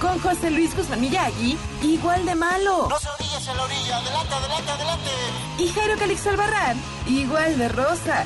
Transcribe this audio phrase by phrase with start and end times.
[0.00, 2.88] con José Luis Guzmán Miyagi, igual de malo.
[2.88, 5.10] No se orillas en la orilla, adelante, adelante, adelante.
[5.58, 8.24] Y Jairo Calixto Albarrán, igual de rosa.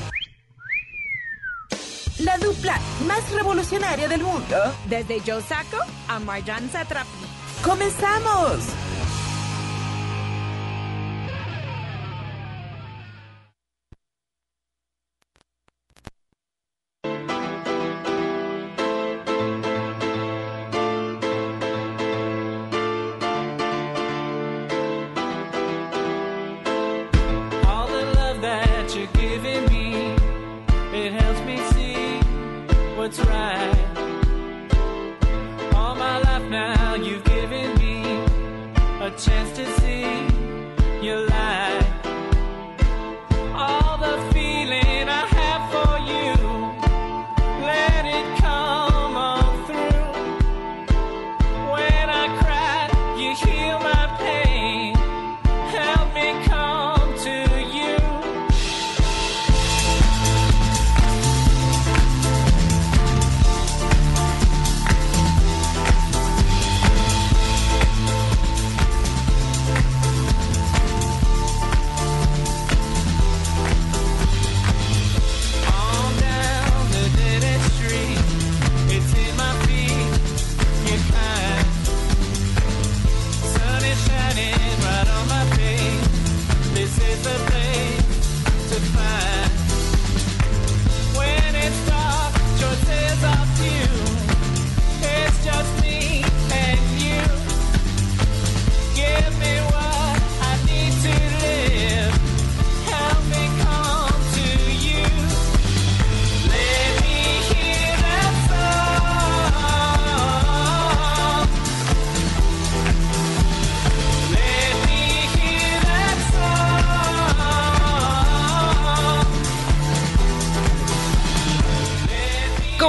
[2.19, 4.55] La dupla más revolucionaria del mundo.
[4.85, 7.09] Desde Joe Sacco a Marjan Satrapi.
[7.63, 8.59] ¡Comenzamos!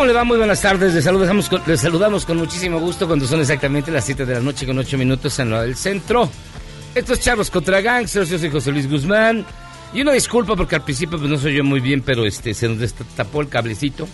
[0.04, 0.24] ¿Cómo le va?
[0.24, 0.92] Muy buenas tardes.
[0.92, 4.40] Les saludamos, con, les saludamos con muchísimo gusto cuando son exactamente las 7 de la
[4.40, 6.28] noche con 8 minutos en lo del centro.
[6.94, 9.46] Estos charlos contra gangsters, yo soy José Luis Guzmán.
[9.94, 12.68] Y una disculpa porque al principio pues, no soy yo muy bien, pero este se
[12.68, 14.06] nos destapó el cablecito.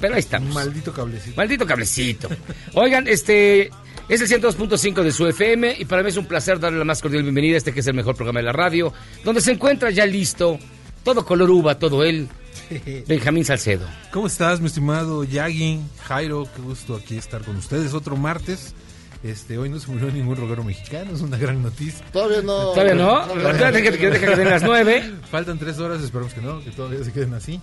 [0.00, 0.52] Pero ahí estamos.
[0.52, 1.36] Maldito cablecito.
[1.36, 2.28] Maldito cablecito.
[2.74, 3.70] Oigan, este
[4.08, 7.00] es el 102.5 de su FM y para mí es un placer darle la más
[7.00, 8.92] cordial bienvenida a este que es el mejor programa de la radio,
[9.22, 10.58] donde se encuentra ya listo,
[11.04, 12.28] todo color uva, todo él,
[13.06, 13.86] Benjamín Salcedo.
[14.12, 15.80] ¿Cómo estás, mi estimado Yagi?
[16.04, 18.74] Jairo, qué gusto aquí estar con ustedes otro martes.
[19.22, 22.04] Este, hoy no se murió ningún roguero mexicano, es una gran noticia.
[22.10, 22.70] Todavía no.
[22.72, 23.22] ¿Todavía no?
[23.50, 25.14] Espérate que, que deja que den las nueve.
[25.30, 27.60] Faltan tres horas, esperamos que no, que todavía se queden así,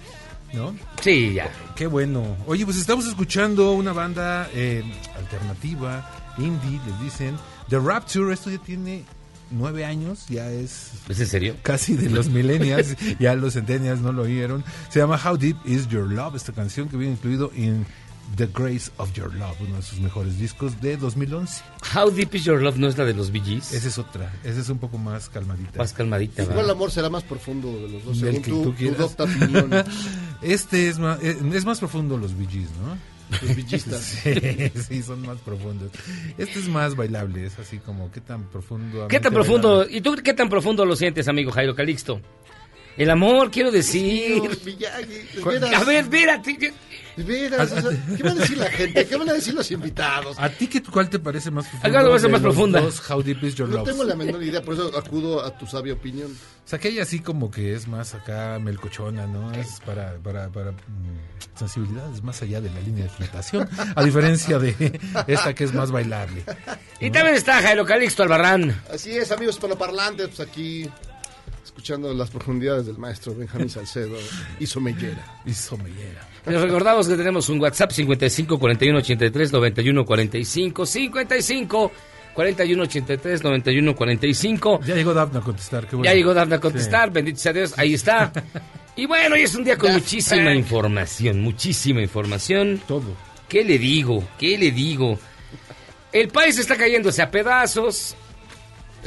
[0.53, 0.75] ¿no?
[1.02, 1.50] Sí, ya.
[1.75, 2.38] Qué bueno.
[2.46, 4.84] Oye, pues estamos escuchando una banda eh,
[5.16, 7.36] alternativa, indie, les dicen.
[7.69, 9.04] The Rapture, esto ya tiene
[9.52, 11.56] nueve años, ya es ¿Es en serio?
[11.63, 14.63] casi de los millennials, ya los centennials no lo oyeron.
[14.90, 17.86] Se llama How Deep Is Your Love, esta canción que viene incluido en
[18.36, 21.63] The Grace of Your Love, uno de sus mejores discos de 2011.
[21.96, 23.74] How Deep Is Your Love no es la de los Bee Gees?
[23.74, 25.78] Esa es otra, esa es un poco más calmadita.
[25.78, 28.96] Más calmadita, Igual el amor será más profundo de los dos, Del según que tu,
[28.97, 29.69] tú tu opinión.
[30.42, 33.17] Este es más, eh, es más profundo los Bee Gees, ¿no?
[33.41, 34.01] Los villistas.
[34.24, 35.91] Sí, sí, son más profundos.
[36.38, 39.07] Este es más bailable, es así como, ¿qué tan profundo?
[39.07, 39.85] ¿Qué tan profundo?
[39.89, 42.21] ¿Y tú qué tan profundo lo sientes, amigo Jairo Calixto?
[42.97, 44.41] El amor, quiero decir.
[44.41, 46.74] Dios, Miyagi, A ver, espérate.
[47.18, 49.06] De veras, o sea, ¿Qué va a decir la gente?
[49.06, 50.38] ¿Qué van a decir los invitados?
[50.40, 51.88] ¿A ti qué, cuál te parece más profundo?
[51.90, 52.80] Acá lo va a ser de más los profunda.
[52.81, 53.90] dos, How Deep Is Your No Love?
[53.90, 56.31] tengo la menor idea, por eso acudo a tu sabia opinión.
[56.31, 59.52] O sea, que ella así como que es más acá melcochona, ¿no?
[59.54, 60.75] Es para, para, para mm,
[61.58, 65.92] sensibilidades más allá de la línea de flotación, a diferencia de esta que es más
[65.92, 66.44] bailable.
[67.00, 68.80] Y también está Jairo Calixto Albarrán.
[68.94, 70.90] Así es, amigos hispanoparlantes, pues aquí
[71.77, 74.18] escuchando las profundidades del maestro Benjamín Salcedo
[74.59, 75.41] y Somellera.
[75.45, 76.27] Y somellera.
[76.47, 81.91] Les recordamos que tenemos un WhatsApp 55 41 83 91 45 55
[82.33, 85.85] 41 83 91 45 Ya llegó Daphne a contestar.
[85.85, 86.12] Qué bueno.
[86.12, 88.31] Ya llegó Dafne a contestar, bendito sea Dios, ahí está.
[88.95, 92.81] Y bueno, hoy es un día con muchísima información, muchísima información.
[92.88, 93.15] Todo.
[93.47, 94.27] ¿Qué le digo?
[94.39, 95.19] ¿Qué le digo?
[96.12, 98.15] El país está cayéndose a pedazos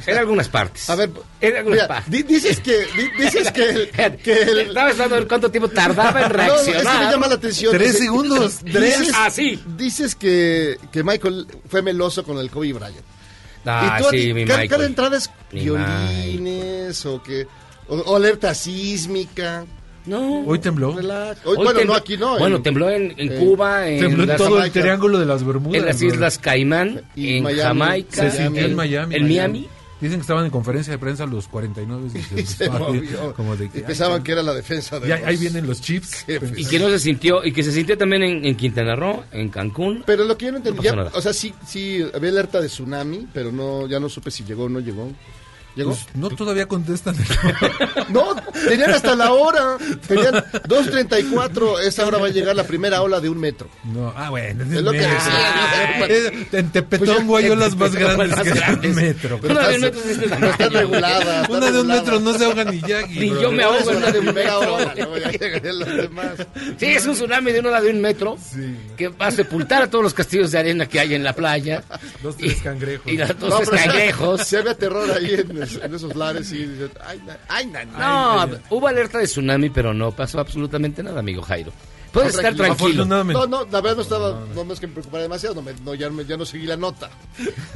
[0.07, 0.89] en algunas partes.
[0.89, 1.11] A ver,
[1.41, 2.11] en algunas mira, partes.
[2.11, 3.89] di- dices que, di- dices que, el-
[4.23, 7.13] que el- Estaba esperando ver cuánto tiempo tardaba en No, no, es que me reaccionar.
[7.13, 7.73] llama la atención.
[7.73, 8.65] Tres segundos.
[8.65, 9.61] Dices, Ah, sí.
[9.77, 12.97] Dices que, que Michael fue meloso con el Kobe Bryant.
[13.67, 14.69] Ah, y tú sí, mi cada, Michael.
[14.71, 17.47] cada entrada es Mi violines o que
[17.89, 19.65] o, o alerta sísmica.
[20.07, 20.41] No.
[20.47, 20.93] Hoy tembló.
[20.95, 21.05] Hoy-
[21.45, 22.39] Hoy bueno, tembló- no aquí no.
[22.39, 24.81] Bueno, en- tembló en, en en- Cuba, en, Tembló en todo el Jamaica.
[24.81, 25.79] triángulo de las Bermudas.
[25.79, 26.01] en las.
[26.03, 27.61] Islas Caimán, Y en Miami.
[27.63, 29.15] Jamaica, Se sintió en en Miami.
[29.17, 29.69] en Miami.
[30.00, 33.35] Dicen que estaban en conferencia de prensa los 49 y y se, se movió.
[33.35, 35.81] como de y que, pensaban ay, que era la defensa de los ahí vienen los
[35.81, 36.25] chips.
[36.56, 39.50] Y que no se sintió, y que se sintió también en, en Quintana Roo, en
[39.50, 40.02] Cancún.
[40.06, 43.29] Pero lo que yo no entendí, No o sea, sí, sí, había alerta de tsunami,
[43.32, 45.11] pero no, ya no supe si llegó o no llegó.
[45.76, 45.90] ¿Llegó?
[45.90, 47.17] Pues, no todavía contestan.
[48.08, 48.34] No,
[48.69, 49.76] tenían hasta la hora.
[50.08, 50.34] Tenían
[50.67, 51.81] 2.34.
[51.82, 53.69] Esa hora va a llegar la primera ola de un metro.
[53.84, 54.64] No, ah, bueno.
[54.64, 56.06] Es lo que decía.
[56.08, 58.90] Eh, En Tepetongo hay olas más grandes más que grandes.
[58.90, 59.40] un metro.
[59.43, 60.00] Una de un metro
[60.40, 61.43] No está regulada.
[61.43, 63.20] está Una de un metro no se ahoga ni Jackie.
[63.20, 64.75] Ni yo me ahogo en una de un metro.
[64.75, 66.31] ola, luego ya llegarían los demás.
[66.78, 68.37] Sí, es un tsunami de una ola de un metro
[68.96, 71.84] que va a sepultar a todos los castillos de arena que hay en la playa.
[72.22, 73.12] Dos, tres cangrejos.
[73.12, 74.40] Y los dos No, tres pero cangrejos.
[74.44, 78.51] Si había terror ahí en, es- en esos lares y dices, ay, ay, No, ay,
[78.53, 78.59] ay.
[78.71, 81.73] hubo alerta de tsunami, pero no pasó absolutamente nada, amigo Jairo.
[82.12, 83.05] Puedes No, estar tranquilo.
[83.05, 85.75] No, no, la verdad no estaba, no me es que me preocupara demasiado, no, me-
[85.85, 87.09] no, ya, me- ya no seguí la nota.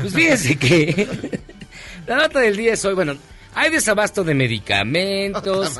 [0.00, 1.40] Pues fíjense que
[2.06, 3.16] la nota del día es hoy, bueno,
[3.54, 5.78] hay desabasto de medicamentos,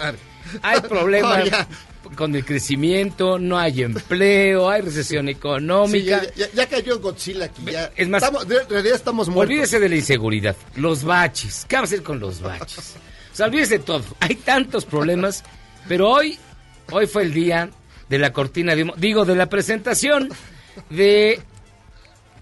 [0.62, 1.68] hay problemas No, ya.
[2.16, 6.22] Con el crecimiento, no hay empleo, hay recesión Sí, económica.
[6.22, 7.62] ya, ya- ya cayó Godzilla aquí.
[7.70, 7.90] Ya.
[7.96, 9.50] Es más- Estamos- de- realidad estamos muertos.
[9.52, 11.64] Olvídese de la inseguridad, los baches.
[11.68, 12.94] ¿Qué hacer con los baches?
[13.32, 14.04] O sea, olvídese de todo.
[14.20, 15.42] Hay tantos problemas,
[15.88, 16.38] pero hoy,
[16.92, 17.70] hoy fue el día
[18.08, 20.28] de la cortina de humo, digo, de la presentación
[20.90, 21.40] de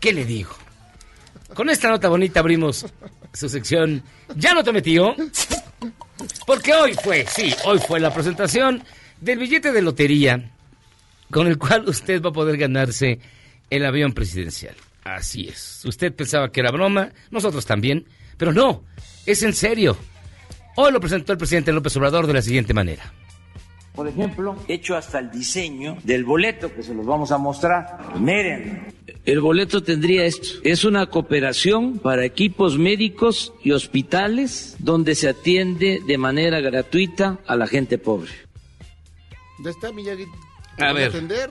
[0.00, 0.50] ¿qué le digo?
[1.54, 2.84] Con esta nota bonita abrimos
[3.32, 4.02] su sección
[4.36, 5.14] Ya no te metió.
[6.46, 8.82] Porque hoy fue, sí, hoy fue la presentación
[9.22, 10.50] del billete de lotería
[11.30, 13.20] con el cual usted va a poder ganarse
[13.70, 14.74] el avión presidencial.
[15.04, 15.82] Así es.
[15.84, 18.04] Usted pensaba que era broma, nosotros también,
[18.36, 18.82] pero no,
[19.24, 19.96] es en serio.
[20.76, 23.12] Hoy lo presentó el presidente López Obrador de la siguiente manera.
[23.94, 27.98] Por ejemplo, he hecho hasta el diseño del boleto que se los vamos a mostrar.
[28.18, 28.92] Miren,
[29.24, 30.60] el boleto tendría esto.
[30.64, 37.54] Es una cooperación para equipos médicos y hospitales donde se atiende de manera gratuita a
[37.54, 38.30] la gente pobre.
[39.62, 40.26] Ya está, Miyagi.
[40.76, 41.08] ¿Te A van ver.
[41.08, 41.50] atender?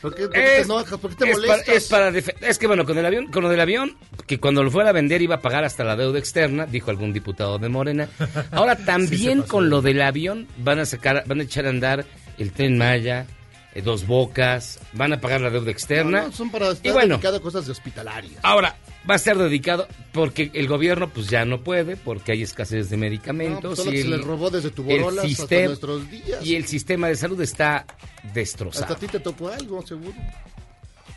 [0.00, 0.98] ¿Por qué, por qué te Es, enojas?
[0.98, 3.48] ¿Por qué te es para, es para es que bueno, con el avión, con lo
[3.48, 3.96] del avión,
[4.26, 7.12] que cuando lo fuera a vender iba a pagar hasta la deuda externa, dijo algún
[7.12, 8.08] diputado de Morena.
[8.50, 12.04] Ahora también con lo del avión van a sacar, van a echar a andar
[12.36, 13.26] el tren Maya,
[13.74, 16.22] eh, dos bocas, van a pagar la deuda externa.
[16.22, 18.40] No, no, son para y estar bueno, dedicadas a cosas de hospitalarias.
[18.42, 18.74] ahora
[19.08, 22.96] va a estar dedicado porque el gobierno pues ya no puede porque hay escasez de
[22.96, 25.36] No, medicamentos pues, solo y que se el, les robó desde tu el borolas hasta
[25.36, 26.44] sistema- nuestros días.
[26.46, 27.96] y el sistema de salud está Hasta
[28.32, 28.94] destrozado.
[28.94, 30.14] a ti te tocó algo, seguro.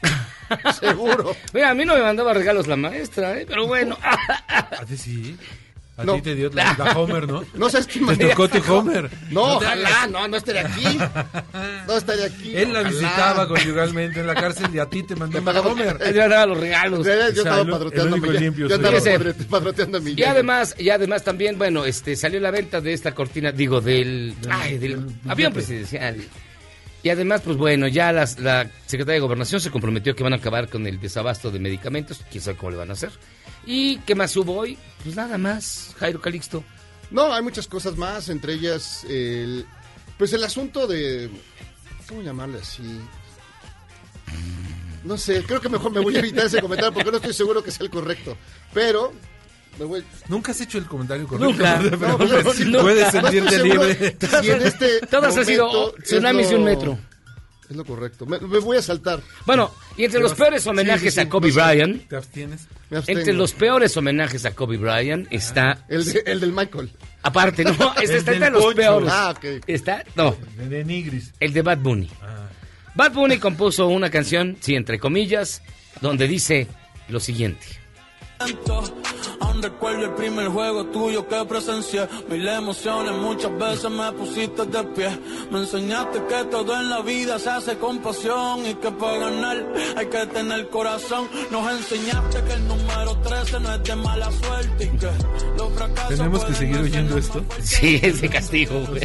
[0.79, 1.35] seguro.
[1.53, 3.45] Mira, a mí no me mandaba regalos la maestra, ¿eh?
[3.47, 3.97] pero bueno.
[4.47, 5.37] A ti sí.
[5.97, 6.15] A No.
[6.15, 7.43] ti te dio la, la Homer, ¿no?
[7.53, 9.09] No sabes qué Te tocó tu Homer.
[9.31, 10.09] No, ojalá, hagas.
[10.11, 10.97] no, no estaré aquí.
[11.87, 12.55] No estaré aquí.
[12.55, 15.97] Él la visitaba conyugalmente en la cárcel y a ti te mandó pagaba- Homer.
[16.01, 17.05] Él me daba los regalos.
[17.05, 19.17] Yo estaba padroteando a mi- limpio Yo soy estaba yo.
[19.19, 22.91] padre- padroteando a mi Y además, y además también, bueno, este salió la venta de
[22.91, 26.17] esta cortina, digo, del, ay, del del avión presidencial.
[27.05, 30.69] Y además, pues bueno, ya la Secretaría de Gobernación se comprometió que van a acabar
[30.69, 33.11] con el desabasto de medicamentos, quién sabe cómo le van a hacer.
[33.63, 34.75] ¿Y qué más hubo hoy?
[35.03, 36.63] Pues nada más, Jairo Calixto.
[37.11, 39.67] No, hay muchas cosas más, entre ellas el
[40.17, 41.29] pues el asunto de
[42.09, 42.99] ¿cómo llamarle así?
[45.03, 47.63] No sé, creo que mejor me voy a evitar ese comentario porque no estoy seguro
[47.63, 48.35] que sea el correcto.
[48.73, 49.13] Pero
[49.79, 51.51] me voy Nunca has hecho el comentario correcto.
[51.51, 51.79] Nunca.
[51.99, 52.79] Pero No, no, sí, no.
[52.81, 54.17] puedes sentirte libre.
[54.41, 56.97] si en este Todas han sido tsunamis de un metro.
[57.69, 58.27] Es lo correcto.
[58.27, 59.21] Me, me voy a saltar.
[59.47, 61.51] Bueno, y entre los peores homenajes sí, sí, a Kobe.
[61.51, 62.67] Bryant, ¿Te abstienes?
[62.91, 66.91] Me entre los peores homenajes a Kobe Bryant está, el, de- el del Michael.
[67.23, 68.75] aparte, no, este El está entre los Poncho.
[68.77, 69.09] peores.
[69.11, 69.63] Ah, ok.
[69.65, 71.33] Está, no, De, de Nigris.
[71.39, 72.07] el de Bad Bunny.
[72.21, 72.47] Ah.
[72.93, 75.63] Bad Bunny compuso una canción, sí, entre comillas,
[76.01, 76.67] donde dice
[77.09, 77.65] lo siguiente.
[79.39, 82.07] Aún recuerdo el primer juego tuyo que presencié.
[82.29, 85.19] Mil emociones, muchas veces me pusiste de pie.
[85.51, 89.73] Me enseñaste que todo en la vida se hace con pasión y que para ganar
[89.95, 91.27] hay que tener corazón.
[91.51, 95.09] Nos enseñaste que el número 13 no es de mala suerte y que
[95.57, 97.45] los fracasos Tenemos que seguir oyendo esto.
[97.61, 99.01] Sí, es de castigo, güey.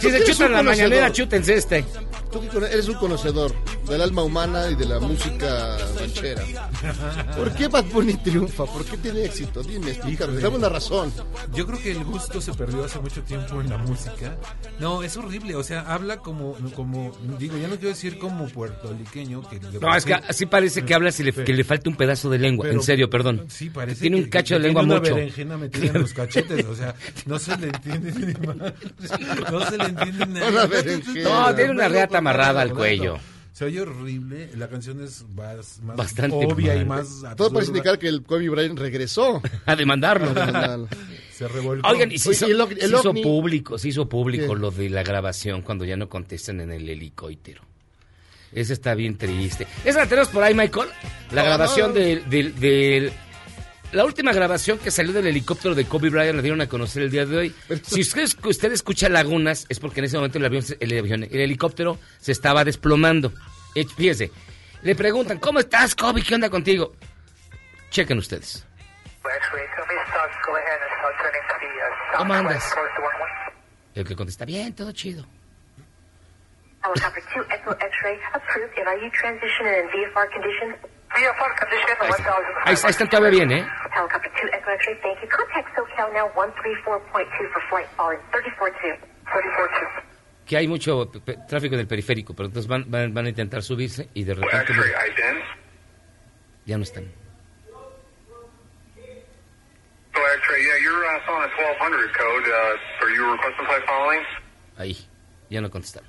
[0.00, 1.84] Si se chutan la mañanera, chútense este.
[2.30, 3.54] Tú eres un conocedor
[3.88, 6.42] del alma humana y de la música ranchera.
[7.36, 8.64] ¿Por qué Bad Bunny triunfa?
[8.66, 9.62] ¿Por qué tiene éxito?
[9.62, 11.12] Dime, explícame, dame una razón.
[11.54, 14.36] Yo creo que el gusto se perdió hace mucho tiempo en la música.
[14.80, 15.54] No, es horrible.
[15.56, 19.48] O sea, habla como, como digo, ya no quiero decir como puertorriqueño.
[19.48, 22.28] Que No, es que así parece que habla si le, que le falta un pedazo
[22.30, 22.64] de lengua.
[22.64, 23.44] Pero- en serio, perdón.
[23.48, 25.12] Sí, parece Tiene que- un cacho que de lengua tiene mucho.
[25.12, 26.94] una berenjena metida en los cachetes, o sea,
[27.26, 28.56] no se le entiende ni más.
[29.50, 30.68] No se le entiende nada.
[31.22, 33.18] No, tiene una reata amarrada al cuello.
[33.56, 37.98] Se oye horrible, la canción es más, más Bastante obvia y más Todo parece indicar
[37.98, 39.40] que el Kobe Bryant regresó.
[39.64, 40.34] A demandarlo.
[41.32, 41.88] Se revolcó.
[41.88, 44.60] Oigan, y se hizo, el se público, se hizo público ¿Qué?
[44.60, 47.62] lo de la grabación cuando ya no contestan en el helicóptero.
[48.52, 49.66] Ese está bien triste.
[49.86, 50.90] ¿Esa la tenemos por ahí, Michael?
[51.30, 51.94] La No, grabación no.
[51.94, 53.12] del- del- del-
[53.92, 57.10] La última grabación que salió del helicóptero de Kobe Bryant la dieron a conocer el
[57.10, 57.54] día de hoy.
[57.84, 61.24] Si usted, usted escucha lagunas, es porque en ese momento el avión, se- el, avión-
[61.30, 63.32] el helicóptero se estaba desplomando.
[63.96, 64.30] Fíjese,
[64.82, 66.22] le preguntan, ¿cómo estás, Kobe?
[66.22, 66.94] ¿Qué onda contigo?
[67.90, 68.66] Chequen ustedes.
[72.18, 72.64] ¿Cómo andas?
[73.94, 75.24] El que contesta, bien, todo chido.
[81.16, 81.24] Helicopter 2 Echo X-ray approved.
[81.24, 81.96] And are you transitioning in VFR conditions?
[81.96, 82.86] VFR condition Ahí, está.
[82.86, 83.66] ahí, ahí están todavía bien, ¿eh?
[83.92, 85.28] Helicopter 2 Echo X-ray, thank you.
[85.28, 88.98] Contact SoCal now 134.2 for flight following 34.2.
[89.26, 90.02] 34.2.
[90.46, 91.08] Que hay mucho
[91.48, 94.72] tráfico en el periférico, pero entonces van, van, van a intentar subirse y de repente
[96.64, 97.04] ya no están.
[100.14, 102.46] So X-ray, yeah, you're uh, still on a 1200 code.
[102.48, 104.20] Uh, are you requesting flight following?
[104.78, 104.96] Ahí,
[105.50, 106.08] ya no contestaron.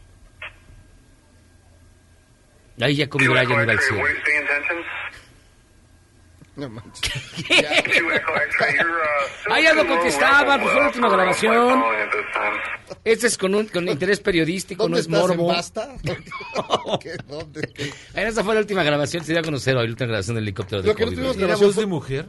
[2.80, 4.04] Ahí ya Kobe Bryant iba al cielo.
[6.56, 7.14] No uh, still
[9.50, 11.84] Ah, ya no low contestaba, pues fue la última grabación.
[13.04, 15.48] Este es con, un, con interés periodístico, no ¿Dónde es estás en morbo.
[15.48, 15.96] Basta?
[17.02, 17.16] ¿Qué?
[17.28, 17.62] ¿Dónde?
[17.74, 17.92] ¿Qué?
[18.16, 20.82] Esa fue la última grabación, se dio a conocer hoy la última grabación del helicóptero
[20.82, 21.38] de Lo que no Kobe tuvimos Bryant.
[21.38, 22.26] ¿Era grabación voz fue- de mujer?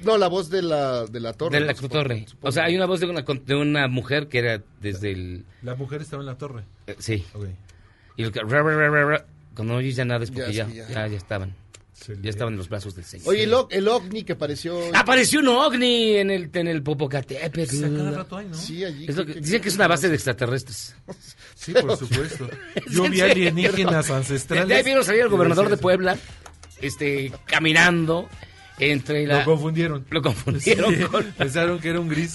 [0.00, 1.60] No, la voz de la, de la torre.
[1.60, 2.24] De la supongo, torre.
[2.26, 2.48] supongo.
[2.48, 5.44] O sea, hay una voz de una, de una mujer que era desde el...
[5.62, 6.64] La mujer estaba en la torre.
[6.86, 7.24] eh, sí.
[7.34, 7.44] Ok.
[8.16, 8.40] Y el que-
[9.54, 10.88] cuando no oyes ya nada es porque Ya, ya, ya.
[10.88, 11.06] ya.
[11.08, 11.54] ya estaban.
[12.22, 13.28] Ya estaban en los brazos del Señor.
[13.28, 14.80] Oye, el, el ovni que apareció...
[14.96, 17.70] Apareció un ovni en el, en el Popocatépetl.
[17.70, 18.54] Sí, cada rato hay, ¿no?
[18.56, 19.04] Sí, allí.
[19.06, 20.94] Es lo ¿qué- que- qué- dicen que es una base de extraterrestres.
[21.54, 22.48] Sí, por supuesto.
[22.90, 24.82] Yo vi alienígenas De ahí ancestrales.
[24.84, 25.76] vieron salir el gobernador de.
[25.76, 26.16] Puebla,
[26.80, 28.30] este, caminando
[28.78, 29.40] entre la...
[29.40, 30.06] Lo confundieron.
[30.08, 31.24] Lo confundieron Sí, con...
[31.36, 32.32] Pensaron que era un gris.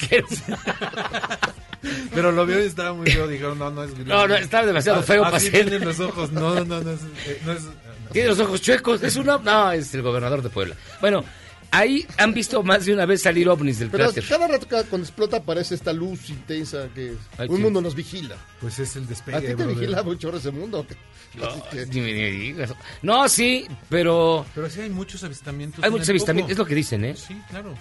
[2.14, 3.28] Pero lo vio y estaba muy feo.
[3.28, 4.06] Dijeron, no, no es gris.
[4.08, 5.52] No, no, estaba demasiado feo para ser.
[5.52, 6.32] tienen los ojos.
[6.32, 7.00] No, no, no es.
[7.28, 7.72] eh, no es no.
[8.12, 9.26] Tiene los ojos chuecos, es un...
[9.28, 10.76] ov- No, es el gobernador de Puebla.
[11.02, 11.24] Bueno,
[11.72, 14.24] ahí han visto más de una vez salir ovnis del Pero cráter.
[14.30, 17.64] cada rato cada- cuando explota aparece esta luz intensa que Ay, un sí.
[17.64, 18.38] mundo nos vigila.
[18.62, 19.38] Pues es el despegue.
[19.38, 19.76] ¿A ti te brother.
[19.76, 20.86] vigila mucho ese mundo?
[21.36, 22.74] No, Así que- ni me digas.
[23.02, 25.84] No, sí, pero Pero sí hay muchos avistamientos.
[25.84, 27.14] hay muchos avistamientos, es lo que dicen, ¿eh?
[27.18, 27.74] Sí, claro.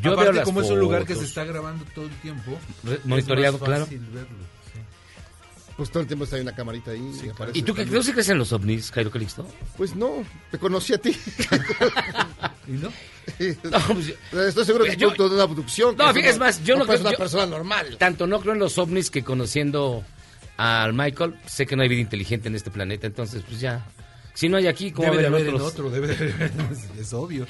[0.00, 2.58] Yo Aparte, veo las como es un lugar que se está grabando todo el tiempo,
[2.84, 3.84] Re- es monitoreado, más claro.
[3.84, 4.38] fácil verlo,
[4.72, 4.78] sí.
[5.76, 7.12] Pues todo el tiempo está ahí una camarita ahí.
[7.24, 8.06] y aparece ¿Y tú qué esta no luz.
[8.06, 9.46] sí crees en los ovnis, Jairo Calixto?
[9.76, 11.10] Pues no, te conocí a ti.
[12.68, 12.88] ¿Y no?
[13.70, 14.14] No, pues
[14.48, 15.96] Estoy seguro que es Yo- de una abducción.
[15.96, 17.96] No, que es más, yo no es creo- una yo- persona normal.
[17.98, 20.02] tanto no creo en los ovnis que conociendo
[20.56, 23.84] al Michael, sé que no hay vida inteligente en este planeta, entonces pues ya.
[24.34, 25.72] Si no hay aquí, ¿cómo Debe de va a haber haber en otros?
[25.72, 26.50] otro, debe de haber.
[26.98, 27.46] Es obvio.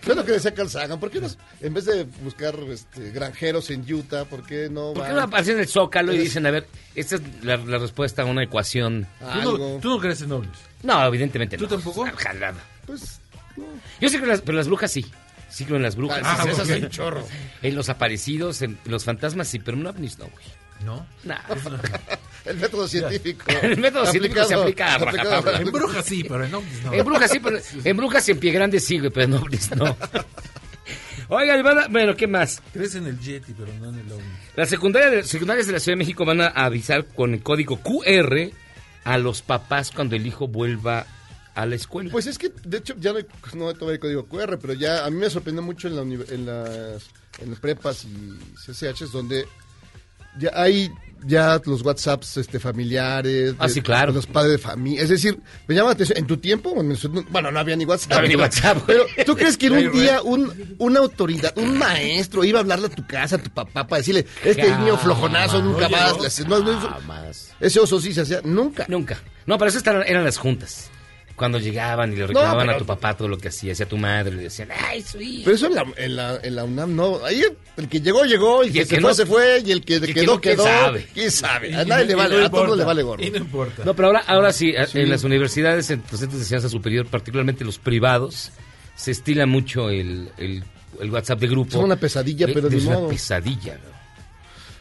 [0.00, 1.00] ¿Qué es lo que decía Carl Sagan?
[1.00, 1.28] ¿Por qué no,
[1.60, 5.22] en vez de buscar este, granjeros en Utah, por qué no ¿Por qué van no
[5.22, 8.24] aparecen en el Zócalo y Eres- dicen, a ver, esta es la, la respuesta a
[8.26, 9.06] una ecuación?
[9.20, 10.58] a ¿Tú no, tú crees en ovnis.
[10.82, 11.70] No, evidentemente ¿Tú no.
[11.70, 12.04] tampoco?
[12.04, 12.58] Ah, Jalada.
[12.86, 13.20] Pues,
[13.56, 13.64] no.
[14.00, 15.04] Yo sí creo en las, pero las brujas sí.
[15.50, 16.20] Sí creo en las brujas.
[16.22, 17.24] Ah, sí, esas hay un chorro.
[17.62, 20.44] En los aparecidos, en los fantasmas sí, pero en ovnis no, güey.
[20.84, 21.06] ¿No?
[21.24, 21.38] Nah.
[22.44, 23.44] El método científico.
[23.62, 25.60] El método científico se aplica a rajatabla.
[25.60, 26.92] En brujas sí, pero en ovnis no.
[26.92, 29.70] En brujas sí, pero en brujas y en pie grande sí, güey, pero en ovnis
[29.76, 29.96] no.
[31.30, 32.62] Oigan, van a- bueno, ¿qué más?
[32.72, 34.24] Crees en el Yeti, pero no en el ovni.
[34.56, 37.80] Las secundarias de, secundarias de la Ciudad de México van a avisar con el código
[37.82, 38.50] QR
[39.04, 41.06] a los papás cuando el hijo vuelva
[41.54, 42.10] a la escuela.
[42.10, 44.72] Pues es que, de hecho, ya no hay, no hay todavía el código QR, pero
[44.72, 47.02] ya a mí me sorprendió mucho en, la, en las
[47.40, 49.46] en las prepas y CCHs donde
[50.38, 50.90] ya hay
[51.26, 53.54] ya los WhatsApps este, familiares.
[53.58, 54.12] Ah, de- sí, claro.
[54.12, 55.02] de Los padres de familia.
[55.02, 56.94] Es decir, me llama la atención, en tu tiempo, bueno,
[57.42, 58.10] no- no había ni WhatsApp.
[58.12, 58.78] No había ni WhatsApp.
[58.86, 62.86] Pero, ¿tú crees que en un día un, una autoridad, un maestro, iba a hablarle
[62.86, 64.78] a tu casa, a tu papá, para decirle, este Jamás.
[64.80, 66.12] niño flojonazo nunca No más?
[66.46, 67.50] no, no, eso- Jamás.
[67.58, 68.86] ese oso sí se hacía, nunca.
[68.88, 69.18] Nunca.
[69.44, 70.88] No, pero eso eran las juntas.
[71.38, 73.96] Cuando llegaban y le reclamaban pero- a tu papá todo lo que hacía, hacía tu
[73.96, 75.42] madre, le decían, ay, su hijo.
[75.44, 77.24] Pero eso en la, en la, en la UNAM no.
[77.24, 77.42] Ahí
[77.76, 80.00] el que llegó, llegó, y el que, se fue, no- se fue, y el que
[80.00, 80.64] quedó, no, ¿quién quedó.
[80.64, 81.06] sabe?
[81.14, 81.74] ¿Quién sabe?
[81.74, 82.76] A nadie le vale, no a todo importa.
[82.76, 83.22] le vale gorro.
[83.22, 83.84] Y no importa.
[83.84, 87.64] No, pero ahora, ahora sí, en las universidades, en los centros de enseñanza superior, particularmente
[87.64, 88.50] los privados,
[88.96, 90.64] se estila mucho el, el,
[91.00, 91.78] el WhatsApp de grupo.
[91.78, 93.08] Es una pesadilla, Eh, pero es ni una modo.
[93.10, 93.74] pesadilla.
[93.74, 93.97] ¿no?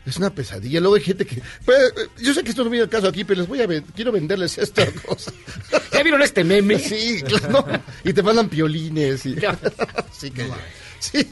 [0.07, 0.79] Es una pesadilla.
[0.79, 1.41] Luego hay gente que.
[1.65, 1.77] Pues,
[2.21, 4.11] yo sé que esto no viene al caso aquí, pero les voy a ven- quiero
[4.11, 5.31] venderles esta cosa.
[5.91, 6.79] ¿Ya vieron este meme?
[6.79, 7.65] Sí, claro.
[8.05, 9.25] Y te mandan piolines.
[9.25, 9.35] Y...
[10.17, 10.47] sí, que.
[10.99, 11.27] Sí.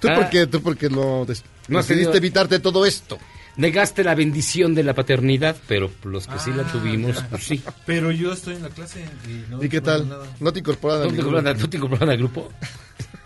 [0.00, 0.14] ¿Tú Ah.
[0.16, 0.46] por qué?
[0.46, 3.18] ¿Tú por qué no, des- No has decidiste tenido- evitarte todo esto?
[3.56, 7.60] Negaste la bendición de la paternidad, pero los que sí la Ah, tuvimos, pues sí.
[7.86, 10.08] Pero yo estoy en la clase y no ¿Y qué tal?
[10.08, 10.26] nada.
[10.38, 11.06] ¿No te incorporaron?
[11.08, 12.52] ¿No te incorporaron, no te incorporaron al grupo?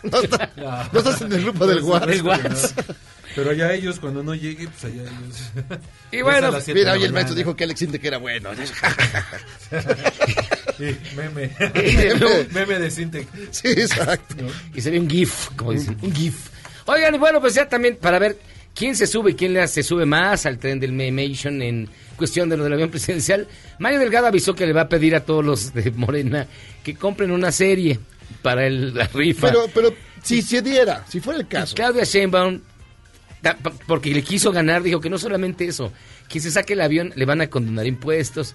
[0.05, 0.51] No, está-
[0.93, 2.91] no estás en el grupo del WhatsApp.
[3.35, 5.51] Pero allá ellos, cuando no llegue, pues allá ellos.
[6.11, 8.51] Y bueno, Mira, hoy el maestro dijo que Alex Intec era bueno.
[10.79, 11.51] Sí, meme.
[11.75, 12.47] Meme.
[12.53, 13.27] meme de Sintec.
[13.51, 14.37] Sí, exacto.
[14.75, 16.49] Y se ve un GIF, como dicen, un GIF.
[16.87, 18.39] Oigan, y bueno, pues ya también para ver
[18.75, 22.49] quién se sube y quién le- se sube más al tren del Memation en cuestión
[22.49, 23.47] de lo del avión presidencial.
[23.79, 26.47] Mario Delgado avisó que le va a pedir a todos los de Morena
[26.83, 27.99] que compren una serie
[28.43, 29.49] para el, la rifa.
[29.49, 31.75] Pero, pero si se diera, si fuera el Y caso.
[31.77, 32.61] Claudia Sheinbaum,
[33.87, 35.93] porque le quiso ganar, dijo que no solamente eso,
[36.29, 38.55] que se saque el avión le van a condonar impuestos.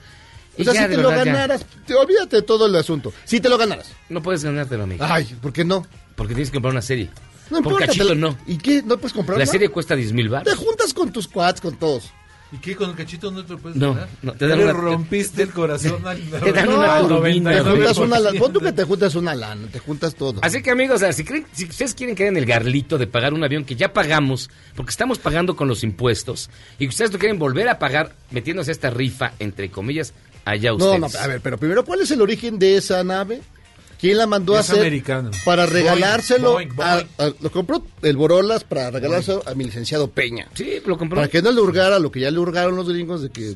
[0.59, 3.13] O sea, ya, si te lo verdad, ganaras, te olvídate de todo el asunto.
[3.25, 3.91] Si te lo ganaras.
[4.09, 5.05] No puedes ganártelo, amigo.
[5.07, 5.85] Ay, ¿por qué no?
[6.15, 7.09] Porque tienes que comprar una serie.
[7.51, 7.85] No Por importa.
[7.87, 8.37] cachito te lo- no.
[8.47, 8.81] ¿Y qué?
[8.83, 9.51] ¿No puedes comprar La una?
[9.51, 10.55] serie cuesta 10 mil Te baros.
[10.55, 12.11] juntas con tus quads, con todos.
[12.51, 12.75] ¿Y qué?
[12.77, 14.09] ¿Con el cachito no te lo puedes No, ganar?
[14.21, 17.61] no, te dan Le una- rompiste el corazón al te dan una No, turbina, te
[17.61, 17.75] güey.
[17.75, 18.39] juntas una lana.
[18.39, 20.39] Pon tú que te juntas una lana, te juntas todo.
[20.41, 23.43] Así que amigos, si, creen- si ustedes quieren caer en el garlito de pagar un
[23.43, 26.49] avión que ya pagamos, porque estamos pagando con los impuestos,
[26.79, 30.13] y que ustedes lo quieren volver a pagar metiéndose a esta rifa, entre comillas,
[30.45, 31.13] allá No, ustedes.
[31.15, 33.41] no, a ver, pero primero, ¿cuál es el origen de esa nave?
[33.99, 34.79] ¿Quién la mandó a hacer?
[34.79, 35.31] americano.
[35.43, 36.57] Para regalárselo.
[36.77, 40.47] A- a- lo compró el Borolas para regalárselo a mi licenciado Peña.
[40.53, 41.15] Sí, lo compró.
[41.17, 43.55] Para que no le hurgara lo que ya le hurgaron los gringos de que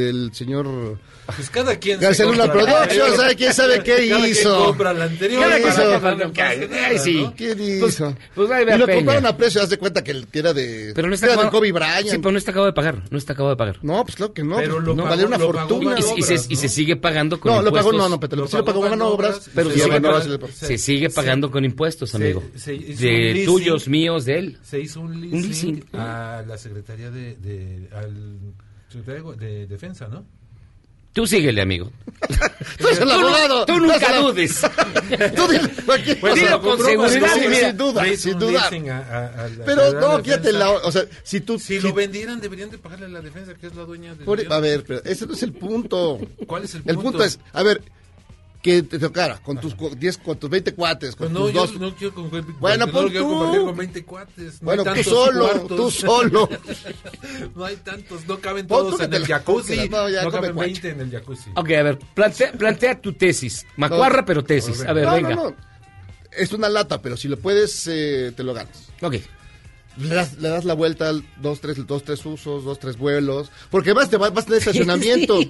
[0.00, 0.98] el señor
[1.34, 3.16] Pues cada quien García Luna Productions.
[3.16, 4.54] ¿sabe quién sabe qué Cada hizo?
[4.54, 5.44] Quien compra la anterior.
[5.44, 5.60] ¿Qué
[6.00, 7.04] para hizo?
[7.04, 7.22] sí.
[7.22, 7.34] ¿no?
[7.34, 8.16] ¿Qué Pues- hizo?
[8.34, 8.96] pues ve y lo Peña.
[8.98, 10.92] compraron a precio, haz de cuenta que, el- que era de.
[10.94, 12.08] Pero no está era de acabado- Kobe Bryant.
[12.08, 13.02] Sí, pero no está acabado de pagar.
[13.10, 13.78] No está acabado de pagar.
[13.82, 14.56] No, pues claro que no.
[14.56, 15.98] Pero pues, lo no, pagó- valía una lo pagó fortuna.
[15.98, 16.72] Y, se- y se, obras, y se ¿no?
[16.72, 17.92] sigue pagando con No, lo impuestos.
[17.92, 19.30] pagó, no, no, pero Lo sí lo pagó pagó con obras.
[19.36, 20.52] obras, Pero se sigue, bueno, pag- ahora sí le pagó.
[20.52, 22.42] se sigue pagando con impuestos, amigo.
[22.54, 24.58] se hizo un de tuyos, míos, de él.
[24.62, 28.14] Se hizo un leasing, a la Secretaría de, de, al
[28.88, 30.24] secretario de Defensa, ¿no?
[31.12, 31.90] Tú síguele, amigo.
[32.78, 33.64] Tú eres el abogado.
[33.64, 34.60] tú tú nunca el- dudes.
[35.34, 35.46] Tú
[35.86, 37.58] cualquier Pues dilo con seguridad, sí, cosas.
[37.62, 38.60] sin duda, sin duda.
[38.60, 40.58] a- a- a la Pero no, de quédate Defensa.
[40.58, 40.70] la.
[40.72, 41.58] O sea, si tú.
[41.58, 44.26] Si si- lo vendieran, deberían de pagarle a la defensa, que es la dueña del
[44.26, 44.52] por- avión.
[44.52, 46.20] a ver, pero ese no es el punto.
[46.46, 47.02] ¿Cuál es el El punto?
[47.12, 47.80] punto es, a ver,
[48.66, 51.52] que te tocara con tus cu- 10, con tus 20 cuates, con Pues no, tus
[51.52, 51.80] yo dos.
[51.80, 53.30] no quiero con Bueno, no pon lo quiero tú.
[53.30, 54.54] compartir con 20 cuates.
[54.60, 55.76] No Bueno, hay tú solo, cuartos.
[55.76, 56.48] tú solo.
[57.54, 59.76] no hay tantos, no caben Pon todos en el la jacuzzi.
[59.76, 60.66] compras, no, ya No caben cuacho.
[60.82, 61.50] 20 en el jacuzzi.
[61.54, 63.64] Ok, a ver, plantea, plantea tu tesis.
[63.76, 64.82] Macuarra, pero tesis.
[64.84, 65.34] A ver, no, venga.
[65.36, 65.56] no, no.
[66.32, 68.88] Es una lata, pero si lo puedes, eh, te lo ganas.
[69.00, 69.14] Ok.
[69.98, 73.50] Le das, le das la vuelta al dos, tres, dos, tres usos, dos, tres vuelos.
[73.70, 75.40] Porque además te vas, vas a tener estacionamiento.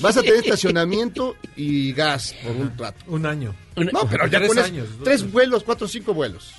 [0.00, 3.04] vas a tener estacionamiento y gas por un rato.
[3.06, 3.54] Un año.
[3.76, 6.50] No, pero ya Tres pones años, tres vuelos, cuatro, cinco vuelos.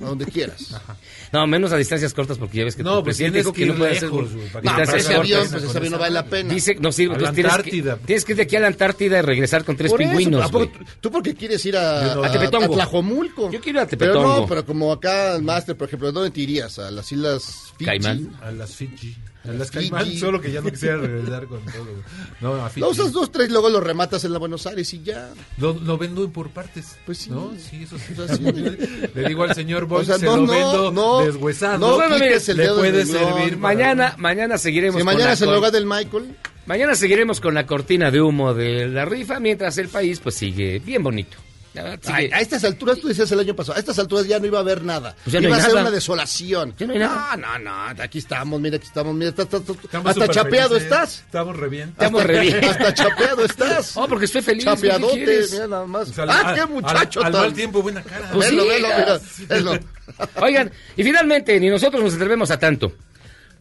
[0.00, 0.74] A donde quieras.
[1.30, 3.60] No, menos a distancias cortas porque ya ves que No, tu pues presidente dijo que
[3.60, 6.14] que no ir puede hacer que pero distancias ese avión, pues ese avión no vale
[6.14, 6.54] la pena.
[6.54, 7.98] Dice, no sirve, A pues la tienes que, Antártida.
[7.98, 10.42] tienes que ir de aquí a la Antártida y regresar con tres Por eso, pingüinos,
[10.42, 10.78] ¿a poco güey.
[10.78, 12.24] tú- ¿Tú por qué quieres ir a, no.
[12.24, 12.72] a, A Tepetongo.
[12.72, 13.50] a Tlajomulco?
[13.52, 14.36] Yo quiero ir a Pero Tepetongo.
[14.40, 16.78] no, pero como acá el máster, por ejemplo, ¿dónde te irías?
[16.78, 17.84] ¿A las islas Fiji?
[17.84, 18.30] Caimán.
[18.40, 19.14] A las Fiji.
[19.44, 19.70] A las.
[19.70, 21.86] Caimán, solo que ya no quisiera regresar con todo.
[22.40, 22.80] No, a Fiji.
[22.80, 25.30] Lo usas dos, tres, luego lo rematas en la Buenos Aires y ya.
[25.58, 26.96] Lo, lo vendo por partes.
[27.06, 27.30] Pues sí.
[27.30, 27.52] ¿No?
[27.58, 28.14] Sí, eso sí.
[28.20, 28.42] O sea, sí.
[29.14, 31.78] Le digo al señor Boy, O sea, se no, lo no, vendo no, deshuesado.
[31.78, 35.40] no Bueno, mire, el le dedo puede servir para- Mañana, mañana seguiremos Si mañana es
[35.42, 39.88] el del Michael, Mañana seguiremos con la cortina de humo de la rifa, mientras el
[39.88, 41.38] país pues sigue bien bonito.
[42.06, 44.58] Ay, a estas alturas, tú decías el año pasado, a estas alturas ya no iba
[44.58, 45.14] a haber nada.
[45.24, 45.86] Pues ya no iba hay a ser nada.
[45.88, 46.74] una desolación.
[46.78, 47.36] Ya no hay nada.
[47.36, 50.68] No, no, no, aquí estamos, mira, aquí estamos, mira, está- está- está- Estamos hasta chapeado
[50.70, 50.82] felices.
[50.92, 51.18] estás.
[51.26, 51.88] Estamos re bien.
[51.90, 52.64] Estamos re bien.
[52.64, 53.96] Hasta chapeado estás.
[53.96, 54.64] Oh, porque estoy feliz.
[54.64, 56.10] ¿qué Chapeadote, mira nada más.
[56.10, 58.30] O sea, ah, al- qué muchacho Al, tan- mal tiempo, buena cara.
[58.32, 58.68] Pues Velo, sí.
[58.68, 59.78] velo, mira, velo.
[60.42, 62.92] Oigan, y finalmente, ni nosotros nos atrevemos a tanto.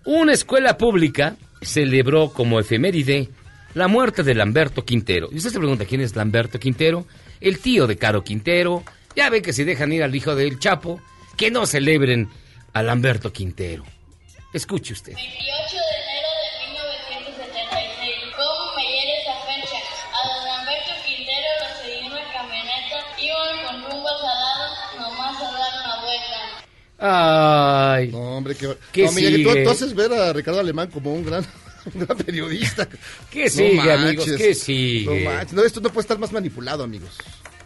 [0.05, 3.29] Una escuela pública celebró como efeméride
[3.73, 5.29] la muerte de Lamberto Quintero.
[5.31, 7.05] Y usted se pregunta quién es Lamberto Quintero,
[7.41, 8.83] el tío de Caro Quintero.
[9.15, 11.01] Ya ve que si dejan ir al hijo del Chapo,
[11.35, 12.29] que no celebren
[12.73, 13.83] a Lamberto Quintero.
[14.53, 15.13] Escuche usted.
[15.13, 18.15] 28 de enero de 1976.
[18.35, 19.77] ¿Cómo me hiere esa fecha?
[20.13, 22.97] A don Lamberto Quintero lo seguí en una camioneta.
[23.19, 24.65] Iban con rumbo Salado,
[24.99, 26.37] nomás a dar una vuelta.
[26.99, 28.07] Ay.
[28.11, 28.77] No, hombre, qué...
[28.91, 29.63] ¿Qué no, Miguel, tú, sigue?
[29.63, 31.45] tú haces ver a Ricardo Alemán como un gran,
[31.93, 32.87] un gran periodista.
[33.31, 34.25] ¿Qué No sigue, manches, amigos?
[34.37, 35.23] ¿Qué sigue?
[35.23, 37.11] No, manches, no, esto no puede estar más manipulado, amigos.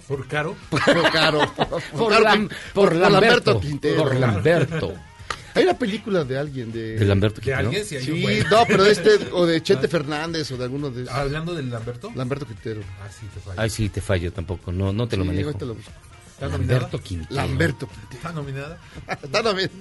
[0.08, 0.56] ¿Por caro?
[0.70, 1.54] Por caro.
[1.56, 3.60] Por, Caro Lam- Quin- por Lamberto.
[3.62, 4.04] Quintero.
[4.04, 4.94] Por Lamberto.
[5.54, 6.98] Hay una película de alguien de...
[6.98, 7.68] ¿De Lamberto ¿De Quintero?
[7.68, 7.86] alguien?
[7.86, 10.90] Sí, hay un Sí, no, pero de este, o de Chente Fernández, o de alguno
[10.92, 11.10] de...
[11.12, 12.10] Hablando del Lamberto.
[12.16, 12.80] Lamberto Quintero.
[13.02, 13.60] Ah, sí, te fallo.
[13.60, 14.72] Ay, sí, te fallo tampoco.
[14.72, 15.50] No, no te lo manejo.
[15.50, 15.92] ahorita lo busco.
[16.32, 16.80] ¿Está nominada?
[16.80, 17.36] Lamberto Quintero.
[17.36, 18.14] Lamberto Quintero.
[18.16, 18.78] ¿Está nominada?
[19.24, 19.72] Está no bien.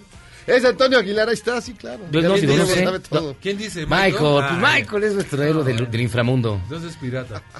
[0.50, 2.00] Es Antonio Aguilar, ahí está, sí, claro.
[2.10, 3.36] No, no sé.
[3.40, 3.86] ¿Quién dice?
[3.86, 6.60] Michael, pues Ay, Michael es nuestro héroe del, del inframundo.
[6.64, 7.42] Entonces es pirata.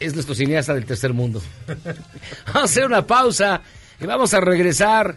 [0.00, 1.40] Es nuestro cineasta del tercer mundo.
[2.46, 3.62] Vamos a hacer una pausa
[4.00, 5.16] y vamos a regresar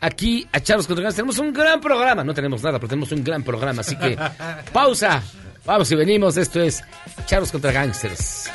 [0.00, 1.26] aquí a Charlos contra Gangsters.
[1.26, 2.22] Tenemos un gran programa.
[2.22, 3.80] No tenemos nada, pero tenemos un gran programa.
[3.80, 4.16] Así que,
[4.72, 5.20] pausa.
[5.64, 6.36] Vamos y venimos.
[6.36, 6.80] Esto es
[7.26, 8.48] Charlos contra Gangsters.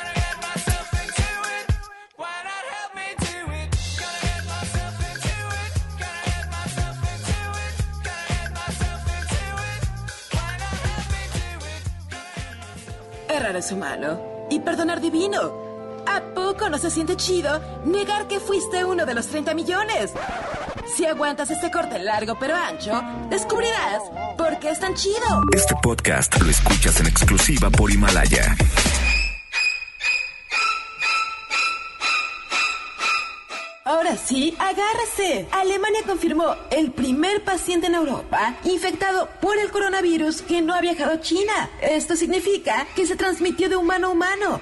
[13.56, 15.38] Errar es humano y perdonar divino.
[16.06, 20.12] ¿A poco no se siente chido negar que fuiste uno de los 30 millones?
[20.94, 24.02] Si aguantas este corte largo pero ancho, descubrirás
[24.36, 25.42] por qué es tan chido.
[25.54, 28.54] Este podcast lo escuchas en exclusiva por Himalaya.
[33.86, 35.46] Ahora sí, agárrese.
[35.52, 41.12] Alemania confirmó el primer paciente en Europa infectado por el coronavirus que no ha viajado
[41.12, 41.70] a China.
[41.80, 44.60] Esto significa que se transmitió de humano a humano.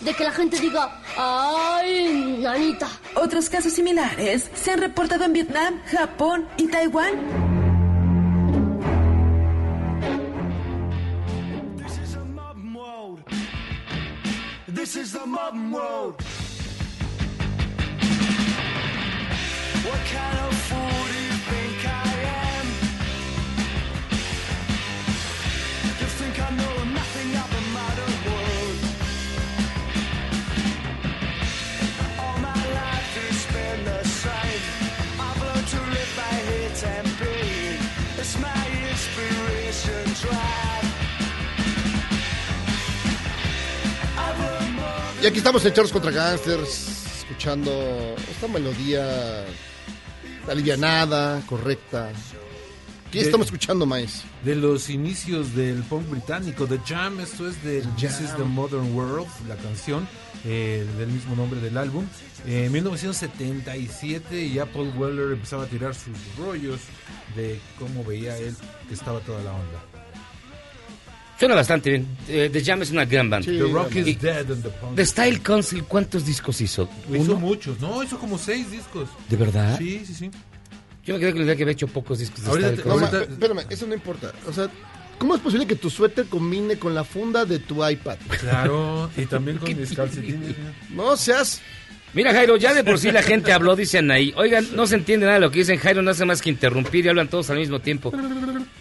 [0.00, 2.88] de que la gente diga, ¡ay, nanita!
[3.14, 7.60] Otros casos similares se han reportado en Vietnam, Japón y Taiwán.
[14.66, 16.16] This is the modern world.
[45.22, 47.70] Y aquí estamos en Charlos contra Gangsters, escuchando
[48.30, 49.44] esta melodía
[50.48, 52.10] alivianada, correcta.
[53.10, 54.22] ¿Qué De- estamos escuchando, Maes?
[54.44, 58.94] De los inicios del punk británico, The Jam, esto es de This is the Modern
[58.94, 60.06] World, la canción
[60.44, 62.04] eh, del mismo nombre del álbum.
[62.46, 66.80] Eh, En 1977 ya Paul Weller empezaba a tirar sus rollos
[67.36, 68.54] de cómo veía él
[68.88, 69.84] que estaba toda la onda.
[71.40, 72.06] Suena bastante bien.
[72.28, 73.46] Eh, The Jam es una gran banda.
[73.50, 74.94] The Rock Y- is Dead and the Punk.
[74.94, 76.88] The Style Council, ¿cuántos discos hizo?
[77.12, 79.08] Hizo muchos, no, hizo como seis discos.
[79.28, 79.78] ¿De verdad?
[79.78, 80.30] Sí, sí, sí.
[81.04, 82.88] Yo me quedé con la idea que había hecho pocos discos de Ahorita Style te-
[82.90, 83.18] No, Council.
[83.18, 84.32] ma- espérame, eso no importa.
[84.46, 84.68] O sea,
[85.18, 88.18] ¿cómo es posible que tu suéter combine con la funda de tu iPad?
[88.38, 90.54] Claro, y también con mis calcetines.
[90.90, 91.62] No seas...
[92.12, 94.32] Mira, Jairo, ya de por sí la gente habló, dicen ahí.
[94.36, 95.78] Oigan, no se entiende nada de lo que dicen.
[95.78, 98.12] Jairo no hace más que interrumpir y hablan todos al mismo tiempo.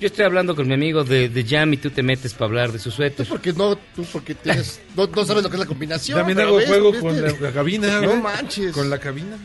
[0.01, 2.71] Yo estoy hablando con mi amigo de, de Jam y tú te metes para hablar
[2.71, 3.27] de su Tú suéter.
[3.27, 6.17] porque no, tú porque tienes, no, no sabes lo que es la combinación.
[6.17, 7.05] También hago ves, juego ¿viste?
[7.05, 8.01] con la, la cabina.
[8.01, 8.71] No manches.
[8.71, 9.37] Con la cabina.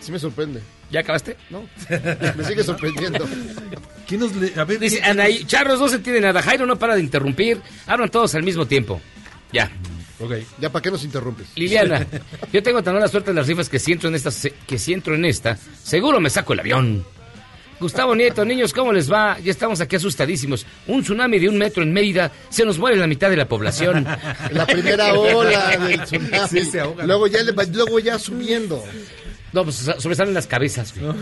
[0.00, 0.60] Sí me sorprende.
[0.90, 1.36] ¿Ya acabaste?
[1.50, 1.64] No,
[2.36, 3.26] me sigue sorprendiendo.
[4.06, 4.52] ¿Quién nos le...
[4.60, 6.42] A ver, Dice ¿quién- Anaí, Charros, no se entiende nada.
[6.42, 7.60] Jairo no para de interrumpir.
[7.86, 9.00] Hablan todos al mismo tiempo.
[9.52, 9.70] Ya.
[10.24, 10.32] Ok.
[10.58, 11.48] Ya, ¿para qué nos interrumpes?
[11.56, 12.06] Liliana,
[12.52, 14.30] yo tengo tan mala suerte en las rifas que si entro en esta,
[14.66, 17.04] que si entro en esta, seguro me saco el avión.
[17.80, 19.38] Gustavo Nieto, niños, ¿cómo les va?
[19.40, 20.64] Ya estamos aquí asustadísimos.
[20.86, 24.06] Un tsunami de un metro en Mérida, se nos muere la mitad de la población.
[24.52, 26.48] La primera ola del tsunami.
[26.48, 27.06] Sí, se ahogan.
[27.06, 28.82] luego, ya le luego ya subiendo.
[29.54, 30.92] No, pues so- sobresalen las cabezas.
[30.98, 31.12] güey.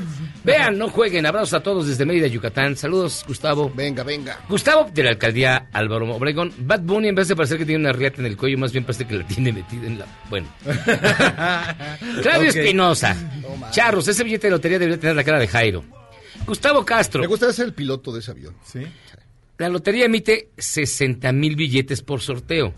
[0.42, 1.26] Vean, no jueguen.
[1.26, 2.76] Abrazos a todos desde Mérida, Yucatán.
[2.76, 3.70] Saludos, Gustavo.
[3.74, 4.40] Venga, venga.
[4.48, 6.52] Gustavo, de la alcaldía Álvaro Obregón.
[6.58, 8.84] Bad Bunny, en vez de parecer que tiene una riata en el cuello, más bien
[8.84, 10.06] parece que la tiene metida en la...
[10.30, 10.48] Bueno.
[12.22, 12.56] Claudio Ok.
[12.56, 13.16] Espinosa.
[13.70, 15.84] Charros, ese billete de lotería debería tener la cara de Jairo.
[16.46, 17.20] Gustavo Castro.
[17.20, 18.54] Me gustaría ser el piloto de ese avión.
[18.64, 18.80] Sí.
[19.58, 22.74] La lotería emite 60 mil billetes por sorteo.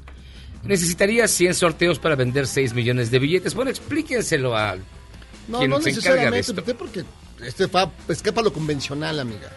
[0.65, 3.55] Necesitaría 100 sorteos para vender 6 millones de billetes.
[3.55, 4.77] Bueno, explíquenselo a
[5.49, 6.61] No, quien no se encarga de necesariamente, esto.
[6.61, 7.05] usted porque
[7.47, 9.51] este fa- escapa lo convencional, amiga.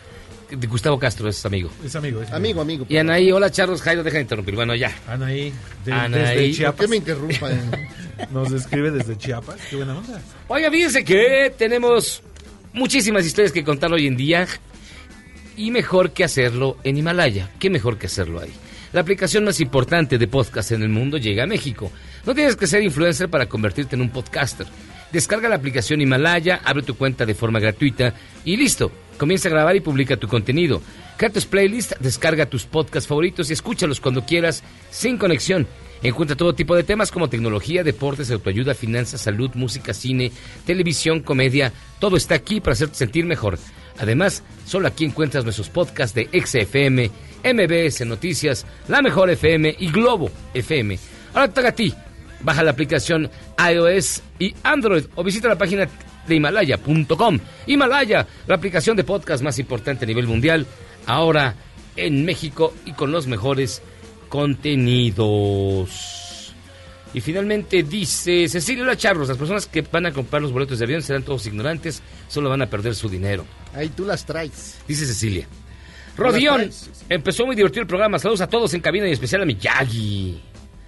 [0.50, 1.70] de Gustavo Castro es amigo.
[1.84, 2.86] Es amigo, es Amigo, amigo.
[2.90, 4.56] Y Anaí, hola Charlos, Jairo, deja de interrumpir.
[4.56, 4.94] Bueno, ya.
[5.08, 5.54] Anaí,
[5.86, 6.20] de, Anaí.
[6.22, 6.82] desde ¿Por ¿Por Chiapas.
[6.82, 7.88] qué me interrumpan?
[8.32, 9.60] Nos escribe desde Chiapas.
[9.70, 10.22] Qué buena onda.
[10.48, 12.22] Oiga, fíjense que tenemos
[12.74, 14.48] muchísimas historias que contar hoy en día
[15.56, 17.50] y mejor que hacerlo en Himalaya.
[17.60, 18.52] ¿Qué mejor que hacerlo ahí?
[18.94, 21.92] La aplicación más importante de podcast en el mundo llega a México.
[22.26, 24.66] No tienes que ser influencer para convertirte en un podcaster.
[25.12, 28.92] Descarga la aplicación Himalaya, abre tu cuenta de forma gratuita y listo.
[29.18, 30.82] Comienza a grabar y publica tu contenido.
[31.18, 35.68] Crea tus playlists, descarga tus podcasts favoritos y escúchalos cuando quieras, sin conexión.
[36.04, 40.32] Encuentra todo tipo de temas como tecnología, deportes, autoayuda, finanzas, salud, música, cine,
[40.66, 41.74] televisión, comedia.
[42.00, 43.58] Todo está aquí para hacerte sentir mejor.
[43.98, 47.10] Además, solo aquí encuentras nuestros podcasts de XFM,
[47.44, 51.00] MBS Noticias, La Mejor FM y Globo FM.
[51.34, 51.94] Ahora toca a ti.
[52.42, 55.88] Baja la aplicación iOS y Android o visita la página
[56.28, 57.40] de Himalaya.com.
[57.66, 60.66] Himalaya, la aplicación de podcast más importante a nivel mundial,
[61.06, 61.56] ahora
[61.96, 63.82] en México y con los mejores
[64.30, 66.16] contenidos.
[67.14, 70.86] Y finalmente dice Cecilia La Charros, las personas que van a comprar los boletos de
[70.86, 73.46] avión serán todos ignorantes, solo van a perder su dinero.
[73.74, 74.78] Ahí tú las traes.
[74.88, 75.48] Dice Cecilia.
[76.18, 76.70] Rodión,
[77.10, 78.20] empezó muy divertido el programa.
[78.20, 80.42] Saludos a todos en cabina y en especial a Miyagi.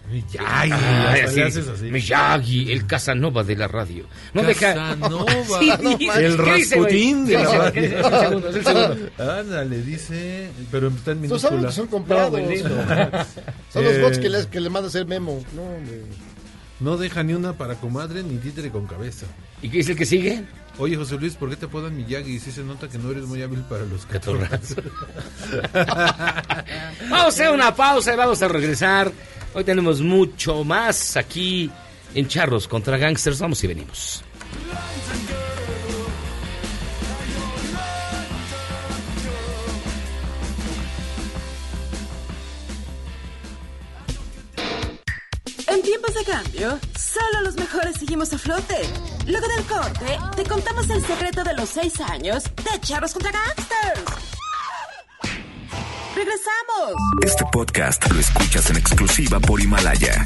[0.10, 1.62] Miyagi, así.
[1.92, 4.06] Miyagi, el Casanova de la radio.
[4.34, 4.74] No deja.
[4.74, 5.26] Casanova.
[5.60, 6.38] Sí, dice, el.
[6.38, 7.58] Rasputín de ¿Qué la dice?
[7.58, 7.82] radio.
[7.82, 9.10] Es el segundo, es el segundo.
[9.40, 11.68] Ándale, dice, pero está en Tú sabes minúscula.
[11.70, 12.40] que son comprados.
[12.42, 12.48] No,
[13.74, 15.44] Son los Eh, bots que le, que le manda hacer memo.
[15.56, 16.02] No, hombre.
[16.80, 19.26] No deja ni una para comadre ni títere con cabeza.
[19.62, 20.44] ¿Y qué dice el que sigue?
[20.78, 22.40] Oye, José Luis, ¿por qué te apodan Miyagi?
[22.40, 24.78] Si se nota que no eres muy hábil para los catorrazos.
[27.10, 29.12] Vamos a hacer una pausa y vamos a regresar.
[29.54, 31.72] Hoy tenemos mucho más aquí
[32.14, 33.40] en Charros contra Gangsters.
[33.40, 34.24] Vamos y venimos.
[45.68, 48.76] En tiempos de cambio, solo los mejores seguimos a flote.
[49.26, 54.29] Luego del corte, te contamos el secreto de los seis años de Charros contra Gangsters.
[56.20, 56.96] ¡Regresamos!
[57.26, 60.26] Este podcast lo escuchas en exclusiva por Himalaya.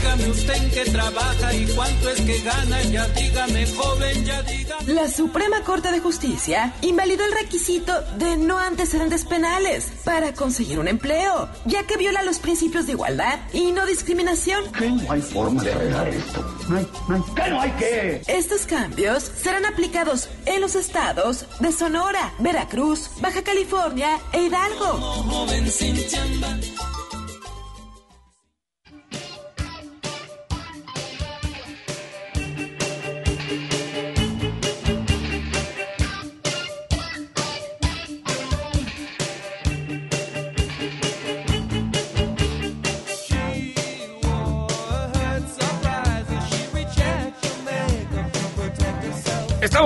[0.00, 2.82] Dígame usted en qué trabaja y cuánto es que gana.
[2.84, 4.94] Ya dígame, joven, ya dígame.
[4.94, 10.88] La Suprema Corte de Justicia invalidó el requisito de no antecedentes penales para conseguir un
[10.88, 14.64] empleo, ya que viola los principios de igualdad y no discriminación.
[14.72, 16.56] No hay forma de arreglar esto.
[16.68, 18.22] No hay, no hay, ¿qué no hay qué?
[18.26, 24.86] Estos cambios serán aplicados en los estados de Sonora, Veracruz, Baja California e Hidalgo.
[24.86, 26.56] Joven sin chamba.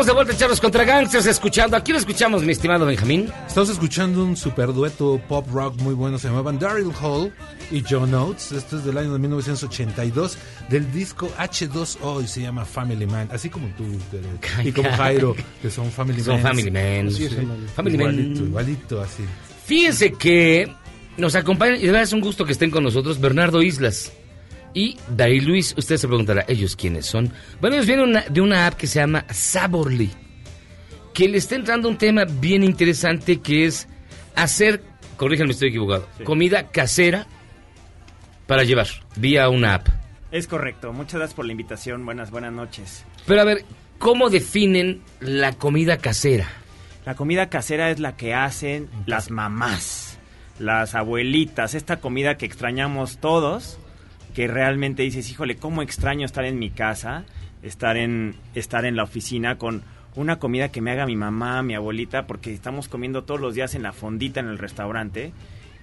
[0.04, 1.78] Estamos de vuelta en Charros contra Gangsters escuchando.
[1.78, 3.32] ¿A quién escuchamos, mi estimado Benjamín?
[3.46, 6.18] Estamos escuchando un super dueto pop rock muy bueno.
[6.18, 7.32] Se llamaban Daryl Hall
[7.70, 8.52] y John Oates.
[8.52, 10.36] Esto es del año de 1982
[10.68, 13.30] del disco H2O y se llama Family Man.
[13.32, 13.84] Así como tú
[14.62, 16.54] y como Jairo, que son Family Son Man.
[16.54, 17.10] Family Man.
[17.10, 17.48] Sí, Sí, sí.
[17.74, 18.12] Family Man.
[18.12, 19.22] igualito, igualito, así.
[19.64, 20.70] Fíjense que
[21.16, 24.12] nos acompañan, y de verdad es un gusto que estén con nosotros, Bernardo Islas
[24.74, 25.74] y Darío Luis.
[25.78, 27.32] Usted se preguntará, ¿ellos quiénes son?
[27.60, 30.10] Bueno, ellos vienen de una app que se llama Saborly,
[31.14, 33.88] que le está entrando un tema bien interesante que es
[34.34, 34.82] hacer,
[35.16, 37.26] corríjanme si estoy equivocado, comida casera
[38.46, 39.88] para llevar vía una app.
[40.30, 40.92] Es correcto.
[40.92, 42.04] Muchas gracias por la invitación.
[42.04, 43.04] Buenas, buenas noches.
[43.24, 43.64] Pero a ver,
[43.98, 46.48] ¿cómo definen la comida casera?
[47.06, 50.18] La comida casera es la que hacen las mamás,
[50.58, 53.78] las abuelitas, esta comida que extrañamos todos,
[54.34, 57.24] que realmente dices, híjole, cómo extraño estar en mi casa,
[57.62, 59.82] estar en, estar en la oficina con
[60.16, 63.74] una comida que me haga mi mamá, mi abuelita, porque estamos comiendo todos los días
[63.74, 65.32] en la fondita en el restaurante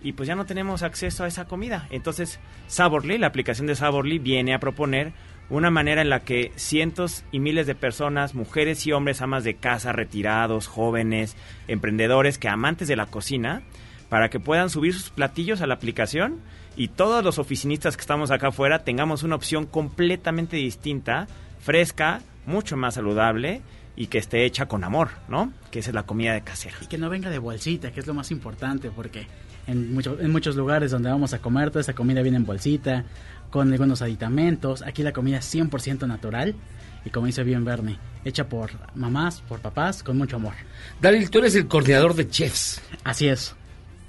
[0.03, 1.87] y pues ya no tenemos acceso a esa comida.
[1.91, 5.13] Entonces, Saborly, la aplicación de Saborly, viene a proponer
[5.49, 9.55] una manera en la que cientos y miles de personas, mujeres y hombres, amas de
[9.55, 11.35] casa, retirados, jóvenes,
[11.67, 13.61] emprendedores, que amantes de la cocina,
[14.09, 16.39] para que puedan subir sus platillos a la aplicación
[16.75, 21.27] y todos los oficinistas que estamos acá afuera tengamos una opción completamente distinta,
[21.59, 23.61] fresca, mucho más saludable
[23.95, 25.51] y que esté hecha con amor, ¿no?
[25.69, 26.77] Que esa es la comida de casera.
[26.81, 29.27] Y que no venga de bolsita, que es lo más importante, porque
[29.67, 33.03] en, mucho- en muchos lugares donde vamos a comer, toda esa comida viene en bolsita,
[33.49, 34.81] con algunos aditamentos.
[34.81, 36.55] Aquí la comida es 100% natural
[37.03, 40.53] y como dice bien Bernie, hecha por mamás, por papás, con mucho amor.
[41.01, 42.81] Daryl, tú eres el coordinador de chefs.
[43.03, 43.55] Así es.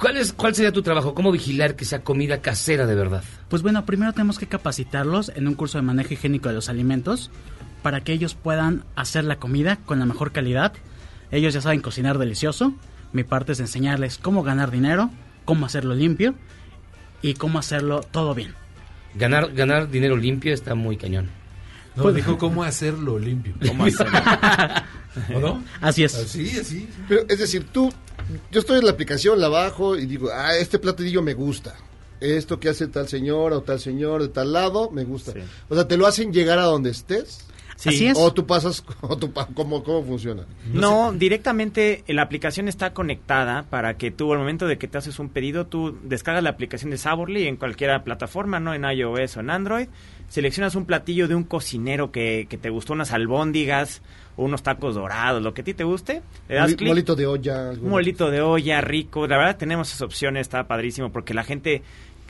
[0.02, 1.14] ¿Cuál, es, ¿Cuál sería tu trabajo?
[1.14, 3.22] ¿Cómo vigilar que sea comida casera de verdad?
[3.48, 7.30] Pues bueno, primero tenemos que capacitarlos en un curso de manejo higiénico de los alimentos
[7.84, 10.72] para que ellos puedan hacer la comida con la mejor calidad.
[11.30, 12.74] Ellos ya saben cocinar delicioso.
[13.12, 15.08] Mi parte es enseñarles cómo ganar dinero,
[15.44, 16.34] cómo hacerlo limpio
[17.22, 18.54] y cómo hacerlo todo bien.
[19.14, 21.28] Ganar, ganar dinero limpio está muy cañón.
[21.94, 23.54] No, Pues- dijo cómo hacerlo limpio.
[23.68, 24.18] ¿Cómo hacerlo?
[25.34, 25.62] ¿O no?
[25.80, 26.14] Así es.
[26.14, 26.88] Así, así.
[27.08, 27.92] Pero, es decir, tú,
[28.50, 31.74] yo estoy en la aplicación, la bajo y digo, ah, este platillo me gusta.
[32.20, 35.32] Esto que hace tal señora o tal señor de tal lado, me gusta.
[35.68, 37.46] O sea, ¿te lo hacen llegar a donde estés?
[37.76, 37.88] Sí.
[37.88, 38.16] Así es.
[38.16, 40.44] O tú pasas, o tú pa- ¿cómo, ¿cómo funciona?
[40.72, 45.18] No, directamente la aplicación está conectada para que tú al momento de que te haces
[45.18, 48.72] un pedido, tú descargas la aplicación de Saborly en cualquier plataforma, ¿no?
[48.72, 49.88] En iOS o en Android.
[50.28, 54.00] Seleccionas un platillo de un cocinero que, que te gustó, unas albóndigas,
[54.36, 56.22] o unos tacos dorados, lo que a ti te guste.
[56.48, 56.88] Le das clic.
[56.88, 57.70] molito de olla.
[57.70, 59.26] Un molito de olla rico.
[59.26, 61.82] La verdad tenemos esas opciones, está padrísimo porque la gente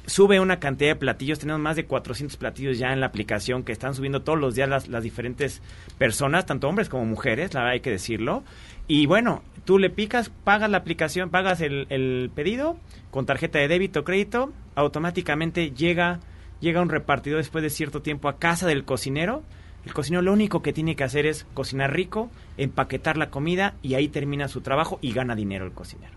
[0.07, 1.39] sube una cantidad de platillos.
[1.39, 4.69] Tenemos más de 400 platillos ya en la aplicación que están subiendo todos los días
[4.69, 5.63] las, las diferentes
[5.99, 8.43] personas, tanto hombres como mujeres, la verdad hay que decirlo.
[8.89, 12.77] Y bueno, tú le picas, pagas la aplicación, pagas el, el pedido
[13.11, 16.21] con tarjeta de débito o crédito, automáticamente llega,
[16.61, 19.43] llega un repartidor después de cierto tiempo a casa del cocinero.
[19.85, 23.95] El cocinero lo único que tiene que hacer es cocinar rico, empaquetar la comida y
[23.95, 26.13] ahí termina su trabajo y gana dinero el cocinero.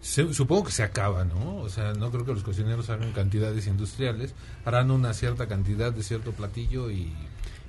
[0.00, 1.56] Se- supongo que se acaba, ¿no?
[1.56, 4.34] O sea, no creo que los cocineros hagan cantidades industriales.
[4.64, 7.12] Harán una cierta cantidad de cierto platillo y...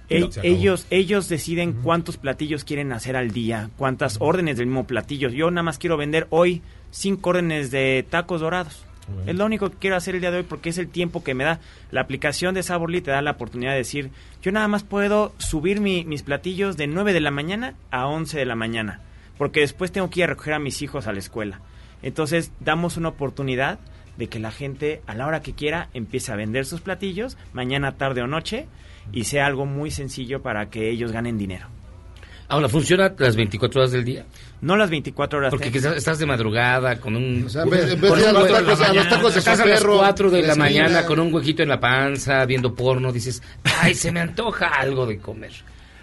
[0.09, 5.29] El- ellos, ellos deciden cuántos platillos quieren hacer al día, cuántas órdenes del mismo platillo.
[5.29, 6.61] Yo nada más quiero vender hoy
[6.91, 8.83] cinco órdenes de tacos dorados.
[9.07, 9.31] Bueno.
[9.31, 11.33] Es lo único que quiero hacer el día de hoy porque es el tiempo que
[11.33, 11.59] me da.
[11.91, 14.09] La aplicación de Saborly te da la oportunidad de decir,
[14.41, 18.37] yo nada más puedo subir mi- mis platillos de 9 de la mañana a 11
[18.39, 19.01] de la mañana,
[19.37, 21.59] porque después tengo que ir a recoger a mis hijos a la escuela.
[22.01, 23.79] Entonces damos una oportunidad
[24.17, 27.93] de que la gente a la hora que quiera empiece a vender sus platillos, mañana,
[27.97, 28.67] tarde o noche,
[29.11, 31.67] y sea algo muy sencillo para que ellos ganen dinero.
[32.47, 34.25] Ahora, ¿funciona las 24 horas del día?
[34.65, 35.51] No las 24 horas.
[35.51, 37.47] Porque quizás estás de madrugada con un...
[37.49, 39.33] sea, con de ir a un los hueco en la tacos- a los mañana, tacos
[39.33, 40.65] de estás a las Soperro, 4 de de la esquina.
[40.65, 43.43] mañana con un huequito en la panza, viendo porno, dices,
[43.81, 45.51] ay, se me antoja algo de comer.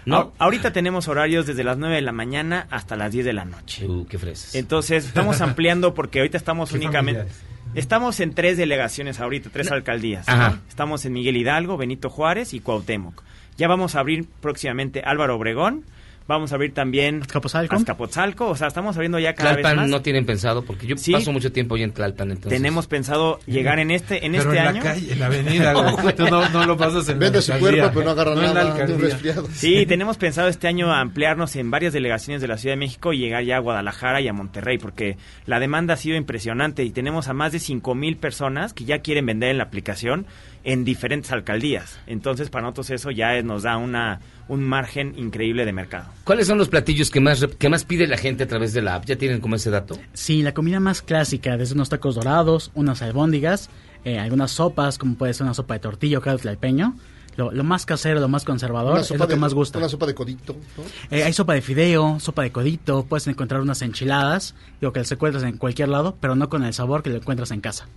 [0.05, 0.17] ¿No?
[0.17, 3.45] A- ahorita tenemos horarios desde las 9 de la mañana hasta las 10 de la
[3.45, 3.85] noche.
[3.85, 4.55] Uh, qué fresas.
[4.55, 7.21] Entonces, estamos ampliando porque ahorita estamos únicamente...
[7.21, 7.53] familiares.
[7.75, 10.29] Estamos en tres delegaciones ahorita, tres alcaldías.
[10.29, 10.59] Ajá.
[10.69, 13.23] Estamos en Miguel Hidalgo, Benito Juárez y Cuauhtémoc.
[13.57, 15.83] Ya vamos a abrir próximamente Álvaro Obregón.
[16.27, 17.75] Vamos a abrir también Azcapotzalco.
[17.75, 18.47] Azcapotzalco.
[18.49, 19.89] O sea, estamos abriendo ya cada vez Tlalpan más.
[19.89, 21.11] no tienen pensado, porque yo Sí.
[21.11, 22.57] paso mucho tiempo ahí en Tlalpan, entonces...
[22.57, 24.77] Tenemos pensado llegar en este, en Pero este en año.
[24.77, 26.15] la calle, en la avenida, güey.
[26.15, 28.53] Tú no, no lo pasas en Vende la su cuerpo, pero no agarra en la
[28.53, 28.97] nada alcaldía.
[28.97, 29.47] resfriado.
[29.53, 33.17] Sí, tenemos pensado este año ampliarnos en varias delegaciones de la Ciudad de México y
[33.17, 37.27] llegar ya a Guadalajara y a Monterrey, porque la demanda ha sido impresionante y tenemos
[37.27, 40.25] a más de 5 mil personas que ya quieren vender en la aplicación
[40.63, 41.99] en diferentes alcaldías.
[42.07, 46.05] Entonces, para nosotros eso ya es- nos da una, un margen increíble de mercado.
[46.23, 48.95] ¿Cuáles son los platillos que más, que más pide la gente a través de la
[48.95, 49.05] app?
[49.05, 49.97] ¿Ya tienen como ese dato?
[50.13, 53.69] Sí, la comida más clásica, desde unos tacos dorados, unas albóndigas,
[54.05, 56.95] eh, algunas sopas, como puede ser una sopa de tortilla o caldo tlalpeño.
[57.35, 59.79] Lo, lo más casero, lo más conservador, es sopa lo que de- más gusta.
[59.79, 60.83] Una sopa de codito, ¿no?
[61.09, 65.11] Eh, hay sopa de fideo, sopa de codito, puedes encontrar unas enchiladas, digo que las
[65.11, 67.87] encuentras en cualquier lado, pero no con el sabor que lo encuentras en casa.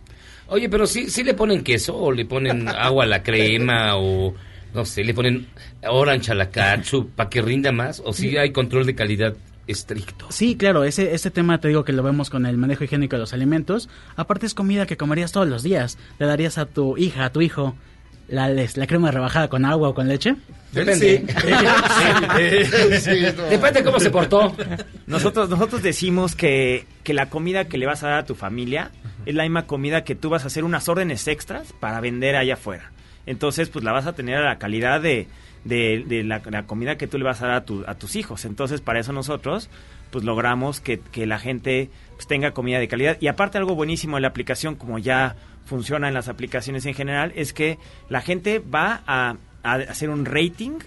[0.49, 4.35] Oye, pero sí, sí le ponen queso o le ponen agua a la crema o
[4.75, 5.47] no sé, le ponen
[5.89, 9.35] orange a la ketchup para que rinda más o si hay control de calidad
[9.67, 10.27] estricto.
[10.31, 13.21] Sí, claro, ese, ese tema te digo que lo vemos con el manejo higiénico de
[13.21, 13.89] los alimentos.
[14.15, 15.99] Aparte es comida que comerías todos los días.
[16.19, 17.75] ¿Le darías a tu hija, a tu hijo,
[18.29, 20.37] la, la crema rebajada con agua o con leche?
[20.73, 21.25] Depende.
[23.01, 23.43] Sí, no.
[23.45, 24.55] Depende cómo se portó.
[25.07, 28.91] Nosotros, nosotros decimos que, que la comida que le vas a dar a tu familia
[29.27, 32.55] es la misma comida que tú vas a hacer unas órdenes extras para vender allá
[32.55, 32.93] afuera.
[33.27, 35.27] Entonces, pues la vas a tener a la calidad de,
[35.65, 38.45] de, de la, comida que tú le vas a dar a, tu- a tus hijos.
[38.45, 39.69] Entonces, para eso nosotros,
[40.13, 43.17] pues logramos que, que la gente pues, tenga comida de calidad.
[43.21, 45.35] Y aparte, algo buenísimo de la aplicación, como ya
[45.65, 50.25] funciona en las aplicaciones en general, es que la gente va a, a hacer un
[50.25, 50.79] rating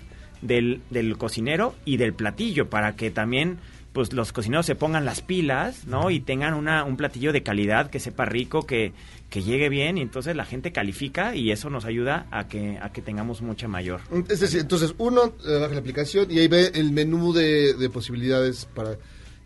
[0.42, 3.58] del, del cocinero y del platillo para que también
[3.94, 6.12] pues los cocineros se pongan las pilas, ¿no?
[6.12, 8.94] Y tengan una, un platillo de calidad que sepa rico, que,
[9.30, 12.92] que llegue bien y entonces la gente califica y eso nos ayuda a que, a
[12.92, 14.02] que tengamos mucha mayor.
[14.30, 17.90] Es decir, entonces uno eh, baja la aplicación y ahí ve el menú de, de
[17.90, 18.98] posibilidades para...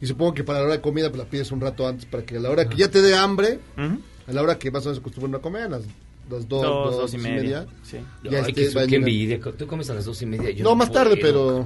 [0.01, 2.25] Y supongo que para la hora de comida pues la pides un rato antes para
[2.25, 4.89] que a la hora que ya te dé hambre, a la hora que más o
[4.89, 5.83] menos acostumbran a comer, a las
[6.29, 7.97] las dos, Dos, dos y media, sí.
[8.23, 9.39] Ya qué en- envidia.
[9.57, 10.51] Tú comes a las dos y media.
[10.51, 11.65] yo No, más tarde, pero...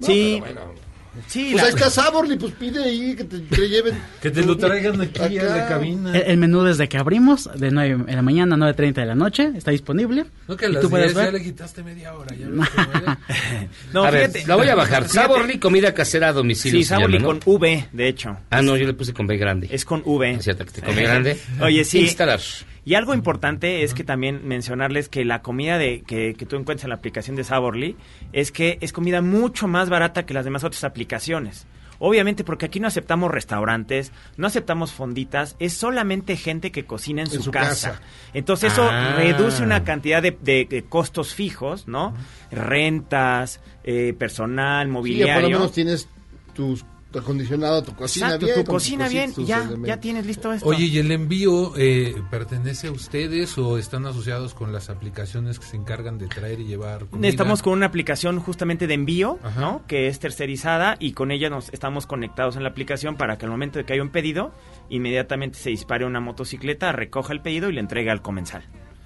[0.00, 0.38] Sí.
[0.40, 0.89] No, pero bueno.
[1.26, 3.98] Sí, Pues la- ahí está Saborly, pues pide ahí que te, te lleven.
[4.22, 5.68] Que te lo traigan aquí a la Acá.
[5.70, 6.16] cabina.
[6.16, 9.14] El, el menú desde que abrimos, de 9 de la mañana a 9.30 de la
[9.16, 10.26] noche, está disponible.
[10.46, 12.34] No, que a las tú puedes 10 ya ver- le quitaste media hora.
[12.36, 12.46] Ya.
[13.92, 14.46] No, a ver, fíjate.
[14.48, 15.08] la voy a bajar.
[15.08, 16.80] Saborly, comida casera a domicilio.
[16.80, 17.26] Sí, llama, Saborly ¿no?
[17.26, 18.36] con V, de hecho.
[18.50, 19.68] Ah, no, yo le puse con B grande.
[19.70, 20.30] Es con V.
[20.30, 21.38] Es cierto que te comí grande.
[21.60, 22.00] Oye, sí.
[22.00, 22.40] Instalar.
[22.84, 26.84] Y algo importante es que también mencionarles que la comida de que, que tú encuentras
[26.84, 27.96] en la aplicación de Saborly
[28.32, 31.66] es que es comida mucho más barata que las demás otras aplicaciones.
[32.02, 37.26] Obviamente porque aquí no aceptamos restaurantes, no aceptamos fonditas, es solamente gente que cocina en,
[37.28, 37.90] su, su casa.
[37.90, 38.02] casa.
[38.32, 39.16] Entonces eso Ah.
[39.18, 42.14] reduce una cantidad de, de- de costos fijos, ¿no?
[42.50, 45.34] Rentas, eh, personal, Sí, mobiliario.
[45.34, 46.08] por lo menos tienes
[46.54, 46.84] tus
[47.18, 48.64] acondicionado tu cocina Exacto, bien.
[48.64, 49.88] tu cocina bien, ya, elementos.
[49.88, 50.66] ya tienes listo esto.
[50.68, 55.66] Oye, ¿y el envío eh, pertenece a ustedes o están asociados con las aplicaciones que
[55.66, 57.28] se encargan de traer y llevar comida?
[57.28, 59.60] Estamos con una aplicación justamente de envío, Ajá.
[59.60, 59.82] ¿no?
[59.86, 63.50] Que es tercerizada y con ella nos estamos conectados en la aplicación para que al
[63.50, 64.52] momento de que haya un pedido,
[64.88, 68.62] inmediatamente se dispare una motocicleta, recoja el pedido y le entregue al comensal.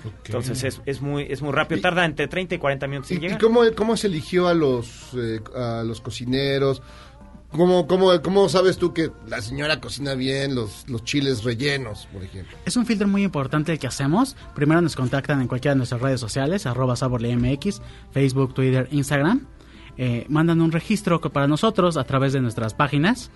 [0.07, 0.13] Ok.
[0.27, 3.19] Entonces es, es muy es muy rápido, tarda entre 30 y 40 minutos ¿Y, en
[3.21, 3.41] y llegar.
[3.41, 6.83] cómo, cómo se eligió a los, eh, a los cocineros?
[7.57, 12.25] ¿Cómo, cómo, ¿Cómo sabes tú que la señora cocina bien los, los chiles rellenos, por
[12.25, 12.59] ejemplo?
[12.65, 14.37] Es un filtro muy importante el que hacemos.
[14.57, 17.81] Primero nos contactan en cualquiera de nuestras redes sociales, arroba saborlemx,
[18.11, 19.47] Facebook, Twitter, Instagram.
[19.97, 23.31] Eh, mandan un registro para nosotros a través de nuestras páginas.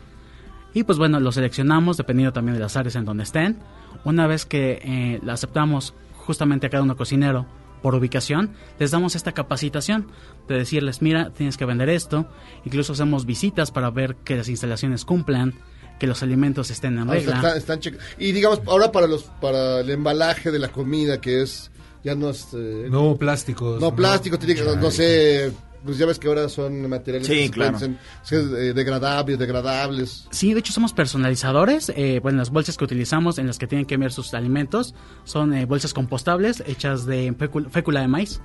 [0.75, 3.61] Y pues bueno, lo seleccionamos dependiendo también de las áreas en donde estén.
[4.05, 7.47] Una vez que eh, aceptamos justamente a cada uno cocinero
[7.83, 10.09] por ubicación, les damos esta capacitación
[10.49, 12.27] de decirles, mira, tienes que vender esto.
[12.65, 15.55] Incluso hacemos visitas para ver que las instalaciones cumplan,
[15.99, 17.37] que los alimentos estén en Ah, regla.
[17.37, 21.43] están- están checa- y digamos, ahora para los para el embalaje de la comida, que
[21.43, 21.71] es,
[22.05, 22.49] ya no es...
[22.55, 23.81] eh, No plásticos.
[23.81, 25.51] no, plástico, tiene que, no, no sé,
[25.85, 27.79] pues ya ves que ahora son materiales Sí, que claro.
[27.79, 30.27] pueden ser, eh, degradables, degradables.
[30.31, 31.91] Sí, de hecho somos personalizadores.
[31.97, 35.55] Eh, bueno, las bolsas que utilizamos en las que tienen que enviar sus alimentos son
[35.55, 37.35] eh, bolsas compostables hechas de
[37.71, 38.41] fécula, de maíz.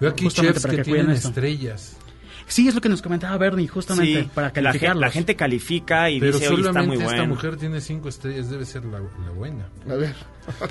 [0.00, 1.28] Veo aquí Justamente chefs para que, que cuiden tienen esto.
[1.28, 1.96] estrellas.
[2.48, 5.00] Sí, es lo que nos comentaba Bernie, justamente Sí, para calificarlos.
[5.00, 7.34] la gente califica y Pero dice, oye, está muy solamente esta bueno.
[7.34, 9.68] mujer tiene cinco estrellas, debe ser la, la buena.
[9.88, 10.14] A ver.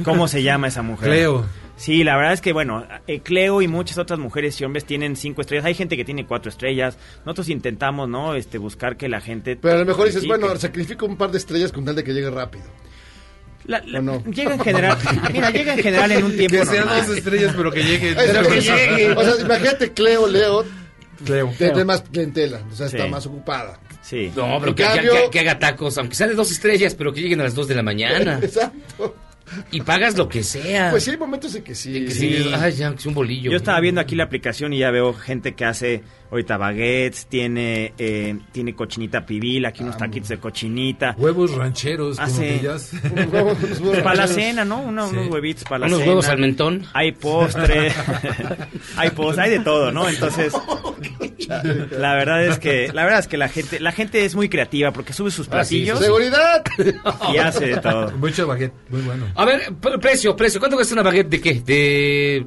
[0.03, 1.07] ¿Cómo se llama esa mujer?
[1.09, 1.45] Cleo.
[1.75, 5.15] Sí, la verdad es que, bueno, eh, Cleo y muchas otras mujeres y hombres tienen
[5.15, 5.65] cinco estrellas.
[5.65, 6.97] Hay gente que tiene cuatro estrellas.
[7.25, 8.33] Nosotros intentamos, ¿no?
[8.33, 9.55] Este, buscar que la gente...
[9.55, 12.11] Pero a lo mejor dices, bueno, sacrifico un par de estrellas con tal de que
[12.13, 12.63] llegue rápido.
[13.65, 14.23] La- la- ¿O no?
[14.25, 14.97] Llega en general,
[15.33, 17.05] mira, llega en general en un tiempo Que sean normal.
[17.05, 18.15] dos estrellas, pero que llegue.
[18.17, 19.11] Pero que llegue.
[19.11, 20.65] O sea, imagínate Cleo, Leo,
[21.23, 23.09] Tiene más clientela, o sea, está Sí.
[23.09, 23.79] más ocupada.
[24.01, 24.31] Sí.
[24.35, 27.13] No, pero que, que- cambio- que- que haga tacos, aunque sea de dos estrellas, pero
[27.13, 28.39] que lleguen a las dos de la mañana.
[28.43, 29.15] Exacto.
[29.71, 30.91] Y pagas lo que sea.
[30.91, 32.05] Pues sí, hay momentos en que sí.
[32.05, 32.35] Que sí.
[32.43, 33.49] sí, Ay, ya, que es un bolillo.
[33.51, 37.93] Yo estaba viendo aquí la aplicación y ya veo gente que hace ahorita baguettes, tiene
[37.97, 41.15] eh, tiene cochinita pibil, aquí unos taquitos de cochinita.
[41.17, 42.77] Huevos rancheros, como Hace- que ya...
[44.03, 44.79] Para la cena, ¿no?
[44.81, 44.87] Sí.
[44.87, 46.09] Unos huevitos para la Unos cena.
[46.09, 46.85] huevos al mentón.
[46.93, 47.91] Hay postre,
[48.97, 50.07] hay postre, hay de todo, ¿no?
[50.09, 50.53] Entonces,
[51.91, 54.91] la verdad es que la verdad es que la gente la gente es muy creativa
[54.91, 56.63] porque sube sus Ah, sí, platillos ¡Seguridad!
[57.33, 58.11] y hace de todo.
[58.17, 59.25] Mucho baguette, muy bueno.
[59.35, 60.59] A ver, pre- precio, precio.
[60.59, 61.61] ¿Cuánto cuesta una baguette de qué?
[61.65, 62.45] De...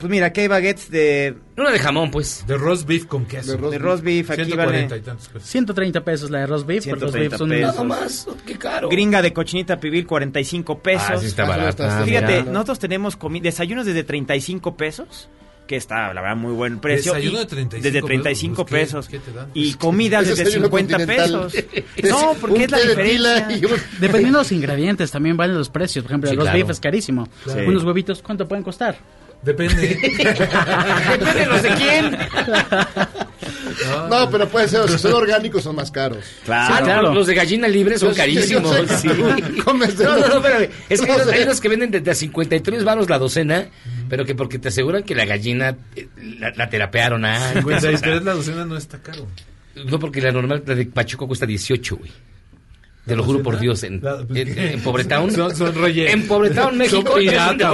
[0.00, 2.42] Pues mira, aquí hay baguettes de, Una de jamón, pues.
[2.46, 3.52] De roast beef con queso.
[3.52, 5.48] De roast de roast beef, aquí 140 vale y tantos pesos.
[5.48, 6.84] 130 pesos la de roast beef.
[6.84, 7.74] pero los 130 beef son pesos.
[7.74, 8.28] Nada más.
[8.46, 8.88] Qué caro.
[8.88, 11.06] gringa de cochinita pibil 45 pesos.
[11.10, 12.04] Ah, sí está Ah, sí, barata.
[12.04, 12.52] Fíjate, mira.
[12.52, 15.28] nosotros tenemos comi- desayunos desde 35 pesos,
[15.66, 17.12] que está, la verdad, muy buen precio.
[17.12, 19.08] Desayuno y de 35 desde pesos, 35 pues, ¿qué- pesos.
[19.08, 19.50] qué te dan?
[19.54, 21.46] Y comida Ese desde desayuno 50 continental.
[21.50, 21.64] pesos.
[22.10, 23.68] No, porque Un es la de diferencia.
[23.68, 26.02] un- Dependiendo de los ingredientes, también valen los precios.
[26.04, 26.64] Por ejemplo, Sí, el roast claro.
[26.66, 27.28] beef es carísimo.
[27.44, 27.68] Claro.
[27.68, 28.96] Unos huevitos, ¿cuánto pueden costar?
[29.42, 29.88] Depende.
[30.00, 32.18] Depende de los de quién.
[34.10, 36.24] No, pero puede ser, si son orgánicos son más caros.
[36.44, 37.08] Claro.
[37.08, 37.12] Ah.
[37.14, 38.76] Los de gallina libre son carísimos.
[38.76, 39.08] yo sé, Sí.
[39.08, 40.68] tú comes de No, no, no, espérame.
[40.88, 41.36] Es que No hay, unos, sé.
[41.38, 43.68] hay unos que venden desde a 53 varos la docena,
[44.08, 47.62] pero que porque te aseguran que la gallina eh, la, la terapearon antes.
[47.64, 49.26] 53 la docena no está caro.
[49.86, 52.10] No, porque la normal, la de Pachuco cuesta 18, güey.
[53.10, 55.32] Te lo juro por Dios, en, La- pues, en, en Pobretown.
[55.32, 55.74] Son- son.
[55.96, 57.02] En Pobretown, México.
[57.10, 57.72] Son es pirata.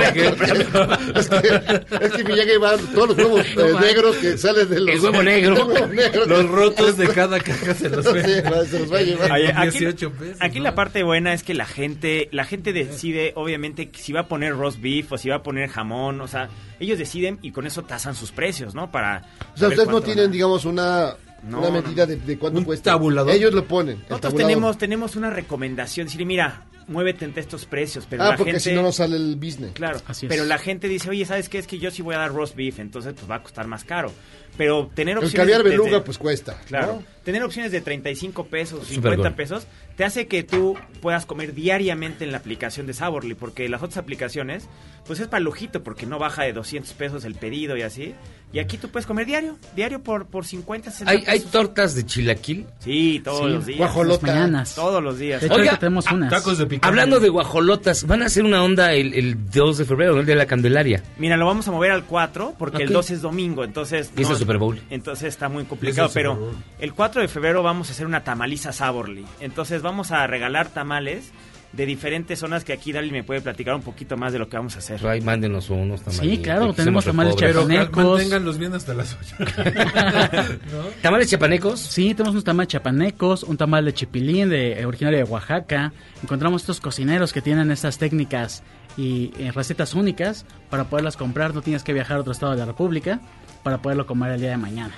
[1.14, 4.68] Es que, es que me llega y van todos los huevos eh, negros que salen
[4.70, 4.88] de los...
[4.94, 5.56] El huevo negro.
[5.56, 6.24] El huevo negro.
[6.26, 8.44] Los rotos de cada caja se los Sí, ven.
[8.50, 9.32] va, se los va a llevar.
[9.32, 10.64] Oye, aquí, 18 pesos, aquí ¿no?
[10.64, 14.56] la parte buena es que la gente, la gente decide, obviamente, si va a poner
[14.56, 16.48] roast beef o si va a poner jamón, o sea,
[16.80, 18.90] ellos deciden y con eso tasan sus precios, ¿no?
[18.90, 19.22] Para
[19.54, 21.82] O sea, ustedes no tienen, digamos, una, No, una no.
[21.82, 22.92] medida de, de cuánto Un cuesta.
[22.92, 23.32] tabulador.
[23.32, 23.96] Ellos lo ponen.
[23.98, 24.48] Nosotros tabulador.
[24.48, 28.70] tenemos, tenemos una recomendación, decirle, mira, muévete entre estos precios, pero ah, la porque gente...
[28.70, 29.72] si no, no sale el business.
[29.72, 30.30] Claro, Así es.
[30.30, 31.58] pero la gente dice, oye, ¿sabes qué?
[31.58, 33.84] Es que yo sí voy a dar roast beef, entonces pues va a costar más
[33.84, 34.12] caro.
[34.56, 35.36] Pero tener El opciones...
[35.36, 36.58] caviar desde- beluga, pues cuesta.
[36.66, 36.94] Claro.
[36.94, 37.02] ¿no?
[37.24, 39.36] Tener opciones de 35 pesos, Súper 50 bueno.
[39.36, 39.66] pesos,
[39.96, 43.98] te hace que tú puedas comer diariamente en la aplicación de Saborly, porque las otras
[43.98, 44.64] aplicaciones,
[45.06, 48.14] pues es para lujito, porque no baja de 200 pesos el pedido y así.
[48.52, 51.50] Y aquí tú puedes comer diario, diario por, por 50, 60 ¿Hay, hay pesos.
[51.50, 52.64] tortas de chilaquil?
[52.78, 53.78] Sí, todos Sí, los días.
[53.78, 54.64] guajolota.
[54.74, 55.40] Todos los días.
[55.42, 56.30] De hecho, Oiga, ahorita tenemos unas.
[56.30, 60.14] Tacos de Hablando de guajolotas, van a hacer una onda el, el 2 de febrero,
[60.14, 60.20] ¿no?
[60.20, 61.02] el de la Candelaria.
[61.18, 62.94] Mira, lo vamos a mover al 4 porque el Ok.
[62.94, 64.12] 2 es domingo, entonces...
[64.16, 64.80] Y es el Super Bowl.
[64.90, 68.06] Entonces está muy complicado, Es el Super pero el 4 de febrero vamos a hacer
[68.06, 69.24] una tamaliza Saborly.
[69.40, 71.30] Entonces vamos a regalar tamales
[71.72, 74.56] de diferentes zonas que aquí Dali me puede platicar un poquito más de lo que
[74.56, 75.00] vamos a hacer.
[75.22, 76.20] Mándenos unos tamales.
[76.20, 77.50] Sí, claro, Aquí tenemos tamales pobres.
[77.54, 78.04] Pero Chapanecos.
[78.04, 79.52] manténganlos bien hasta las 8.
[81.02, 81.80] ¿Tamales chapanecos?
[81.80, 85.92] Sí, tenemos unos tamales chapanecos, un tamal de chipilín de eh, originario de Oaxaca.
[86.22, 88.62] Encontramos estos cocineros que tienen estas técnicas
[88.96, 91.54] y eh, recetas únicas para poderlas comprar.
[91.54, 93.20] No tienes que viajar a otro estado de la República
[93.62, 94.94] para poderlo comer el día de mañana.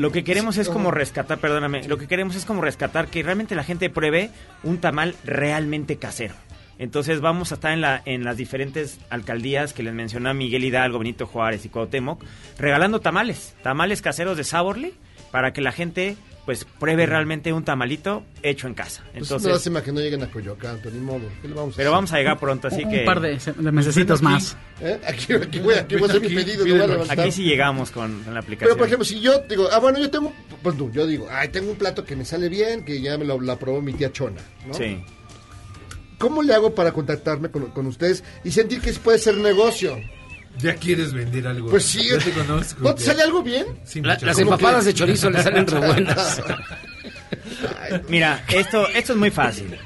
[0.00, 3.54] Lo que queremos es como rescatar, perdóname, lo que queremos es como rescatar que realmente
[3.54, 4.30] la gente pruebe
[4.62, 6.32] un tamal realmente casero.
[6.78, 11.00] Entonces vamos a estar en, la, en las diferentes alcaldías que les mencionó Miguel Hidalgo,
[11.00, 12.24] Benito Juárez y Cuauhtémoc,
[12.58, 14.94] regalando tamales, tamales caseros de Saborly,
[15.30, 16.16] para que la gente
[16.50, 19.04] pues pruebe realmente un tamalito hecho en casa.
[19.12, 21.20] Pues Entonces, lástima que no lleguen a Coyoacán, pero ni modo.
[21.40, 21.94] ¿Qué le vamos a pero hacer?
[21.96, 24.56] vamos a llegar pronto, así un que par de, de mesecitos más.
[24.80, 24.98] ¿Eh?
[25.06, 26.64] Aquí, aquí voy, aquí voy a hacer mi pedido.
[27.08, 28.66] aquí sí llegamos con, con la aplicación.
[28.66, 31.50] Pero, por ejemplo, si yo digo, ah, bueno, yo tengo, pues no, yo digo, ay,
[31.50, 34.10] tengo un plato que me sale bien, que ya me lo la probó mi tía
[34.10, 34.74] Chona, ¿no?
[34.74, 35.00] Sí.
[36.18, 40.00] ¿Cómo le hago para contactarme con, con ustedes y sentir que puede ser negocio?
[40.62, 41.70] Ya quieres vender algo.
[41.70, 42.08] Pues sí.
[42.10, 42.82] Ya te conozco.
[42.82, 43.66] ¿No te sale algo bien?
[43.84, 44.26] Sí, La- mucho.
[44.26, 44.86] las ¿Cómo empapadas que?
[44.90, 46.42] de chorizo le salen re buenas.
[48.08, 49.76] Mira, esto, esto es muy fácil.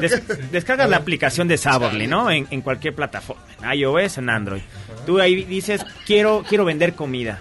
[0.00, 2.30] Des- descargas la aplicación de Saborly, ¿no?
[2.30, 4.62] En, en cualquier plataforma, en iOS, en Android.
[5.06, 7.40] Tú ahí dices, quiero, quiero vender comida.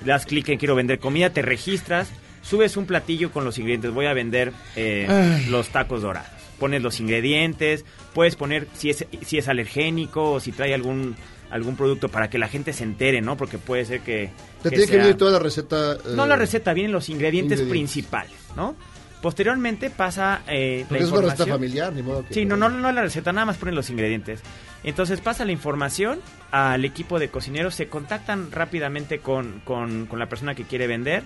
[0.00, 2.08] Le das clic en quiero vender comida, te registras,
[2.42, 3.92] subes un platillo con los ingredientes.
[3.92, 6.28] Voy a vender eh, los tacos dorados.
[6.58, 11.16] Pones los ingredientes, puedes poner si es, si es alergénico o si trae algún
[11.54, 13.36] algún producto para que la gente se entere, ¿no?
[13.36, 14.30] Porque puede ser que...
[14.60, 15.92] Te que tiene que venir toda la receta.
[15.92, 17.70] eh, no la receta, vienen los ingredientes, ingredientes.
[17.70, 18.74] principales, ¿no?
[19.22, 22.34] Posteriormente pasa eh, la es una receta familiar, ni modo que.
[22.34, 24.40] Sí, no, no, no la receta, nada más ponen los ingredientes.
[24.82, 26.18] Entonces pasa la información
[26.50, 31.22] al equipo de cocineros, se contactan rápidamente con, con, con la persona que quiere vender.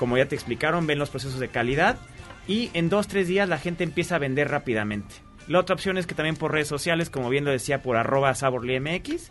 [0.00, 1.96] Como ya te explicaron, ven los procesos de calidad
[2.48, 5.14] y en dos, tres días la gente empieza a vender rápidamente.
[5.46, 8.34] La otra opción es que también por redes sociales, como bien lo decía, por arroba
[8.34, 9.30] saborlymx,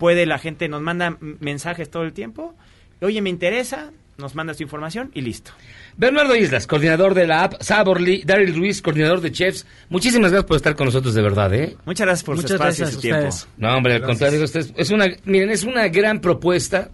[0.00, 2.56] puede la gente, nos manda mensajes todo el tiempo.
[3.02, 5.52] Oye, me interesa, nos manda su información y listo.
[5.96, 9.66] Bernardo Islas, coordinador de la app Saborly, Daryl Ruiz, coordinador de Chefs.
[9.90, 11.76] Muchísimas gracias por estar con nosotros de verdad, ¿eh?
[11.84, 13.28] Muchas gracias por Muchas su espacio gracias y su tiempo.
[13.28, 13.48] ustedes.
[13.58, 16.90] No, hombre, al contrario, esto es, es una, miren, es una gran propuesta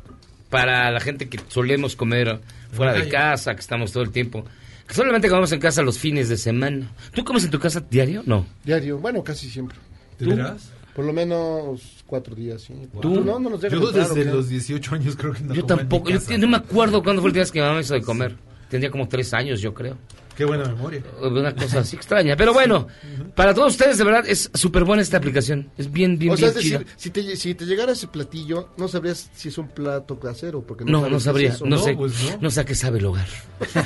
[0.50, 2.40] para la gente que solemos comer
[2.72, 4.44] fuera de casa, que estamos todo el tiempo.
[4.88, 6.90] Que solamente comemos en casa los fines de semana.
[7.12, 8.22] ¿Tú comes en tu casa diario?
[8.26, 8.46] No.
[8.64, 9.78] Diario, bueno, casi siempre.
[10.18, 10.72] ¿De veras?
[10.94, 12.74] Por lo menos cuatro días, sí.
[13.00, 13.20] ¿Tú?
[13.20, 16.10] No, no nos dejan Yo entrar, desde los 18 años creo que no yo tampoco.
[16.10, 18.36] Yo no me acuerdo cuándo fue última vez que mi mamá me hizo de comer.
[18.70, 19.96] Tendría como tres años, yo creo.
[20.36, 21.02] Qué buena memoria.
[21.22, 22.36] Una cosa así extraña.
[22.36, 22.88] Pero bueno,
[23.34, 25.70] para todos ustedes, de verdad, es súper buena esta aplicación.
[25.78, 26.78] Es bien, bien, O sea, bien es chida.
[26.80, 30.60] decir, si te, si te llegara ese platillo, no sabrías si es un plato casero.
[30.60, 31.48] Porque no, No, sabes no es sabría.
[31.50, 31.64] eso.
[31.64, 32.38] No, No, sé, pues no.
[32.42, 33.26] no sé a qué sabe el hogar.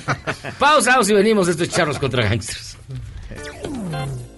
[0.58, 2.76] Pausaos y venimos de estos charros contra gangsters.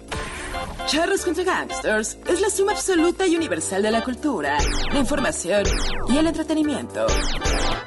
[0.87, 4.57] Charros contra Gangsters es la suma absoluta y universal de la cultura,
[4.91, 5.63] la información
[6.09, 7.07] y el entretenimiento.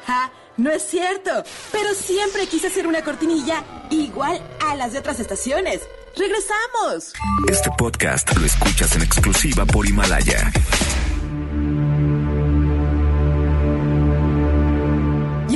[0.07, 0.33] ¡Ja!
[0.57, 1.31] No es cierto,
[1.71, 5.83] pero siempre quise hacer una cortinilla igual a las de otras estaciones.
[6.17, 7.13] ¡Regresamos!
[7.49, 10.51] Este podcast lo escuchas en exclusiva por Himalaya.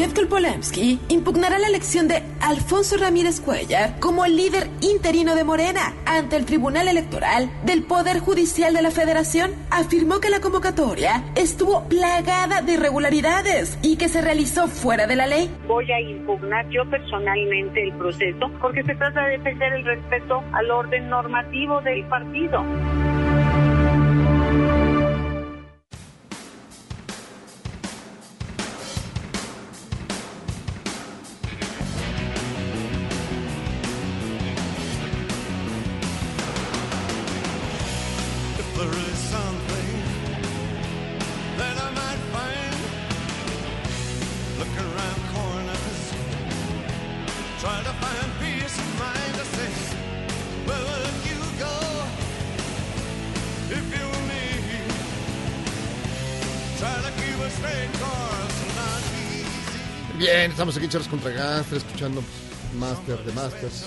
[0.00, 6.36] Yevgeny Polemski impugnará la elección de Alfonso Ramírez Cuellar como líder interino de Morena ante
[6.36, 9.50] el Tribunal Electoral del Poder Judicial de la Federación.
[9.70, 15.26] Afirmó que la convocatoria estuvo plagada de irregularidades y que se realizó fuera de la
[15.26, 15.50] ley.
[15.68, 20.70] voy a impugnar yo personalmente el proceso porque se trata de defender el respeto al
[20.70, 22.64] orden normativo del partido.
[60.70, 62.22] Estamos aquí Charles contra Gangsters, escuchando
[62.78, 63.86] Master de Masters.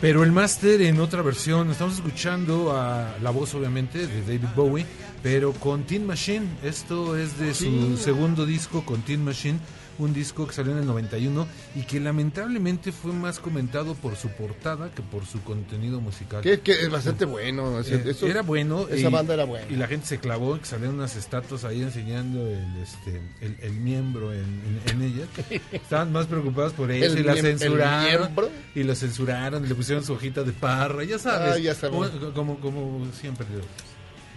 [0.00, 4.86] Pero el máster en otra versión, estamos escuchando a la voz obviamente de David Bowie,
[5.26, 6.46] pero con Teen Machine.
[6.62, 7.96] Esto es de su Sí.
[7.98, 9.58] segundo disco con Teen Machine,
[9.98, 14.28] un disco que salió en el 91 y que lamentablemente fue más comentado por su
[14.28, 16.42] portada que por su contenido musical.
[16.42, 17.80] Que, que es bastante bueno.
[17.80, 18.86] Eh, eso- era bueno.
[18.88, 19.66] Esa y- banda era buena.
[19.68, 23.72] Y la gente se clavó, que salieron unas estatuas ahí enseñando el, este, el, el
[23.72, 25.26] miembro en, en, en ellas.
[25.72, 28.30] Estaban más preocupados por eso El y la censuraron.
[28.76, 31.54] Y lo censuraron, y le pusieron su hojita de parra, ya sabes.
[31.56, 32.10] Ah, ya sabemos.
[32.32, 33.44] Como, como, como siempre,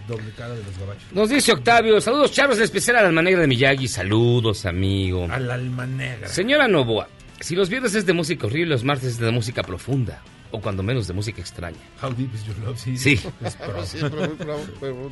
[0.08, 1.04] doble cara de los gabachos.
[1.12, 5.26] Nos dice Octavio, saludos Charlos, en especial al alma negra de Miyagi, saludos amigo.
[5.30, 6.28] Al alma negra.
[6.28, 7.08] Señora Novoa,
[7.40, 10.82] si los viernes es de música horrible, los martes es de música profunda, o cuando
[10.82, 11.78] menos de música extraña.
[12.02, 12.78] How deep is your love?
[12.78, 12.96] Sí.
[12.96, 13.20] Sí.
[13.44, 13.84] Es pro.
[13.84, 15.10] Sí, pro-.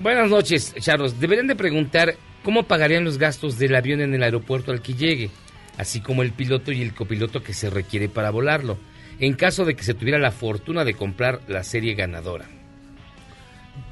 [0.00, 1.20] Buenas noches, Charlos.
[1.20, 5.30] Deberían de preguntar cómo pagarían los gastos del avión en el aeropuerto al que llegue,
[5.78, 8.78] así como el piloto y el copiloto que se requiere para volarlo,
[9.18, 12.48] en caso de que se tuviera la fortuna de comprar la serie ganadora.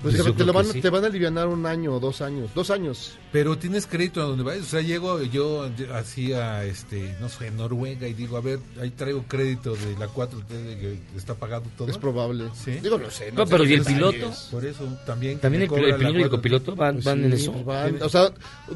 [0.02, 0.80] Pues te, lo van, sí.
[0.80, 2.50] te van a aliviar un año o dos años.
[2.54, 3.18] Dos años.
[3.32, 4.64] Pero tienes crédito a donde vayas.
[4.64, 8.90] O sea, llego yo así a, este, no sé, Noruega y digo, a ver, ahí
[8.90, 11.88] traigo crédito de la 4T de que está pagado todo.
[11.88, 12.44] Es probable.
[12.54, 12.72] Sí.
[12.82, 13.32] Digo, no sé.
[13.32, 14.30] No, sé pero ¿y el piloto?
[14.52, 15.38] Por eso también.
[15.40, 16.30] También el, piloto y el 4T.
[16.30, 17.52] copiloto van, Pues van sí, en eso.
[17.52, 18.02] pues van.
[18.02, 18.30] O sea,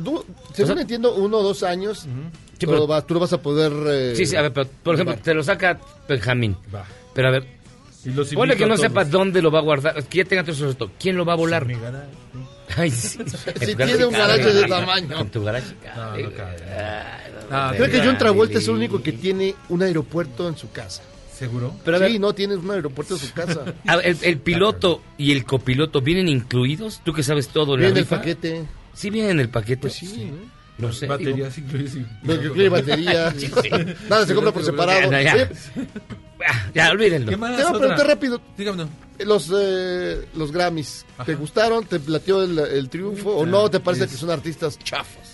[0.05, 0.25] tú,
[0.55, 2.07] según entiendo, uno o dos años,
[2.59, 3.73] pero- lo vas, tú lo vas a poder...
[3.87, 5.25] eh, Sí, sí, a ver, pero, por ejemplo, llevar.
[5.25, 5.79] te lo saca
[6.09, 6.57] Benjamín.
[6.75, 6.85] Va.
[7.15, 7.47] Pero a ver,
[8.05, 8.81] Y los ponle invito que no todos.
[8.89, 10.91] sepa dónde lo va a guardar, que ya tenga todo eso.
[10.99, 11.67] ¿Quién lo va a volar?
[11.67, 12.39] Mi garaje, sí.
[12.77, 13.19] Ay, sí.
[13.61, 15.21] Si tiene un garaje de tamaño.
[15.21, 15.75] En tu garaje.
[15.85, 16.57] No, cabe, no cabe.
[16.59, 17.23] No,
[17.55, 20.49] Ah, no, Creo que no, John Travolta es el no, único que tiene un aeropuerto
[20.49, 21.03] en su casa.
[21.37, 21.75] ¿Seguro?
[21.85, 23.65] Pero sí, ver, no tienes un aeropuerto en su casa.
[23.87, 27.01] a ver, el, el piloto y el copiloto vienen incluidos.
[27.05, 27.77] ¿Tú que sabes todo?
[27.77, 28.65] Viene el paquete.
[28.95, 29.83] Sí, vienen en el paquete.
[29.83, 30.63] Pues sí, ¿no?
[30.87, 31.07] No sé.
[31.07, 31.93] Baterías incluidas.
[31.93, 33.31] que incluye batería.
[33.37, 33.71] Sí, sí.
[34.09, 35.11] Nada, se compra por separado.
[35.11, 35.49] Ya,
[36.47, 36.53] ya.
[36.53, 37.31] Ah, Ya, olvídenlo.
[37.31, 37.57] ¿Qué más?
[37.57, 38.41] te voy a preguntar rápido.
[38.57, 38.87] Dígame.
[39.21, 41.85] Los, eh, los Grammys, ¿te gustaron?
[41.85, 43.31] ¿Te plateó el, el triunfo?
[43.37, 45.31] ¿O no te parece es- que son artistas chafas?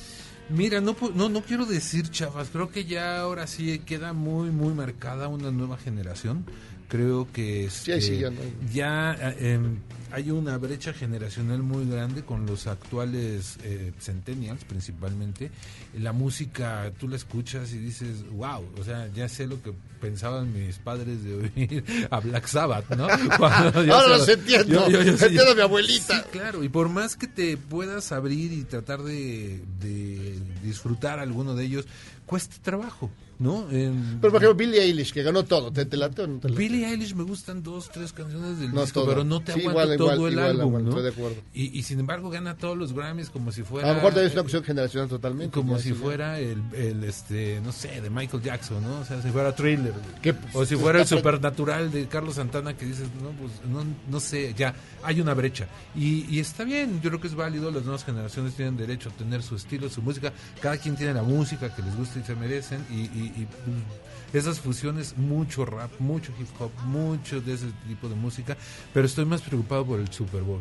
[0.50, 4.50] Mira, no, pu- no, no quiero decir chavas, creo que ya ahora sí queda muy,
[4.50, 6.44] muy marcada una nueva generación.
[6.88, 8.36] Creo que este, sí, ya no
[8.72, 9.76] ya, eh, em,
[10.10, 15.50] hay una brecha generacional muy grande con los actuales eh, centennials principalmente.
[15.98, 20.50] La música, tú la escuchas y dices, wow, o sea, ya sé lo que pensaban
[20.54, 23.06] mis padres de oír a Black Sabbath, ¿no?
[23.36, 24.88] Cuando Ahora los entiendo.
[24.88, 26.22] yo- yo- yo- Entiendo a mi abuelita.
[26.22, 31.54] Sí, claro, y por más que te puedas abrir y tratar de, de disfrutar alguno
[31.54, 31.84] de ellos,
[32.24, 33.70] cuesta trabajo, ¿no?
[33.70, 36.48] En- Pero por ejemplo, Billie Eilish, que ganó todo, ¿te, te late o no te
[36.48, 36.58] late?
[36.60, 39.10] Billie Eilish me gustan dos, tres canciones del No disco, todo.
[39.10, 40.88] pero no te Sí, aguanta todo igual, el igual, álbum, igual, ¿no?
[40.90, 41.36] estoy de acuerdo.
[41.54, 43.86] Y, y sin embargo gana todos los Grammys como si fuera...
[43.88, 45.52] A lo mejor también es una cuestión generacional totalmente.
[45.54, 49.00] Como si fuera el, el, este, no sé, de Michael Jackson, ¿no?
[49.00, 49.92] O sea, si fuera Thriller.
[50.20, 51.06] Que, O si fuera el
[51.38, 55.68] supernatural de Carlos Santana que dices, no, pues no, no sé, ya hay una brecha.
[55.94, 59.12] Y, y está bien, yo creo que es válido, las nuevas generaciones tienen derecho a
[59.12, 62.34] tener su estilo, su música, cada quien tiene la música que les gusta y se
[62.34, 62.84] merecen.
[62.90, 68.08] Y, y- y, mm, esas fusiones, mucho rap, mucho hip hop, mucho de ese tipo
[68.08, 68.56] de música,
[68.92, 70.60] pero estoy más preocupado por el Super Bowl.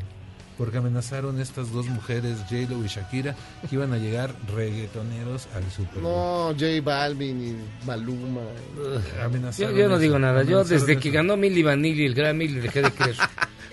[0.57, 3.35] Porque amenazaron estas dos mujeres, J-Lo y Shakira,
[3.69, 6.03] que iban a llegar reggaetoneros al Super Bowl.
[6.03, 8.41] No, J Balvin y Maluma.
[9.23, 10.41] Amenazaron yo no eso, digo nada.
[10.43, 11.17] Yo desde que eso.
[11.17, 13.15] ganó Milli Vanilli el Grammy le dejé de creer.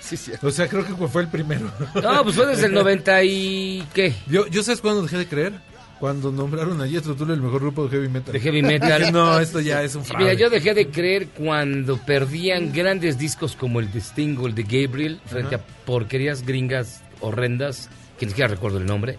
[0.05, 0.33] Sí, sí.
[0.43, 1.73] O sea, creo que fue el primero.
[1.95, 3.89] No, pues fue desde el 90 y...
[3.95, 4.13] ¿qué?
[4.27, 5.55] Yo, ¿Yo sabes cuándo dejé de creer?
[6.01, 8.33] Cuando nombraron a Jethro Tull el mejor grupo de heavy metal.
[8.33, 9.03] De heavy metal.
[9.13, 10.25] No, esto ya es un fraude.
[10.25, 14.55] Mira, yo dejé de creer cuando perdían grandes discos como el de Sting o el
[14.55, 17.89] de Gabriel frente a porquerías gringas horrendas,
[18.19, 19.19] que ni siquiera recuerdo el nombre.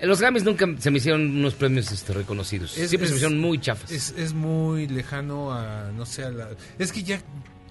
[0.00, 2.76] En los Grammys nunca se me hicieron unos premios este, reconocidos.
[2.76, 3.90] Es- Siempre se me hicieron muy chafas.
[3.92, 6.48] Es, es muy lejano a, no sé, a la...
[6.78, 7.20] Es que ya...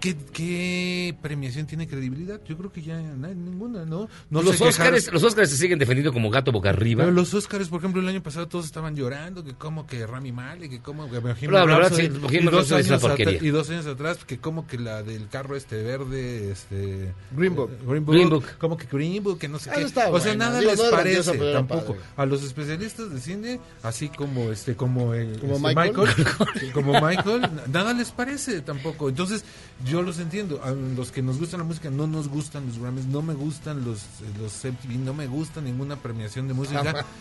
[0.03, 2.41] ¿Qué, qué premiación tiene credibilidad?
[2.45, 4.09] Yo creo que ya no hay ninguna, ¿no?
[4.29, 4.59] no los.
[4.59, 7.03] Oscars, los Oscars se siguen defendiendo como gato boca arriba.
[7.05, 10.33] Pero los Oscars, por ejemplo, el año pasado todos estaban llorando que como que Rami
[10.33, 12.87] Malek, que como que Bohemian Bla, bla, bla, Rhapsody, sí, Bohemian y, dos Rhapsody es
[12.87, 13.39] una años porquería.
[13.39, 17.55] atra- y dos años atrás que como que la del carro este verde, este Green
[17.55, 17.71] Book.
[17.71, 18.43] eh, Green Book, Green Book.
[18.59, 19.85] como que Green Book, que no sé Ah, qué.
[20.11, 21.95] o sea, nada Digo, les parece tampoco.
[22.17, 26.09] A los especialistas de cine, así como este como el Como este, Michael.
[26.73, 29.07] como Michael, na- nada les parece tampoco.
[29.07, 29.45] Entonces,
[29.85, 30.61] yo los entiendo.
[30.63, 33.83] A los que nos gustan la música no nos gustan los Grammys, no me gustan
[33.85, 34.01] los
[34.39, 37.05] los MTV, no me gusta ninguna premiación de música.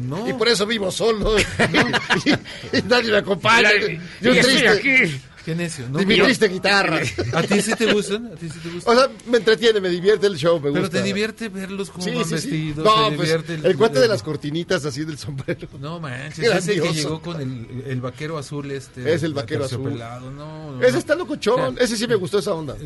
[0.00, 0.26] No.
[0.28, 1.36] Y por eso vivo solo.
[2.24, 3.70] y, y nadie me acompaña.
[3.74, 5.20] Y Yo estoy aquí.
[5.44, 5.88] Qué necio.
[5.88, 7.00] No, guitarra.
[7.32, 8.26] ¿A ti sí te gustan?
[8.26, 8.96] ¿A ti sí te gustan?
[8.96, 10.98] O sea, me entretiene, me divierte el show, me Pero gusta.
[10.98, 12.34] te divierte verlos como Sí, sí, sí.
[12.34, 12.84] vestidos.
[12.84, 15.68] No, te pues, divierte el, cuate de las cortinitas así del sombrero.
[15.80, 19.12] No manches, ese que llegó con el, el vaquero azul este.
[19.12, 19.98] Es el vaquero azul.
[19.98, 21.76] No, no, Ese está locochón.
[21.78, 22.76] Ese sí me gustó esa onda.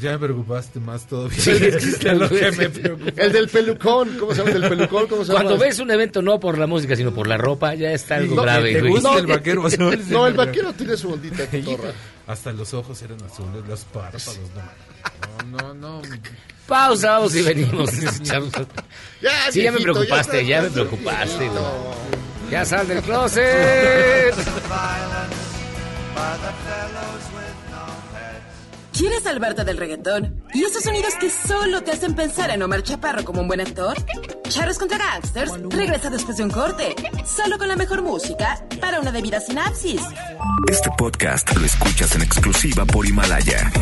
[0.00, 1.38] Ya me preocupaste más todavía.
[1.38, 1.52] Sí,
[2.02, 3.10] de lo que me preocupó.
[3.16, 4.50] El del pelucón, ¿cómo se llama?
[4.50, 5.44] El del pelucón, ¿cómo se llama?
[5.44, 8.36] Cuando ves un evento no por la música, sino por la ropa, ya está algo
[8.36, 8.72] No, grave.
[8.72, 8.92] ¿te güey.
[8.92, 9.62] gusta el vaquero?
[10.08, 11.44] No, el vaquero tiene su ondita.
[12.26, 15.58] Hasta los ojos eran azules, los párpados, no.
[15.58, 16.02] No, no, no.
[16.66, 17.90] Pausa, vamos y venimos.
[19.20, 21.48] Ya, sí, ya me preocupaste, ya ya, me preocupaste.
[21.48, 21.62] güey.
[22.50, 24.34] Ya sal del closet.
[29.02, 30.44] ¿Quieres salvarte del reggaetón?
[30.54, 33.96] ¿Y esos sonidos que solo te hacen pensar en Omar Chaparro como un buen actor?
[34.48, 36.94] Charros contra Gangsters regresa después de un corte,
[37.26, 40.02] solo con la mejor música para una debida sinapsis.
[40.70, 43.72] Este podcast lo escuchas en exclusiva por Himalaya.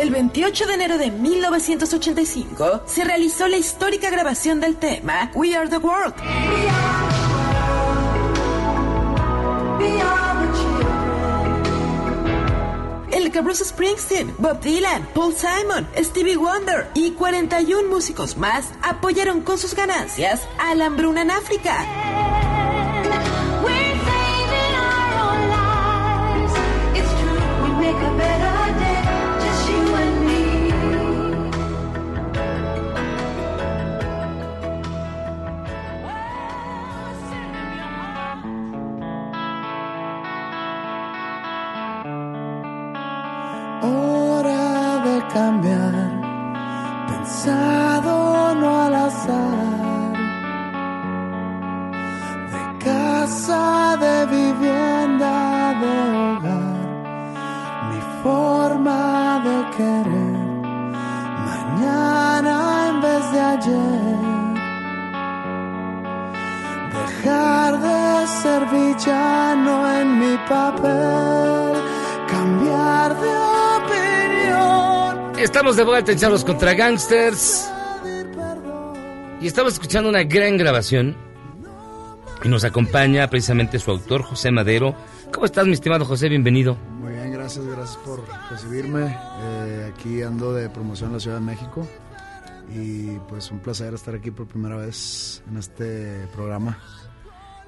[0.00, 5.68] El 28 de enero de 1985 se realizó la histórica grabación del tema We Are
[5.68, 6.14] the World.
[13.10, 19.58] El que Springsteen, Bob Dylan, Paul Simon, Stevie Wonder y 41 músicos más apoyaron con
[19.58, 22.11] sus ganancias a la hambruna en África.
[75.84, 77.68] De vuelta en Charlos contra Gangsters.
[79.40, 81.16] Y estamos escuchando una gran grabación.
[82.44, 84.94] Y nos acompaña precisamente su autor, José Madero.
[85.32, 86.28] ¿Cómo estás, mi estimado José?
[86.28, 86.76] Bienvenido.
[87.00, 89.16] Muy bien, gracias, gracias por recibirme.
[89.42, 91.88] Eh, aquí ando de promoción en la Ciudad de México
[92.72, 96.78] y pues un placer estar aquí por primera vez en este programa.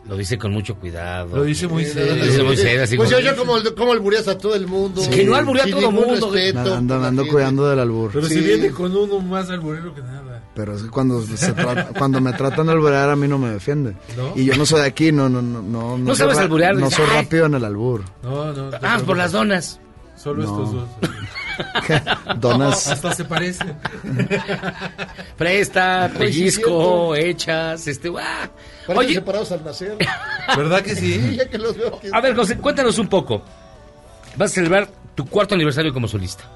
[0.07, 1.35] Lo dice con mucho cuidado.
[1.35, 2.15] Lo dice muy serio.
[2.17, 4.55] Lo dice muy serio, así Pues yo, como- yo como, el- como albureas a todo
[4.55, 5.01] el mundo.
[5.11, 6.53] Que no alburea a todo ningún mundo, güey.
[6.53, 6.75] respeto.
[6.75, 8.11] Ando, ando cuidando del albur.
[8.13, 8.35] Pero Sí.
[8.35, 10.43] si viene con uno más alburero que nada.
[10.55, 13.49] Pero es que cuando, se trata- cuando me tratan de alburear a mí no me
[13.49, 13.95] defiende.
[14.17, 14.33] ¿No?
[14.37, 17.07] Y yo no soy de aquí, no no no no No sabes alburear, No soy
[17.07, 18.03] rápido en el albur.
[18.23, 18.71] No, no.
[18.71, 19.81] no Ah, por las donas.
[20.17, 20.63] Solo No.
[20.65, 20.89] estos dos.
[22.41, 22.89] Donas.
[22.89, 23.75] Hasta se parecen.
[25.37, 28.11] Presta, sí, pellizco, hechas, este...
[28.19, 28.51] ¡ah!
[28.87, 29.97] Parecen Oye, separados al nacer.
[30.57, 31.37] ¿Verdad que sí?
[31.37, 32.09] ya que los veo aquí.
[32.13, 33.43] a ver, José, cuéntanos un poco.
[34.37, 36.51] Vas a celebrar tu cuarto aniversario como solista.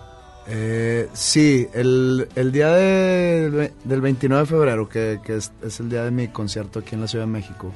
[0.51, 5.91] Eh, sí, el, el día de- del 29 de febrero, que, que es, es el
[5.91, 7.73] día de mi concierto aquí en la Ciudad de México,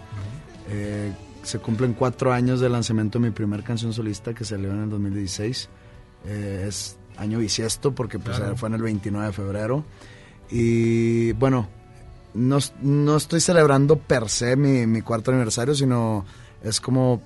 [0.70, 4.84] eh, se cumplen cuatro años del lanzamiento de mi primer canción solista que salió en
[4.84, 5.68] el 2016.
[6.26, 8.56] Eh, es año bisiesto porque pues, Claro.
[8.56, 9.84] fue en el 29 de febrero.
[10.50, 11.68] Y bueno,
[12.34, 16.24] no, no estoy celebrando per se mi, mi cuarto aniversario, sino
[16.62, 17.20] es como...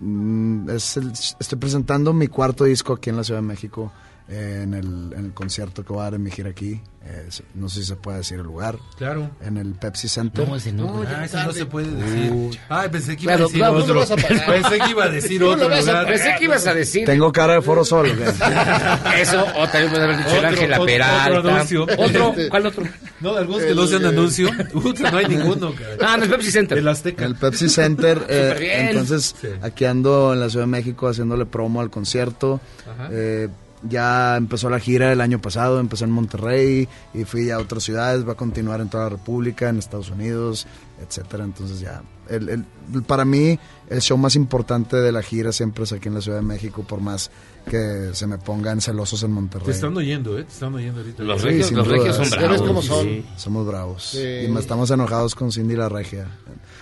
[0.00, 3.92] mm, es el- estoy presentando mi cuarto disco aquí en la Ciudad de México
[4.32, 6.80] en, el, en el concierto que voy a dar en mi gira aquí.
[7.04, 8.78] Eh, no sé si se puede decir el lugar.
[8.96, 9.28] Claro.
[9.44, 10.46] En el Pepsi Center.
[10.48, 11.02] No, ese no.
[11.08, 12.60] Ah, eso no se puede decir.
[12.68, 14.16] Ay, pensé que iba Claro, a decir claro, otro.
[14.46, 16.06] Pensé que iba a decir ¿Dónde otro a- lugar.
[16.06, 17.04] Pensé que ibas a decir...
[17.04, 18.12] Tengo cara de foro solo.
[19.18, 21.38] Eso, o también puede haber dicho Ángela otro- Peralta.
[21.38, 21.86] otro anuncio.
[21.98, 22.84] Otro, ¿cuál otro?
[23.20, 24.48] No, de algunos que no sean anuncio.
[24.72, 25.96] Puta, no hay ninguno, cara.
[26.12, 26.78] Ah, en el Pepsi Center.
[26.78, 27.24] El Azteca.
[27.24, 28.24] El Pepsi Center.
[28.28, 32.60] eh, entonces, aquí ando en la Ciudad de México haciéndole promo al concierto.
[32.88, 33.08] Ajá.
[33.10, 33.48] Eh,
[33.88, 38.26] ya empezó la gira el año pasado, empecé en Monterrey y fui a otras ciudades,
[38.26, 40.66] va a continuar en toda la República, en Estados Unidos,
[41.02, 41.44] etcétera.
[41.44, 42.64] Entonces ya, el, el-
[43.06, 46.38] para mí el show más importante de la gira siempre es aquí en la Ciudad
[46.38, 47.30] de México, por más
[47.68, 49.66] que se me pongan celosos en Monterrey.
[49.66, 50.44] Te están oyendo, ¿eh?
[50.44, 51.22] Te están oyendo ahorita.
[51.22, 52.50] Los Sí, regios, los regios son bravos.
[52.50, 53.04] ves cómo son.
[53.04, 53.26] Sí.
[53.36, 54.02] Somos bravos.
[54.04, 54.46] Sí.
[54.46, 56.26] Y me estamos enojados con Cindy la Regia.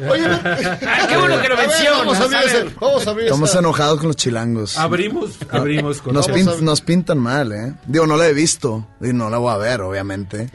[0.00, 0.22] Oye,
[1.08, 1.98] qué bueno que lo mencionas.
[1.98, 2.48] Vamos a abrir a ver.
[2.66, 4.78] ese- vamos a abrir Estamos esa- enojados con los chilangos.
[4.78, 7.74] Abrimos, abrimos con Nos, pin- a- nos pintan mal, ¿eh?
[7.86, 10.50] Digo, no la he visto y no la voy a ver, obviamente.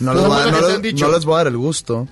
[0.00, 2.06] No, les voy a, no les voy a dar el gusto.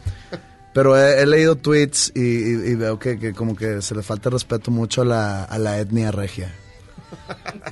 [0.75, 4.03] Pero he, he leído tweets y, y- y veo que, que como que se le
[4.03, 6.55] falta respeto mucho a la, a la etnia regia.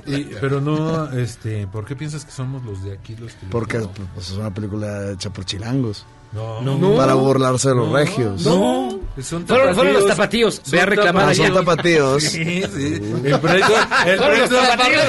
[0.05, 3.79] Y- pero no, este, ¿por qué piensas que somos los de aquí los que Porque
[4.13, 6.05] pues, es una película hecha por chilangos.
[6.33, 6.61] No.
[6.61, 6.95] No.
[6.95, 8.45] Para burlarse de los No, regios.
[8.45, 8.99] No.
[9.21, 10.61] Son Fueron- fueron los tapatíos.
[10.71, 11.47] Ve a reclamar Ah, allá.
[11.47, 12.23] son tapatíos.
[12.23, 12.93] Sí, sí.
[13.25, 13.73] El pleito,
[14.05, 15.03] el Fueron los pleito- tapatíos.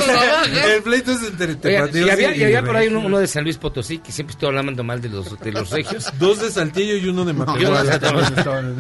[0.75, 3.27] el pleito es entre tapatíos y había, y- y había y por ahí uno, de
[3.29, 6.07] San Luis Potosí, que siempre estoy hablando mal de los, de los regios.
[6.19, 8.01] Dos de Saltillo y uno de Matehuala.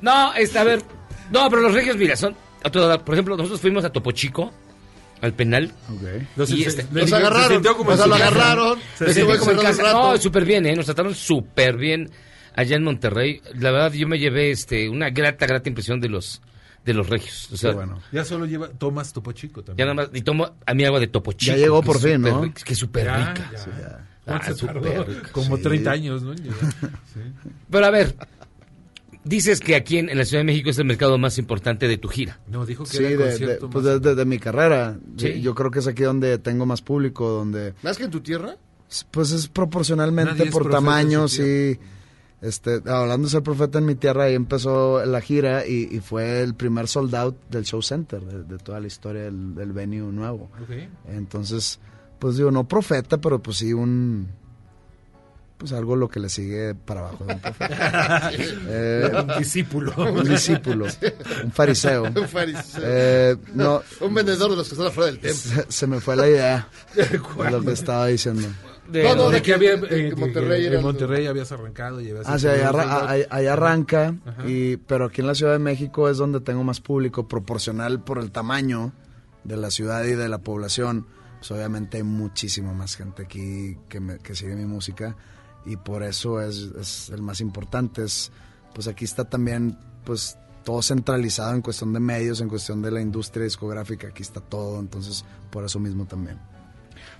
[0.00, 0.82] No, este, a ver.
[1.30, 2.36] No, pero los regios, mira, son.
[2.62, 4.52] Por ejemplo, nosotros fuimos a Topo Chico,
[5.24, 5.72] al penal.
[6.36, 6.86] Los- y se- este-
[9.14, 9.82] digo, se como en casa.
[9.82, 10.12] un rato.
[10.12, 10.76] No, súper bien, ¿eh?
[10.76, 12.10] Nos trataron súper bien
[12.54, 13.40] allá en Monterrey.
[13.58, 16.40] La verdad, yo me llevé este una grata, grata impresión de los
[16.84, 17.48] de los regios.
[17.50, 17.74] O sea,
[18.12, 19.88] Ya solo lleva Tomás Topo Chico ya también.
[19.88, 20.10] nada más.
[20.12, 21.56] Y tomo a mi agua de Topo Chico.
[21.56, 22.42] Ya llegó por fin, ¿no?
[22.42, 23.50] rica, Que súper Ya, rica.
[23.52, 23.58] ya.
[23.58, 23.70] Sí.
[24.26, 25.04] ¿Cuánto Ah, tardó?
[25.04, 25.28] rica.
[25.32, 25.62] Como Sí.
[25.62, 26.34] 30 años, ¿no?
[27.14, 27.20] Sí.
[27.70, 28.14] Pero a ver,
[29.24, 31.98] dices que aquí en, en la Ciudad de México es el mercado más importante de
[31.98, 32.38] tu gira.
[32.46, 34.38] No, dijo que Sí, era el de, de- concierto pues más- de, de- de mi
[34.38, 34.98] carrera.
[35.16, 35.40] Sí.
[35.40, 38.56] Yo creo que es aquí donde tengo más público, donde ¿Más que en tu tierra?
[39.10, 41.78] pues es proporcionalmente por tamaño, sí.
[42.42, 46.42] Este, hablando de ser profeta en mi tierra, ahí empezó la gira y, y fue
[46.42, 50.12] el primer sold out del show center, de, de toda la historia del, del venue
[50.12, 50.50] nuevo.
[51.08, 51.80] Entonces,
[52.18, 54.28] pues digo, no profeta, pero pues sí un...
[55.64, 58.30] Pues algo lo que le sigue para abajo de un profeta.
[58.34, 59.92] Eh, Un discípulo.
[59.96, 60.86] Un discípulo.
[61.44, 62.02] Un fariseo.
[62.16, 62.82] Un fariseo.
[62.84, 65.62] Eh, no, Un vendedor de los que están afuera del templo.
[65.64, 67.18] se, se me fue la idea de
[67.50, 68.46] lo que estaba diciendo.
[68.88, 71.26] No, no, de de que había que- eh, que- Monterrey que era en el- Monterrey
[71.26, 73.10] habías arrancado y habías Ah, sí, ahí, los arra- soldados.
[73.10, 74.46] ahí- ahí arranca, Ajá.
[74.46, 78.18] y, pero aquí en la Ciudad de México es donde tengo más público, proporcional por
[78.18, 78.92] el tamaño
[79.44, 81.06] de la ciudad y de la población.
[81.38, 85.16] Pues obviamente hay muchísima más gente aquí que, me- que sigue mi música
[85.66, 88.04] y por eso es, es el más importante.
[88.04, 88.30] Es,
[88.74, 93.00] pues aquí está también pues todo centralizado en cuestión de medios, en cuestión de la
[93.00, 96.38] industria discográfica, aquí está todo, entonces por eso mismo también.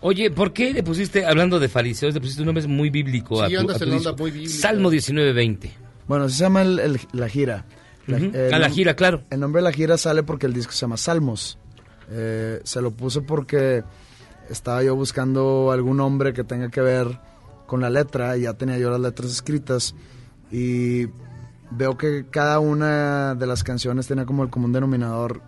[0.01, 3.49] Oye, ¿por qué le pusiste, hablando de fariseos, le pusiste un nombre muy bíblico a
[3.49, 4.16] Sí, tu, andas a tu onda disco?
[4.18, 4.55] muy bíblica.
[4.59, 5.70] Salmo 19:20.
[6.09, 7.64] Bueno, así se llama el- el- la gira.
[8.07, 8.26] La- Ujú.
[8.34, 9.22] el Ah, la gira, claro.
[9.30, 11.59] El nombre de la gira sale porque el disco se llama Salmos.
[12.11, 13.82] Eh, se lo puse porque
[14.51, 17.18] estaba yo buscando algún nombre que tenga que ver
[17.74, 19.96] con la letra, y ya tenía yo las letras escritas
[20.52, 21.08] y
[21.72, 25.42] veo que cada una de las canciones tenía como el común denominador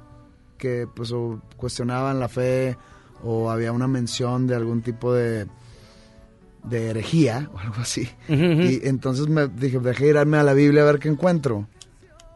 [0.58, 2.76] que pues o cuestionaban la fe
[3.22, 5.46] o había una mención de algún tipo de
[6.64, 8.08] de herejía o algo así.
[8.28, 8.62] Ujú, ujú.
[8.62, 11.68] Y entonces me dije, dejé irme a la Biblia a ver qué encuentro.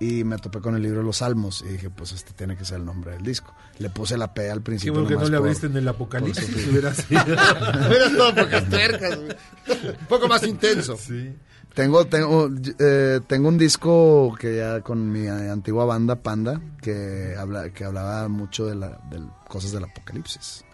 [0.00, 2.64] Y me topé con el libro de los Salmos y dije, pues este tiene que
[2.64, 3.54] ser el nombre del disco.
[3.78, 4.94] Le puse la P al Qué principio.
[4.94, 6.46] bueno que no le por- abriste en el apocalipsis.
[6.46, 6.68] sufrir.
[6.70, 7.20] hubiera sido.
[7.24, 9.18] Hubiera estado pocas tuercas.
[9.18, 10.96] Un poco más intenso.
[10.96, 11.34] Sí.
[11.74, 17.70] Tengo, tengo, eh, tengo un disco que ya con mi antigua banda Panda que habla,
[17.70, 20.64] que hablaba mucho de la, de cosas del apocalipsis.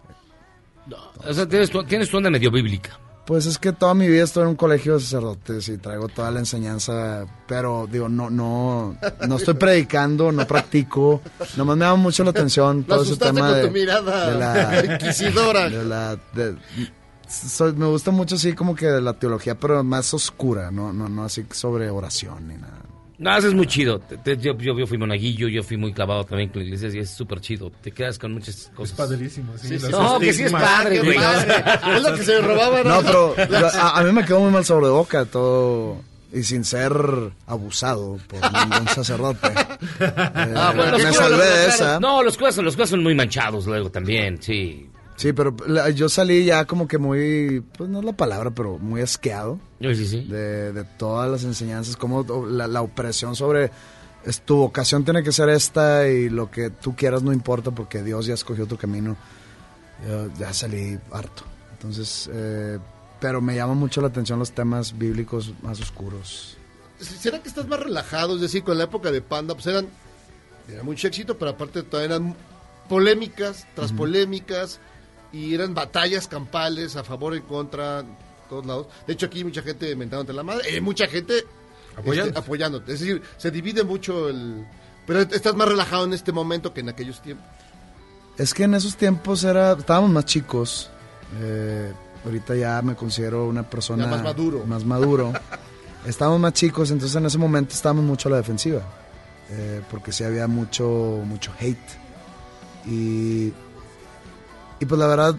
[1.27, 2.99] O sea, tienes tu, tienes tu onda medio bíblica.
[3.27, 6.31] Pues es que toda mi vida estuve en un colegio de sacerdotes y traigo toda
[6.31, 8.97] la enseñanza, pero digo, no, no,
[9.27, 11.21] no estoy predicando, no practico,
[11.57, 14.95] nomás me llama mucho la atención todo ese tema con de, tu mirada de la
[14.95, 15.69] inquisidora.
[15.69, 16.55] de la- de-
[17.29, 21.09] soy- me gusta mucho así como que de la teología, pero más oscura, no, no,
[21.09, 22.79] no así sobre oración ni nada.
[23.19, 23.99] No, eso es muy chido.
[23.99, 26.91] Te- te- yo, yo, yo fui monaguillo, yo fui muy clavado también con la iglesia
[26.93, 27.71] y es súper chido.
[27.83, 28.91] Te quedas con muchas cosas.
[28.93, 29.69] Es padrísimo, sí.
[29.69, 31.17] Sí, sí, los No, que sí es padre, güey.
[31.97, 34.65] Es lo que se robaba, No, pero yo- a, a mí me quedó muy mal
[34.65, 36.03] sabor de boca todo
[36.33, 36.93] y sin ser
[37.47, 39.47] abusado por ningún sacerdote.
[39.49, 39.55] Eh,
[40.55, 42.01] Ah, bueno, me los curas salvé de esa.
[42.01, 44.89] No, los curas, los son muy manchados luego también, sí.
[45.17, 48.79] Sí, pero la- yo salí ya como que muy, pues no es la palabra, pero
[48.79, 53.71] muy asqueado Sí, sí, de, de todas las enseñanzas, como la, la opresión sobre
[54.25, 58.03] es, tu vocación tiene que ser esta y lo que tú quieras no importa porque
[58.03, 59.17] Dios ya escogió tu camino.
[60.07, 61.45] Yo ya salí harto.
[61.73, 62.79] Entonces, eh,
[63.21, 66.57] pero me llama mucho la atención los temas bíblicos más oscuros.
[66.99, 68.35] ¿Será que estás más relajado?
[68.35, 69.87] Es decir, con la época de Panda, pues eran.
[70.69, 72.35] Era mucho éxito, pero aparte todavía eran
[72.89, 74.81] polémicas tras polémicas
[75.33, 78.05] y eran batallas campales a favor y contra,
[78.49, 78.87] todos lados.
[79.07, 81.45] De hecho, aquí hay mucha gente mentándote la madre, hay mucha gente
[81.97, 82.29] Apoyando.
[82.29, 82.93] este, apoyándote.
[82.93, 84.67] Es decir, se divide mucho el.
[85.07, 87.47] Pero estás más relajado en este momento que en aquellos tiempos.
[88.37, 90.91] Es que en esos tiempos era, estábamos más chicos.
[91.41, 91.93] Eh,
[92.25, 94.65] ahorita ya me considero una persona Ya más maduro.
[94.67, 95.33] Más maduro.
[96.07, 98.83] estábamos más chicos, entonces en ese momento estábamos mucho a la defensiva.
[99.49, 101.79] Eh, porque sí había mucho, mucho hate.
[102.85, 103.53] Y,
[104.81, 105.37] y pues la verdad,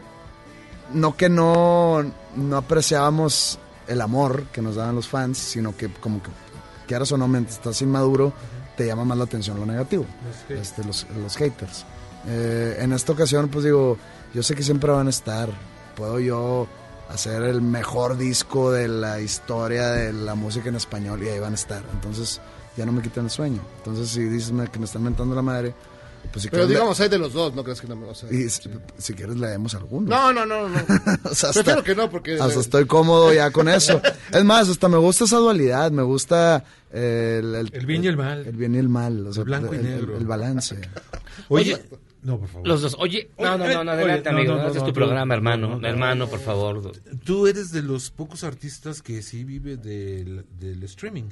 [0.94, 2.04] no que no,
[2.36, 6.30] no apreciábamos el amor que nos daban los fans, sino que como que
[6.88, 8.34] quieras o no, mientras estás inmaduro,
[8.76, 10.06] te llama más la atención lo negativo,
[10.50, 11.86] Los este, los, los haters.
[12.28, 13.98] Eh, en esta ocasión, pues digo,
[14.34, 15.50] yo sé que siempre van a estar.
[15.96, 16.68] Puedo yo
[17.10, 21.54] hacer el mejor disco de la historia de la música en español y ahí van
[21.54, 21.84] a estar.
[21.94, 22.42] Entonces,
[22.76, 23.62] ya no me quitan el sueño.
[23.78, 25.74] Entonces, si dices que me están mentando la madre,
[26.32, 28.32] pues si Pero digamos, hay de los dos, no crees que no me o sea,
[28.32, 30.08] y si, si quieres leemos alguno.
[30.10, 30.78] No, no, no, no.
[31.30, 32.36] O sea, Prefiero hasta- que no, porque...
[32.40, 34.02] hasta estoy cómodo ya con eso.
[34.32, 38.18] Es más, hasta me gusta esa dualidad, me gusta eh, el, El bien y el
[38.18, 38.46] mal.
[38.46, 40.18] El bien y el mal, o sea, El blanco y negro.
[40.18, 40.80] el balance.
[41.50, 41.82] Oye,
[42.24, 42.68] no, por favor.
[42.68, 42.96] Los dos.
[43.00, 44.54] Oye, no, no, no, no, Oye, adelante, no, amigo.
[44.56, 45.68] no, no, este es no, tu programa, no, hermano.
[45.70, 46.30] no, no, hermano, no.
[46.30, 46.92] por favor.
[47.24, 51.30] Tú eres de los pocos artistas que sí vive del, del streaming.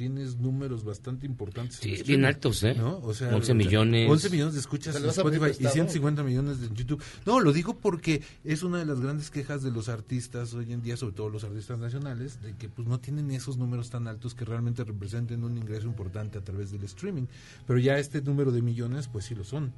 [0.00, 1.76] Tienes números bastante importantes.
[1.76, 2.72] en Sí, streaming, bien altos, ¿eh?
[2.72, 3.00] ¿no?
[3.02, 4.10] O sea, 11 millones.
[4.10, 5.72] 11 millones de escuchas ¿Te en Spotify y prestado?
[5.74, 7.02] 150 millones en YouTube.
[7.26, 10.80] No, lo digo porque es una de las grandes quejas de los artistas hoy en
[10.80, 14.34] día, sobre todo los artistas nacionales, de que pues no tienen esos números tan altos
[14.34, 17.26] que realmente representen un ingreso importante a través del streaming.
[17.66, 19.70] Pero ya este número de millones, pues sí lo son.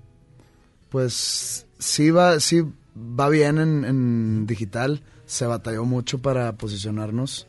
[0.89, 2.63] Pues sí va, sí
[2.97, 5.03] va bien en, en digital.
[5.27, 7.49] Se batalló mucho para posicionarnos.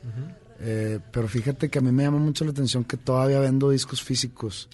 [0.65, 4.01] Eh, pero fíjate que a mí me llama mucho la atención que todavía vendo discos
[4.01, 4.69] físicos.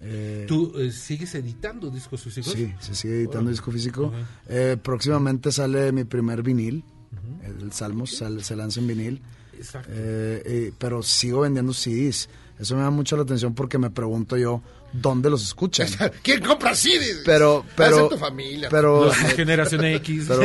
[0.00, 2.52] Eh, ¿Tú eh, sigues editando discos físicos?
[2.52, 3.50] Sí, se sigue editando Órale.
[3.52, 4.12] disco físico.
[4.48, 6.82] Eh, próximamente sale mi primer vinil.
[7.44, 9.20] El Salmos sale- se lanza en vinil.
[9.56, 9.90] Exacto.
[9.92, 12.28] Eh, pero sigo vendiendo CDs.
[12.58, 15.86] Eso me da mucho la atención porque me pregunto yo dónde los escuchan.
[16.22, 17.22] ¿Quién compra CDs?
[17.24, 18.68] Pero, pero, tu familia.
[18.68, 20.24] pero, Los generación X.
[20.28, 20.42] pero,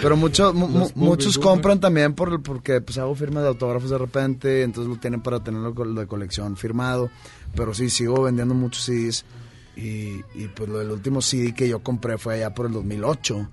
[0.00, 4.62] pero mucho- mu- muchos compran también por, porque pues hago firma de autógrafos de repente,
[4.62, 7.10] entonces lo tienen para tenerlo de colección firmado.
[7.54, 9.24] Pero sí, sigo vendiendo muchos CDs.
[9.76, 13.48] Y, y pues lo del último CD que yo compré fue allá por el 2008.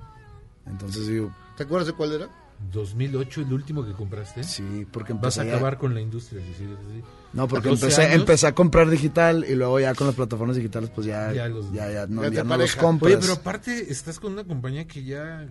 [0.67, 2.29] Entonces digo, ¿Te acuerdas de cuál era?
[2.73, 4.43] 2008, el último que compraste.
[4.43, 6.41] sí, porque Vas a acabar con la industria.
[6.45, 7.01] si sigues así.
[7.33, 10.89] No, porque 12 empecé, empecé a comprar digital y luego ya con las plataformas digitales
[10.93, 13.13] pues ya, Ya ya, los- ya, no, Ya no los compras.
[13.13, 15.47] Oye, pero aparte estás con una compañía que ya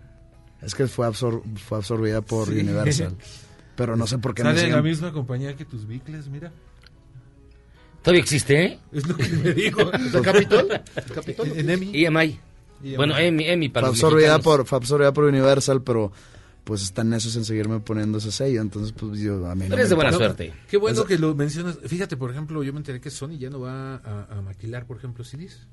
[0.60, 2.58] Es que fue, absor- fue absorbida por Sí.
[2.60, 3.14] Universal.
[3.76, 6.50] Pero no sé por qué me sale de la misma compañía que tus bicles, mira.
[8.02, 8.78] ¿Todavía existe, eh?
[8.92, 9.92] Es lo que me digo.
[9.92, 10.68] ¿El Capitol?
[10.96, 11.52] ¿El Capitol?
[11.54, 12.04] En EMI.
[12.04, 12.40] EMI.
[12.82, 12.96] EMI.
[12.96, 16.10] Bueno, EMI, EMI para fue los absorbida por fue absorbida por Universal pero
[16.68, 19.86] pues están necios en seguirme poniendo ese sello entonces pues yo a mí no Eres
[19.86, 20.52] me de buena suerte.
[20.68, 21.78] Qué bueno Eso- que lo mencionas.
[21.86, 24.98] Fíjate, por ejemplo, yo me enteré que Sony ya no va a, a maquilar, por
[24.98, 25.66] ejemplo, CDs.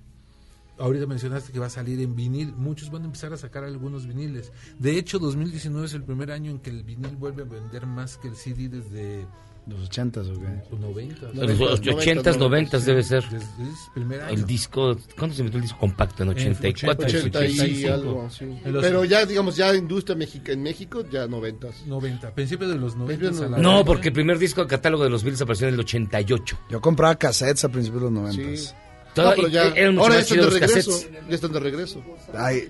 [0.77, 2.53] Ahorita mencionaste que va a salir en vinil.
[2.55, 4.53] Muchos van a empezar a sacar algunos viniles.
[4.79, 8.17] De hecho, 2019 es el primer año en que el vinil vuelve a vender más
[8.17, 9.25] que el CD desde
[9.67, 11.27] los ochentas o qué los 90.
[11.33, 13.23] Los 80s, 90s debe ser.
[13.29, 13.45] Desde
[13.93, 14.33] primer año.
[14.33, 16.23] El disco, ¿cuándo se metió el disco compacto?
[16.23, 17.93] En 84, 80 y 85.
[17.93, 18.45] algo, sí.
[18.63, 21.85] Pero ya, digamos, ya industria mexica, en México, ya noventas.
[21.87, 23.05] 90, principios de los 90.
[23.07, 25.73] Principios de los No, porque el primer disco de catálogo de los Beatles apareció en
[25.73, 26.59] el 88.
[26.69, 28.73] yo compraba cassettes a principios de los noventas Sí.
[29.15, 29.61] Todo- No, pero ya,
[29.97, 30.91] ahora ya están de regreso.
[30.91, 31.09] cassettes.
[31.29, 32.03] Ya están de regreso.
[32.33, 32.69] Ay,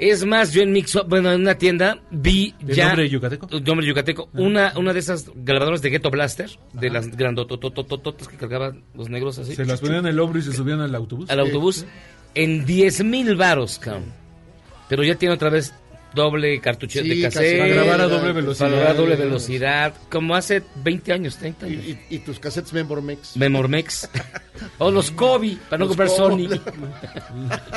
[0.00, 2.86] Es más, yo en Mix Up, bueno, en una tienda vi ¿De ya.
[2.86, 3.46] nombre yucateco?
[3.60, 4.30] Nombre yucateco.
[4.32, 9.38] Una, una de esas grabadoras de Ghetto Blaster, de las grandototototototas que cargaban los negros
[9.38, 9.54] así.
[9.54, 11.28] Se las ponían en el hombro y se subían al autobús.
[11.28, 11.84] al autobús
[12.34, 14.06] en 10 mil varos, cabrón.
[14.88, 15.74] Pero ya tiene otra vez
[16.14, 17.58] doble cartucho Sí, de cassette.
[17.58, 18.68] Para grabar a doble Para velocidad.
[18.70, 19.94] grabar a doble velocidad.
[20.10, 21.84] Como hace 20 años, 30 Y, años.
[22.10, 23.36] y- y tus cassettes Memormex.
[23.36, 24.08] Memormex.
[24.78, 26.48] o los Kobe, para no Los comprar Kobe.
[26.58, 26.60] Sony.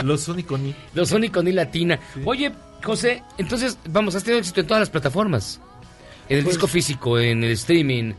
[0.03, 0.75] Los Sony con I.
[0.93, 1.99] Los Sony con I latina.
[2.25, 2.51] Oye,
[2.83, 5.59] José, entonces, vamos, has tenido éxito en todas las plataformas.
[6.29, 8.13] En el Pues- disco físico, en el streaming.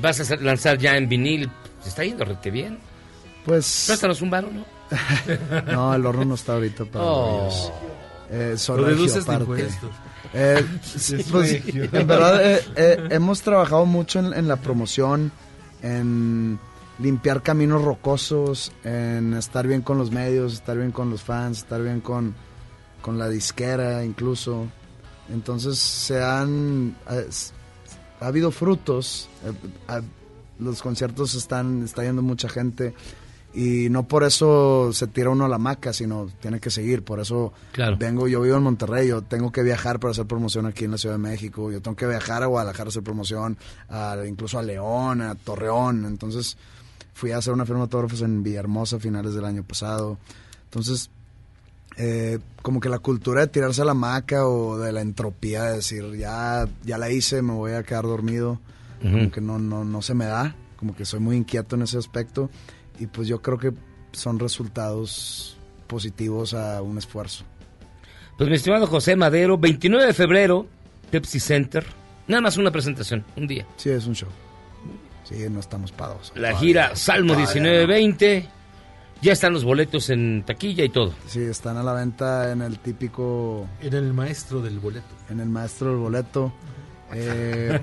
[0.00, 1.50] Vas a lanzar ya en vinil.
[1.82, 2.78] Se está yendo rete bien.
[3.44, 4.64] pues Préstanos un varo, ¿no?
[5.72, 7.46] no el horno no está ahorita para Oh.
[7.48, 7.72] ellos.
[8.30, 9.68] Eh, son aparte.
[10.32, 10.64] Eh,
[10.94, 15.32] Es pues, en verdad eh, eh, hemos trabajado mucho en, en la promoción,
[15.82, 16.58] en
[17.00, 21.82] limpiar caminos rocosos, en estar bien con los medios, estar bien con los fans, estar
[21.82, 22.34] bien con,
[23.02, 24.66] con la disquera incluso.
[25.32, 26.94] Entonces se han...
[27.10, 27.28] eh,
[28.20, 30.02] ha habido frutos, eh,
[30.58, 32.94] los conciertos están, está yendo mucha gente
[33.52, 37.18] y no por eso se tira uno a la maca, sino tiene que seguir, por
[37.20, 37.96] eso Claro.
[37.98, 40.98] vengo, yo vivo en Monterrey, yo tengo que viajar para hacer promoción aquí en la
[40.98, 43.56] Ciudad de México, yo tengo que viajar a Guadalajara a hacer promoción,
[43.88, 46.56] a- incluso a León, a Torreón, entonces
[47.12, 50.16] fui a hacer una firma de autógrafos en Villahermosa a finales del año pasado,
[50.64, 51.10] entonces
[51.96, 55.76] eh, como que la cultura de tirarse a la maca o de la entropía, de
[55.76, 58.60] decir, ya, ya la hice, me voy a quedar dormido,
[59.02, 61.98] como que no, no, no se me da, como que soy muy inquieto en ese
[61.98, 62.48] aspecto
[63.00, 63.72] y pues yo creo que
[64.12, 65.56] son resultados
[65.88, 67.44] positivos a un esfuerzo.
[68.38, 70.66] Pues mi estimado José Madero, 29 de febrero,
[71.10, 71.84] Pepsi Center,
[72.30, 73.66] Nada más una presentación, un día.
[73.76, 74.28] Sí, es un show.
[75.24, 76.32] Sí, no estamos pagos.
[76.36, 78.48] La gira Salmo 1920.
[79.20, 81.12] Ya están los boletos en taquilla y todo.
[81.26, 83.66] Sí, están a la venta en el típico...
[83.80, 85.08] En el maestro del boleto.
[85.28, 86.52] En el maestro del boleto.
[87.12, 87.80] Eh,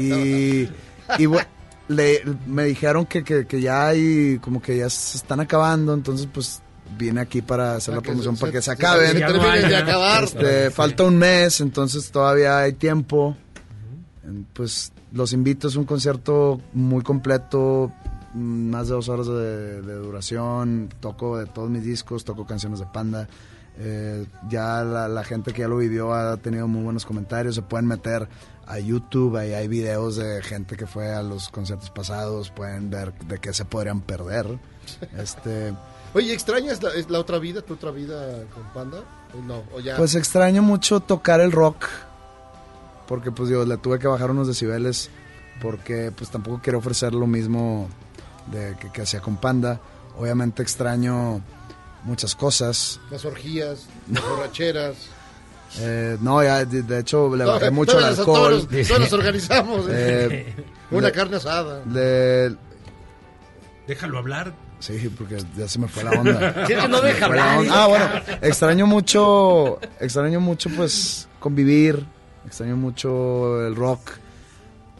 [0.00, 0.68] y
[1.16, 1.26] y
[1.88, 6.28] le, me dijeron que, que, que ya hay, como que ya se están acabando, entonces
[6.32, 6.60] pues
[6.96, 9.12] vine aquí para hacer la Para promoción, se- para que se se- acaben.
[9.12, 10.24] se terminen de acabar.
[10.24, 13.36] Este, falta un mes, entonces todavía hay tiempo.
[14.52, 17.90] Pues los invito, es un concierto muy completo,
[18.34, 22.86] más de dos horas de, de duración, toco de todos mis discos, toco canciones de
[22.86, 23.26] Panda.
[23.78, 27.62] Eh, ya la, la gente que ya lo vivió ha tenido muy buenos comentarios, se
[27.62, 28.28] pueden meter
[28.68, 33.14] a YouTube, ahí hay videos de gente que fue a los conciertos pasados, pueden ver
[33.20, 34.46] de qué se podrían perder.
[35.18, 35.74] Este,
[36.14, 39.04] Oye, ¿extrañas la, la otra vida, tu otra vida con Panda?
[39.34, 39.64] ¿O no?
[39.74, 39.96] ¿O ya?
[39.96, 41.86] Pues extraño mucho tocar el rock.
[43.06, 45.10] Porque pues digo, le tuve que bajar unos decibeles.
[45.60, 47.90] Porque pues tampoco quiero ofrecer lo mismo
[48.50, 49.80] de que, que hacía con Panda.
[50.16, 51.42] Obviamente extraño
[52.04, 53.00] muchas cosas.
[53.10, 54.96] Las orgías, las borracheras.
[55.80, 58.24] Eh, no, ya de, de hecho le bajé Todas- mucho el alcohol.
[58.26, 59.86] Todos, los- todos los organizamos.
[59.90, 60.54] Eh,
[60.90, 61.82] Una le- carne asada.
[61.92, 62.56] le-
[63.86, 64.52] Déjalo hablar.
[64.80, 66.54] Sí, porque ya se me fue la onda.
[66.66, 67.84] Sí, no deja hablar, onda.
[67.84, 68.04] Ah, bueno,
[68.42, 72.04] extraño mucho, extraño mucho pues convivir,
[72.46, 74.12] extraño mucho el rock,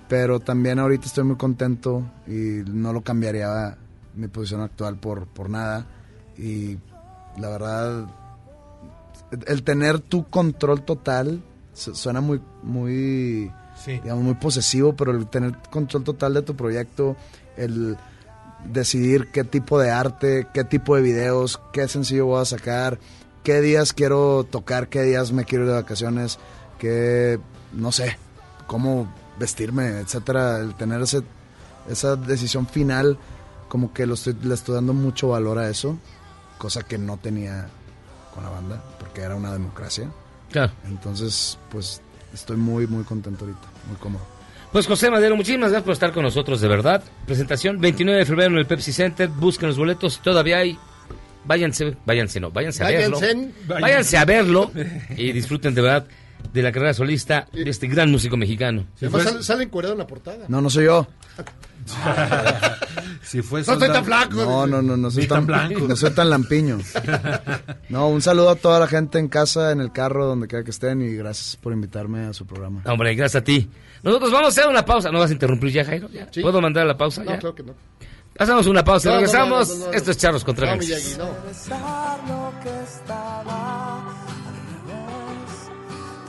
[0.08, 3.76] pero también ahorita estoy muy contento y no lo cambiaría
[4.14, 5.86] mi posición actual por, por nada
[6.36, 6.76] y
[7.38, 8.04] la verdad
[9.46, 11.42] el tener tu control total
[11.74, 13.50] su- suena muy muy
[13.84, 13.92] Sí.
[14.02, 17.16] digamos muy posesivo pero el tener control total de tu proyecto
[17.56, 17.96] el
[18.64, 22.98] decidir qué tipo de arte qué tipo de videos qué sencillo voy a sacar
[23.44, 26.38] qué días quiero tocar qué días me quiero ir de vacaciones
[26.78, 27.38] qué
[27.72, 28.16] no sé
[28.66, 31.22] cómo vestirme etcétera el tener ese
[31.88, 33.16] esa decisión final
[33.68, 35.96] como que lo estoy, le estoy dando mucho valor a eso
[36.58, 37.68] cosa que no tenía
[38.38, 40.08] con la banda porque era una democracia
[40.52, 40.72] Claro.
[40.86, 42.00] entonces pues
[42.32, 44.24] estoy muy muy contento ahorita muy cómodo
[44.72, 47.02] Pues José Madero, muchísimas gracias por estar con nosotros, de verdad.
[47.26, 49.26] Presentación 29 de febrero en el Pepsi Center.
[49.30, 50.76] Busquen los boletos, todavía hay.
[51.46, 53.18] Váyanse, váyanse, no, váyanse a verlo.
[53.18, 53.52] Váyanse.
[53.66, 54.70] Váyanse a verlo
[55.16, 56.06] y disfruten de verdad
[56.52, 58.84] de la carrera solista de este gran músico mexicano.
[59.00, 60.44] Sale, sale encuadrado en la portada.
[60.48, 61.06] no no soy yo
[63.22, 64.36] Si fue No estoy tan flaco.
[64.36, 65.86] no no no no soy tan, tan blanco.
[65.86, 66.78] no soy tan lampiño
[67.90, 70.70] no un saludo a toda la gente en casa en el carro donde quiera que
[70.70, 73.68] estén y gracias por invitarme a su programa Hombre, gracias a ti.
[74.02, 75.10] Nosotros vamos a hacer una pausa.
[75.10, 76.08] ¿No vas a interrumpir ya, Jairo?
[76.10, 76.28] ¿Ya?
[76.30, 76.40] Sí.
[76.40, 77.22] ¿Puedo mandar a la pausa?
[77.24, 77.38] No, ya?
[77.38, 77.74] claro que no.
[78.38, 79.08] Hacemos una pausa.
[79.08, 79.68] No, no, Regresamos.
[79.68, 79.92] no, no, no, no.
[79.92, 80.76] Esto es Charlos contra No.
[80.78, 81.24] Miyagi, no.
[81.42, 84.54] regresar lo que estaba al
[84.86, 85.52] revés.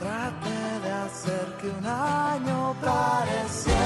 [0.00, 0.50] Trate
[0.82, 3.78] de hacer que un año pareciera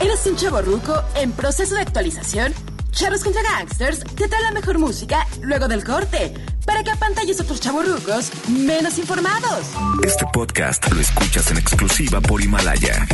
[0.00, 2.54] ¿Eres un chavo ruco en proceso de actualización?
[2.90, 6.32] Charros contra Gangsters te trae la mejor música luego del corte
[6.64, 9.66] para que apantalles otros chavorrucos menos informados.
[10.02, 13.06] Este podcast lo escuchas en exclusiva por Himalaya.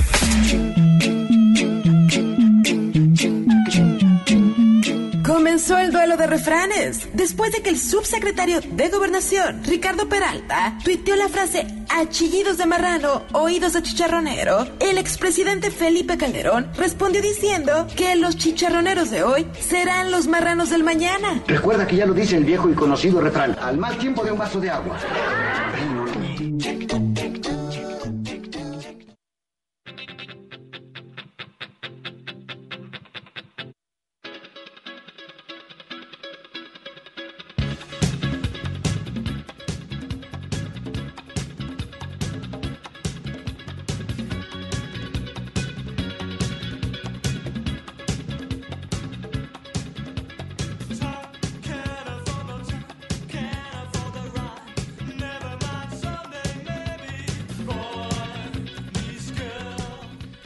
[5.36, 11.14] Comenzó el duelo de refranes después de que el subsecretario de Gobernación, Ricardo Peralta, tuiteó
[11.14, 14.66] la frase a chillidos de marrano, oídos de chicharronero.
[14.80, 20.84] El expresidente Felipe Calderón respondió diciendo que los chicharroneros de hoy serán los marranos del
[20.84, 21.42] mañana.
[21.46, 24.38] Recuerda que ya lo dice el viejo y conocido refrán, al mal tiempo de un
[24.38, 24.96] vaso de agua.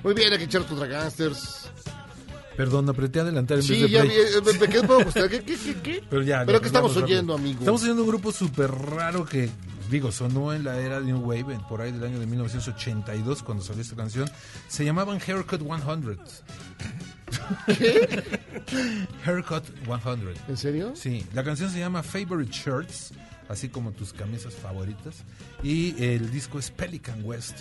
[0.02, 1.68] Muy bien, aquí Charlos contra Gangsters.
[2.56, 4.16] Perdón, apreté a adelantar en Sí, vez de ya play.
[4.16, 5.10] vi, eh, me, quedé poco.
[5.14, 6.05] ¿Qué, qué, qué, qué?
[6.10, 7.18] Pero ya, ¿Pero qué estamos vamos rápido.
[7.18, 7.59] oyendo, amigo?
[7.60, 9.48] Estamos oyendo un grupo súper raro que,
[9.90, 13.81] digo, sonó en la era New Wave, por ahí del año de 1982, cuando salió
[13.82, 14.31] esta canción.
[14.68, 16.18] Se llamaban Haircut 100.
[19.24, 20.35] Haircut 100.
[20.48, 20.93] ¿En serio?
[20.97, 23.12] Sí, la canción se llama Favorite Shirts,
[23.48, 25.24] así como tus camisas favoritas.
[25.62, 27.60] Y el disco es Pelican West.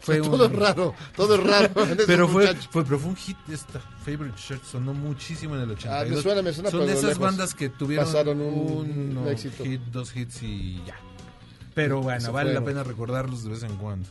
[0.00, 1.70] Fue todo un- raro, todo es raro.
[2.06, 6.00] pero fue, fue, pero fue un hit esta Favorite Shirt, sonó muchísimo en el 82.
[6.00, 7.18] Ah, me suena, me suena, Son de esas lejos.
[7.18, 9.62] bandas que tuvieron Pasaron un- un, un éxito.
[9.64, 10.96] hit, dos hits y ya.
[11.74, 14.08] Pero bueno, vale la pena recordarlos de vez en cuando.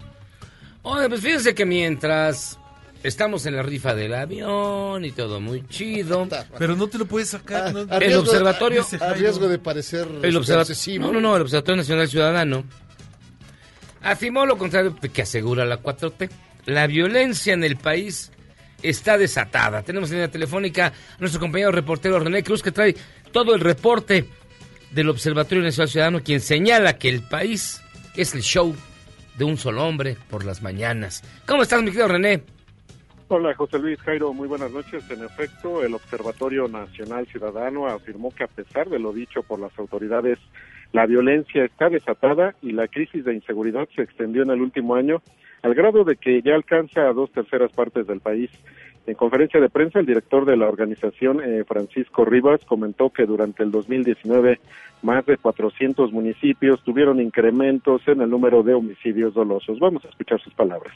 [0.84, 2.58] Oye, pues fíjense que mientras
[3.04, 6.28] estamos en la rifa del avión y todo muy chido.
[6.58, 7.74] Pero no te lo puedes sacar.
[7.74, 7.82] ¿no?
[8.00, 8.86] el observatorio.
[9.02, 11.08] A riesgo de parecer El observa- obsesivo.
[11.08, 12.64] No, no, no, el Observatorio Nacional Ciudadano
[14.02, 16.30] afirmó lo contrario que asegura la 4T.
[16.66, 18.32] La violencia en el país
[18.82, 19.84] está desatada.
[19.84, 22.96] Tenemos en línea telefónica a nuestro compañero reportero René Cruz que trae
[23.32, 24.26] todo el reporte
[24.92, 27.82] del Observatorio Nacional Ciudadano, quien señala que el país
[28.16, 28.76] es el show
[29.38, 31.24] de un solo hombre por las mañanas.
[31.46, 32.44] ¿Cómo estás, mi querido René?
[33.32, 35.04] Hola, José Luis Jairo, muy buenas noches.
[35.12, 39.78] En efecto, el Observatorio Nacional Ciudadano afirmó que a pesar de lo dicho por las
[39.78, 40.40] autoridades,
[40.92, 45.22] la violencia está desatada y la crisis de inseguridad se extendió en el último año
[45.62, 48.50] al grado de que ya alcanza a dos terceras partes del país.
[49.06, 53.64] En conferencia de prensa, el director de la organización, eh, Francisco Rivas, comentó que durante
[53.64, 54.60] el 2019
[55.02, 59.80] más de 400 municipios tuvieron incrementos en el número de homicidios dolosos.
[59.80, 60.94] Vamos a escuchar sus palabras.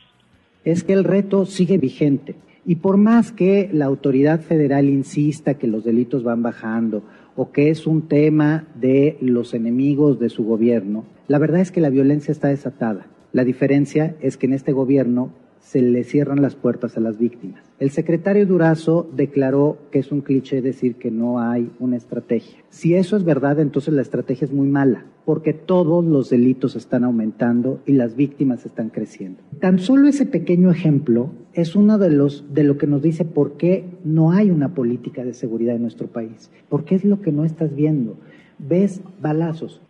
[0.64, 2.36] es que el reto sigue vigente.
[2.66, 7.04] Y por más que la autoridad federal insista que los delitos van bajando
[7.36, 11.82] o que es un tema de los enemigos de su gobierno, la verdad es que
[11.82, 13.08] la violencia está desatada.
[13.32, 15.32] La diferencia es que en este gobierno
[15.74, 17.64] se le cierran las puertas a las víctimas.
[17.80, 22.60] El secretario Durazo declaró que es un cliché decir que no hay una estrategia.
[22.70, 27.04] Si eso es verdad, entonces la estrategia es muy mala, porque todos los delitos están
[27.04, 29.42] aumentando y las víctimas están creciendo.
[29.60, 33.58] Tan solo ese pequeño ejemplo es uno de los de lo que nos dice por
[33.58, 36.52] qué no hay una política de seguridad en nuestro país.
[36.70, 38.16] Porque es lo que no estás viendo.
[38.60, 39.82] Ves balazos,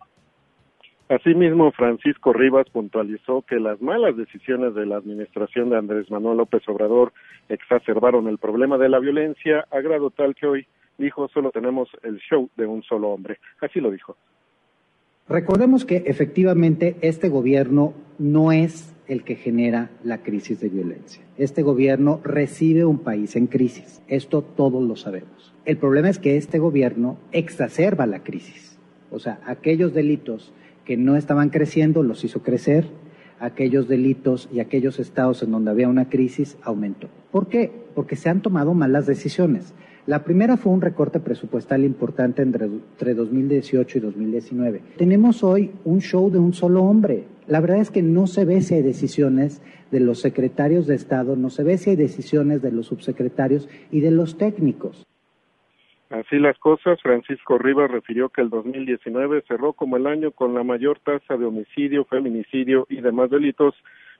[1.08, 6.62] Asimismo, Francisco Rivas puntualizó que las malas decisiones de la administración de Andrés Manuel López
[6.66, 7.12] Obrador
[7.50, 10.66] exacerbaron el problema de la violencia a grado tal que hoy
[10.96, 13.38] dijo solo tenemos el show de un solo hombre.
[13.60, 14.16] Así lo dijo.
[15.28, 21.22] Recordemos que efectivamente este gobierno no es el que genera la crisis de violencia.
[21.36, 24.02] Este gobierno recibe un país en crisis.
[24.08, 25.54] Esto todos lo sabemos.
[25.66, 28.78] El problema es que este gobierno exacerba la crisis.
[29.10, 30.52] O sea, aquellos delitos
[30.84, 32.86] que no estaban creciendo los hizo crecer,
[33.40, 37.08] aquellos delitos y aquellos estados en donde había una crisis aumentó.
[37.30, 37.72] ¿Por qué?
[37.94, 39.74] Porque se han tomado malas decisiones.
[40.06, 44.82] La primera fue un recorte presupuestal importante entre, entre 2018 y 2019.
[44.98, 47.24] Tenemos hoy un show de un solo hombre.
[47.46, 51.36] La verdad es que no se ve si hay decisiones de los secretarios de Estado,
[51.36, 55.06] no se ve si hay decisiones de los subsecretarios y de los técnicos.
[56.14, 60.62] Así las cosas, Francisco Rivas refirió que el 2019 cerró como el año con la
[60.62, 63.74] mayor tasa de homicidio, feminicidio y demás delitos,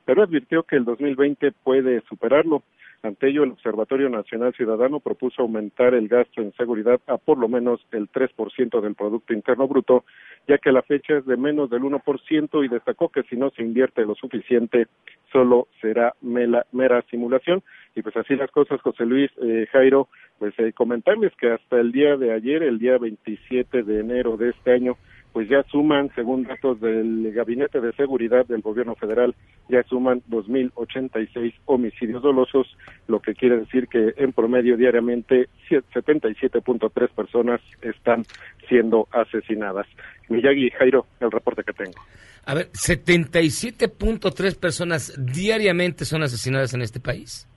[0.04, 2.64] pero advirtió que el 2020 puede superarlo.
[3.04, 7.48] Ante ello, el Observatorio Nacional Ciudadano propuso aumentar el gasto en seguridad a por lo
[7.48, 10.04] menos el 3% del Producto Interno Bruto,
[10.48, 13.62] ya que la fecha es de menos del 1% y destacó que si no se
[13.62, 14.88] invierte lo suficiente,
[15.30, 17.62] solo será mela- mera simulación.
[17.96, 20.08] Y pues así las cosas, José Luis eh, Jairo,
[20.38, 24.50] pues eh, comentarles que hasta el día de ayer, el día 27 de enero de
[24.50, 24.96] este año,
[25.32, 29.34] pues ya suman, según datos del Gabinete de Seguridad del Gobierno Federal,
[29.68, 32.66] ya suman 2.086 homicidios dolosos,
[33.08, 38.24] lo que quiere decir que en promedio diariamente sie- 77.3 personas están
[38.68, 39.86] siendo asesinadas.
[40.28, 42.00] Miyagi Jairo, el reporte que tengo.
[42.46, 47.48] A ver, 77.3 personas diariamente son asesinadas en este país.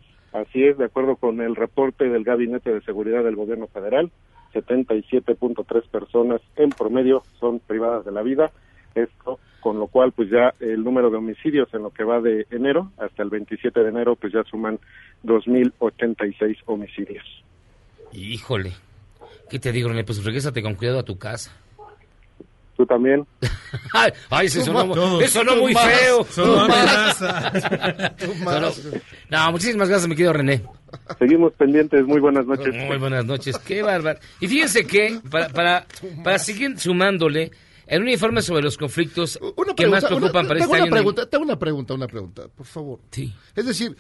[0.42, 4.12] Así es, de acuerdo con el reporte del Gabinete de Seguridad del Gobierno Federal,
[4.54, 8.52] 77.3 personas en promedio son privadas de la vida.
[8.94, 12.46] Esto, con lo cual, pues ya el número de homicidios en lo que va de
[12.52, 14.80] enero hasta el 27 de enero, pues ya suman
[15.24, 17.26] 2.086 homicidios.
[18.14, 18.74] Híjole.
[19.50, 20.04] ¿Qué te digo, René?
[20.04, 21.56] Pues regrésate con cuidado a tu casa.
[22.78, 23.26] ¿Tú también?
[23.92, 25.24] Ay, ay, eso sonó, Todos.
[25.24, 25.86] eso sonó muy más.
[25.86, 26.24] feo.
[26.30, 27.22] Sonó Tú más.
[27.22, 28.16] amenaza.
[28.18, 28.76] Tú más.
[28.76, 30.64] Sonó- No, muchísimas gracias, mi querido René.
[31.18, 32.06] Seguimos pendientes.
[32.06, 32.74] Muy buenas noches.
[32.76, 33.58] Muy buenas noches.
[33.58, 34.20] Qué bárbaro.
[34.40, 35.88] Y fíjense que, para, para,
[36.24, 37.52] para seguir sumándole,
[37.88, 39.40] en un informe sobre los conflictos
[39.76, 40.92] que más Pregunta, preocupan una- para tengo este una año.
[40.92, 43.00] pregunta, tengo una pregunta, una pregunta, por favor.
[43.12, 43.34] Sí.
[43.56, 43.96] Es decir,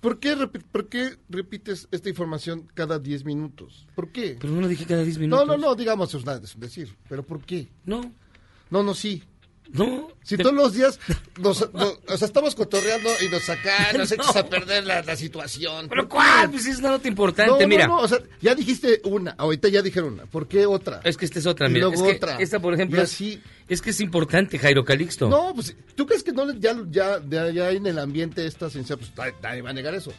[0.00, 3.86] ¿por qué, ¿por qué repites esta información cada 10 minutos?
[3.94, 4.36] ¿Por qué?
[4.40, 5.46] Pero no lo dije cada 10 No, minutos.
[5.46, 7.68] no, no, digamos, es una- es decir, pero ¿por qué?
[7.84, 8.12] No.
[8.70, 9.22] No, no, sí.
[9.72, 10.08] No.
[10.22, 10.98] Si todos los días
[11.38, 15.16] nos, nos- o sea, estamos cotorreando y nos sacan, nos echas a perder la, la
[15.16, 15.88] situación.
[15.88, 16.50] ¿Pero ¿Por cuál?
[16.50, 17.86] Pues es una nota importante, No, no, mira.
[17.86, 20.26] no, o sea, ya dijiste una, ahorita ya dijeron una.
[20.26, 21.00] ¿Por qué otra?
[21.04, 21.86] Es que esta es otra, Y mira.
[21.88, 22.36] luego es que otra.
[22.38, 23.42] Esta, por ejemplo, Y así.
[23.68, 25.28] es que es importante, Jairo Calixto.
[25.28, 28.96] No, pues, ¿tú crees que no ya, ya, ya, ya en el ambiente esta ciencia,
[28.96, 29.12] pues
[29.42, 30.12] nadie va a negar eso?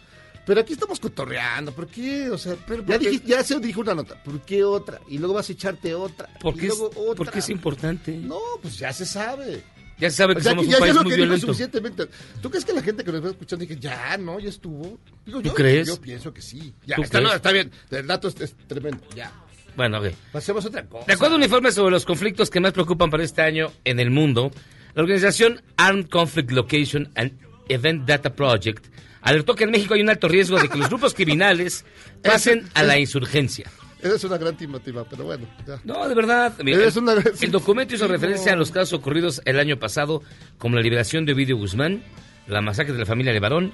[0.49, 2.27] Pero aquí estamos cotorreando, ¿por qué?
[2.31, 2.97] O sea, ya, ¿por qué?
[2.97, 4.99] dijiste- ya se dijo una nota, ¿por qué otra?
[5.07, 6.27] Y luego vas a echarte otra.
[6.41, 7.15] ¿Por y qué, es, luego otra.
[7.17, 8.17] por qué es importante?
[8.17, 9.61] No, pues ya se sabe.
[9.99, 11.15] Ya se sabe que O sea, somos que un ya, ya país lo muy que
[11.17, 11.45] dijo violento.
[11.45, 12.07] suficientemente.
[12.41, 14.97] ¿Tú crees que la gente que nos va escuchando dice, ya, no, ya estuvo?
[15.23, 15.88] Digo, ¿Tú yo, crees?
[15.88, 16.73] Yo pienso que sí.
[16.88, 17.30] Ya, ¿Tú está, crees?
[17.30, 17.71] no, está bien.
[17.91, 19.03] El dato es, es tremendo.
[19.15, 19.31] Ya.
[19.76, 20.07] Bueno, ok.
[20.31, 21.05] Pasemos a otra cosa.
[21.05, 23.99] De acuerdo a un informe sobre los conflictos que más preocupan para este año en
[23.99, 24.51] el mundo,
[24.95, 27.34] la organización Armed Conflict Location and
[27.69, 28.85] Event Data Project
[29.21, 31.85] alertó que en México hay un alto riesgo de que los grupos criminales
[32.23, 33.69] pasen a la insurgencia.
[34.01, 35.45] Esa es una gran timativa, pero bueno.
[35.67, 35.79] ya.
[35.83, 36.53] No, de verdad.
[36.63, 40.23] Mira, una- el documento hizo referencia a los casos ocurridos el año pasado,
[40.57, 42.01] como la liberación de Ovidio Guzmán,
[42.47, 43.73] la masacre de la familia Levarón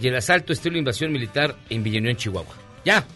[0.00, 2.54] y el asalto estilo invasión militar en Villanueva, Chihuahua.
[2.86, 3.06] Ya.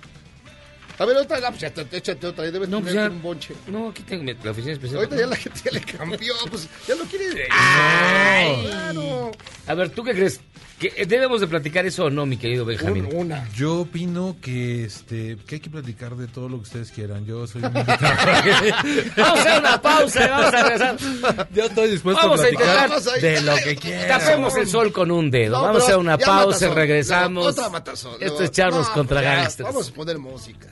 [1.00, 3.08] A ver, otra, pues ya te- échate otra, ahí debes No, tener ya.
[3.10, 3.54] un bonche.
[3.68, 4.98] No, aquí tengo mi- la oficina especial.
[4.98, 7.48] Ahorita ya la gente ya le cambió, pues ya lo quiere.
[7.50, 8.66] Ay.
[8.66, 9.30] Claro.
[9.66, 10.40] A ver, ¿tú qué crees?
[10.78, 13.06] ¿Que ¿Debemos de platicar eso o no, mi querido Benjamín?
[13.12, 13.46] una.
[13.54, 17.26] Yo opino que este que hay que platicar de todo lo que ustedes quieran.
[17.26, 17.72] Yo soy un.
[17.74, 21.48] Vamos a hacer una pausa y vamos a regresar.
[21.52, 24.08] Yo estoy dispuesto Vamos a platicar intentar de lo que quieran.
[24.20, 25.58] Tapemos el sol con un dedo.
[25.58, 26.74] No, vamos a hacer una ya pausa, matazón.
[26.76, 27.46] regresamos.
[27.46, 28.12] Otra matazón.
[28.20, 29.68] Esto es Charlos no, contra ya, Gangsters.
[29.68, 30.66] Vamos a poner música.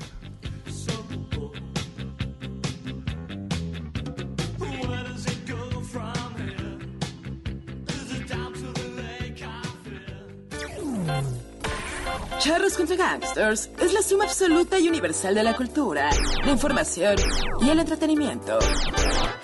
[12.48, 16.08] Charros contra Gangsters es la suma absoluta y universal de la cultura,
[16.42, 17.14] la información
[17.60, 18.58] y el entretenimiento.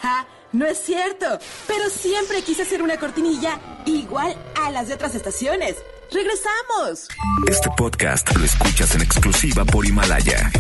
[0.01, 0.27] ¡Ja!
[0.53, 1.27] No es cierto,
[1.67, 5.77] pero siempre quise hacer una cortinilla igual a las de otras estaciones.
[6.11, 7.09] ¡Regresamos!
[7.47, 10.51] Este podcast lo escuchas en exclusiva por Himalaya.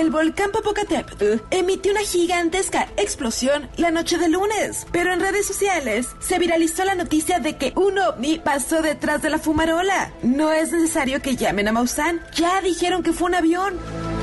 [0.00, 6.08] El volcán Popocatépetl emitió una gigantesca explosión la noche del lunes, pero en redes sociales
[6.20, 10.10] se viralizó la noticia de que un ovni pasó detrás de la fumarola.
[10.22, 14.19] No es necesario que llamen a Maussan, ya dijeron que fue un avión.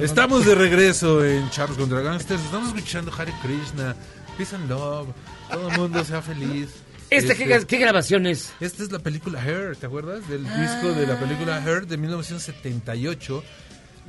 [0.00, 0.04] Perdón.
[0.10, 2.42] Estamos de regreso en Charles contra Gangsters.
[2.42, 3.94] Estamos escuchando Hare Krishna,
[4.36, 5.08] Peace and Love.
[5.50, 6.68] Todo el mundo sea feliz.
[7.10, 8.52] ¿Esta qué, gra- qué grabación es?
[8.60, 10.28] Esta es la película Hair, ¿te acuerdas?
[10.28, 13.42] Del disco de la película Hair de 1978.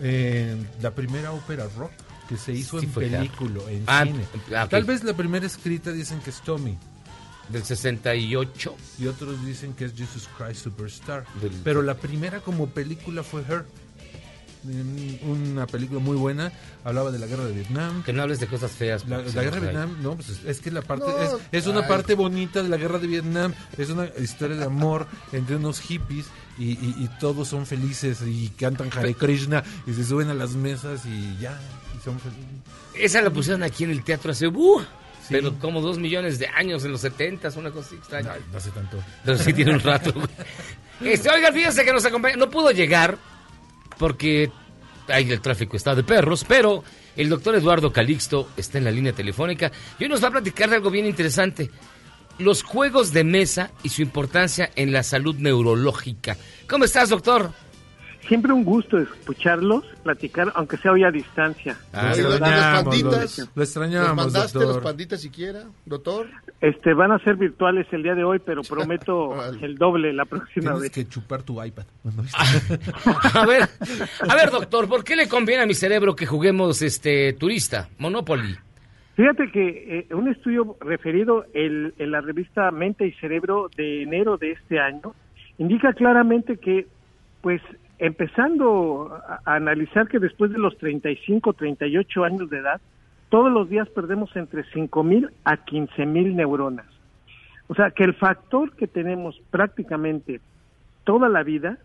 [0.01, 1.91] eh, la primera ópera rock
[2.29, 4.23] que se hizo Sí, en película, en Ah, cine.
[4.55, 4.69] ah, ok.
[4.69, 6.77] Tal vez la primera escrita dicen que es Tommy.
[7.49, 8.75] Del 68.
[8.99, 11.25] Y otros dicen que es Jesus Christ Superstar.
[11.41, 13.65] Del- Pero la primera como película fue Her.
[15.23, 16.51] Una película muy buena.
[16.83, 18.03] Hablaba de la guerra de Vietnam.
[18.03, 19.07] Que no hables de cosas feas.
[19.07, 21.67] La, la guerra de Vietnam, no, pues es, es que la parte No, es, es
[21.67, 21.87] una ay.
[21.87, 26.25] parte bonita de la guerra de Vietnam, es una historia de amor entre unos hippies
[26.57, 30.51] y, y- y todos son felices y cantan Hare Krishna y se suben a las
[30.51, 31.57] mesas y ya,
[31.97, 32.43] y son felices.
[32.95, 34.47] Esa la pusieron aquí en el teatro hace.
[34.47, 34.81] ¡uh!
[35.29, 38.33] Pero como dos millones de años, en los 70, una cosa extraña.
[38.51, 38.97] No hace tanto.
[39.23, 40.13] Pero sí tiene un rato.
[41.01, 42.35] Este, oigan, fíjense que nos acompaña.
[42.35, 43.17] No pudo llegar
[43.99, 44.49] porque
[45.09, 46.83] ahí el tráfico está de perros, pero
[47.15, 50.69] el doctor Eduardo Calixto está en la línea telefónica y hoy nos va a platicar
[50.69, 51.69] de algo bien interesante.
[52.39, 56.37] Los juegos de mesa y su importancia en la salud neurológica.
[56.67, 57.51] ¿Cómo estás, doctor?
[58.29, 61.75] Siempre un gusto escucharlos, platicar, aunque sea hoy a distancia.
[61.91, 63.51] Ah, Oye, lo ¿los- los extrañamos, panditas?
[63.55, 64.75] lo- extrañamos, ¿Los mandaste doctor.
[64.75, 66.27] los panditas siquiera, doctor?
[66.61, 70.61] Este, van a ser virtuales el día de hoy, pero prometo el doble la próxima
[70.73, 70.91] Tienes vez.
[70.91, 71.85] que chupar tu iPad.
[72.03, 72.23] Bueno,
[73.33, 73.63] A ver,
[74.29, 78.55] a ver, doctor, ¿por qué le conviene a mi cerebro que juguemos este turista, Monopoly?
[79.15, 84.37] Fíjate que eh, un estudio referido el- en la revista Mente y Cerebro de enero
[84.37, 85.13] de este año
[85.57, 86.85] indica claramente que,
[87.41, 87.59] pues,
[87.99, 92.81] empezando a, analizar que después de los 35, 38 años de edad,
[93.29, 96.85] todos los días perdemos entre 5.000 a 15.000 neuronas.
[97.67, 100.39] O sea, que el factor que tenemos prácticamente
[101.03, 101.77] toda la vida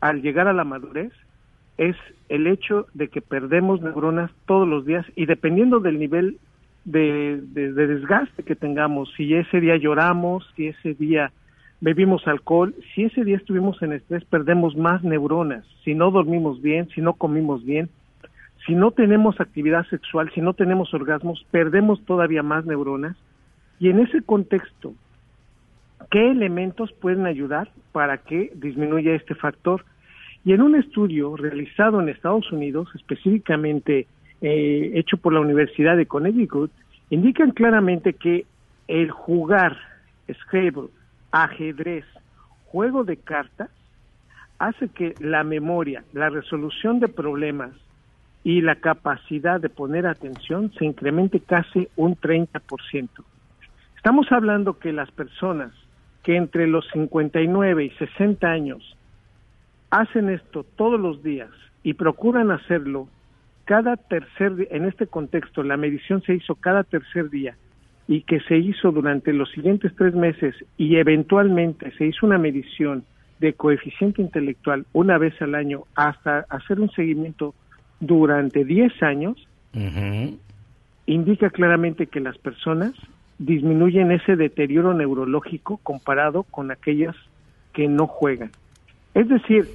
[0.00, 1.12] al llegar a la madurez
[1.78, 1.96] es
[2.28, 6.38] el hecho de que perdemos neuronas todos los días y dependiendo del nivel
[6.84, 11.32] de, de- de desgaste que tengamos, si ese día lloramos, si ese día
[11.84, 16.88] bebimos alcohol, si ese día estuvimos en estrés, perdemos más neuronas, si no dormimos bien,
[16.94, 17.90] si no comimos bien,
[18.66, 23.18] si no tenemos actividad sexual, si no tenemos orgasmos, perdemos todavía más neuronas.
[23.78, 24.94] Y en ese contexto,
[26.10, 29.84] ¿qué elementos pueden ayudar para que disminuya este factor?
[30.42, 34.06] Y en un estudio realizado en Estados Unidos, específicamente
[34.40, 36.70] eh, hecho por la Universidad de Connecticut,
[37.10, 38.46] indican claramente que
[38.88, 39.76] el jugar
[40.32, 40.88] Scrabble,
[41.34, 42.04] ajedrez,
[42.66, 43.68] juego de cartas,
[44.58, 47.72] hace que la memoria, la resolución de problemas
[48.44, 53.08] y la capacidad de poner atención se incremente casi un 30%.
[53.96, 55.72] Estamos hablando que las personas
[56.22, 58.96] que entre los 59 y 60 años
[59.90, 61.50] hacen esto todos los días
[61.82, 63.08] y procuran hacerlo
[63.64, 67.56] cada tercer día, en este contexto la medición se hizo cada tercer día
[68.06, 73.04] y que se hizo durante los siguientes tres meses y eventualmente se hizo una medición
[73.40, 77.54] de coeficiente intelectual una vez al año hasta hacer un seguimiento
[78.00, 79.36] durante 10 años,
[81.06, 82.92] indica claramente que las personas
[83.38, 87.16] disminuyen ese deterioro neurológico comparado con aquellas
[87.72, 88.50] que no juegan.
[89.14, 89.68] Es decir,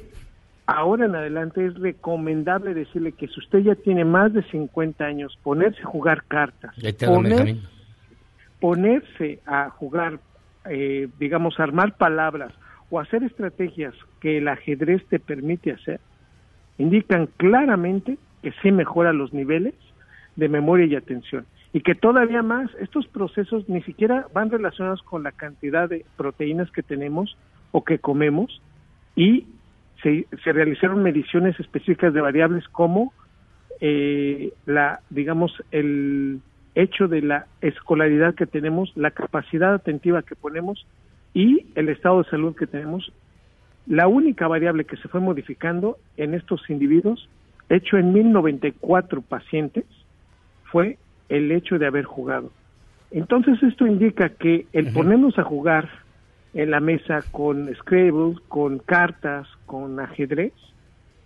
[0.66, 5.38] ahora en adelante es recomendable decirle que si usted ya tiene más de 50 años,
[5.44, 7.62] ponerse a jugar cartas, Ya te hago, poner- Benjamín.
[8.60, 10.20] Ponerse a jugar,
[10.66, 12.54] eh, digamos, armar palabras
[12.90, 16.00] o hacer estrategias que el ajedrez te permite hacer,
[16.78, 19.76] indican claramente que sí mejora los niveles
[20.36, 21.46] de memoria y atención.
[21.72, 26.72] Y que todavía más, estos procesos ni siquiera van relacionados con la cantidad de proteínas
[26.72, 27.38] que tenemos
[27.72, 28.62] o que comemos
[29.16, 29.46] y
[30.02, 33.14] se, se realizaron mediciones específicas de variables como
[33.82, 36.42] eh, la, digamos, el
[36.82, 40.86] hecho de la escolaridad que tenemos, la capacidad atentiva que ponemos
[41.34, 43.12] y el estado de salud que tenemos.
[43.88, 47.28] La única variable que se fue modificando en estos individuos,
[47.70, 49.86] hecho en 1094 pacientes,
[50.66, 50.98] fue
[51.28, 52.52] el hecho de haber jugado.
[53.12, 55.90] Entonces esto indica que el ponernos a jugar
[56.54, 60.54] en la mesa con Scrabble, con cartas, con ajedrez,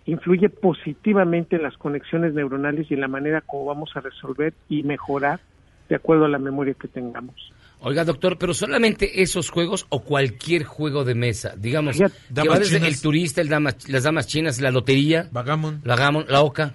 [0.06, 4.82] influye positivamente en las conexiones neuronales y en la manera como vamos a resolver y
[4.82, 5.40] mejorar
[5.88, 7.34] de acuerdo a la memoria que tengamos.
[7.80, 12.86] Oiga, doctor, pero solamente esos juegos o cualquier juego de mesa, digamos, que va desde
[12.86, 15.80] el turista, el dama- las damas chinas, la lotería, Vagamon.
[15.84, 16.72] la gamon, la oca,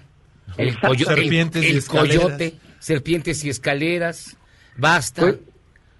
[0.57, 2.17] el, coyo- el- Serpientes y el escaleras.
[2.23, 4.37] coyote, serpientes y escaleras,
[4.77, 5.33] basta,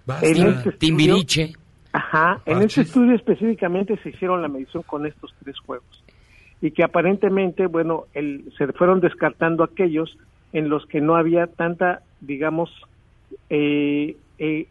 [0.06, 1.52] Pues, tim- este timbiriche.
[1.92, 5.99] Ajá, en este estudio específicamente se hicieron la medición con estos tres juegos
[6.60, 10.16] y que aparentemente, bueno, el, se fueron descartando aquellos
[10.52, 12.70] en los que no había tanta, digamos,
[13.48, 14.66] eh, eh,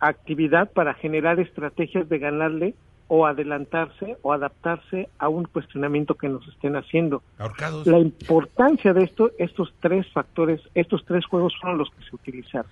[0.00, 2.74] actividad para generar estrategias de ganarle
[3.08, 7.22] o adelantarse o adaptarse a un cuestionamiento que nos estén haciendo.
[7.38, 7.86] Ahorcados.
[7.86, 12.70] La importancia de esto, estos tres factores, estos tres juegos fueron los que se utilizaron.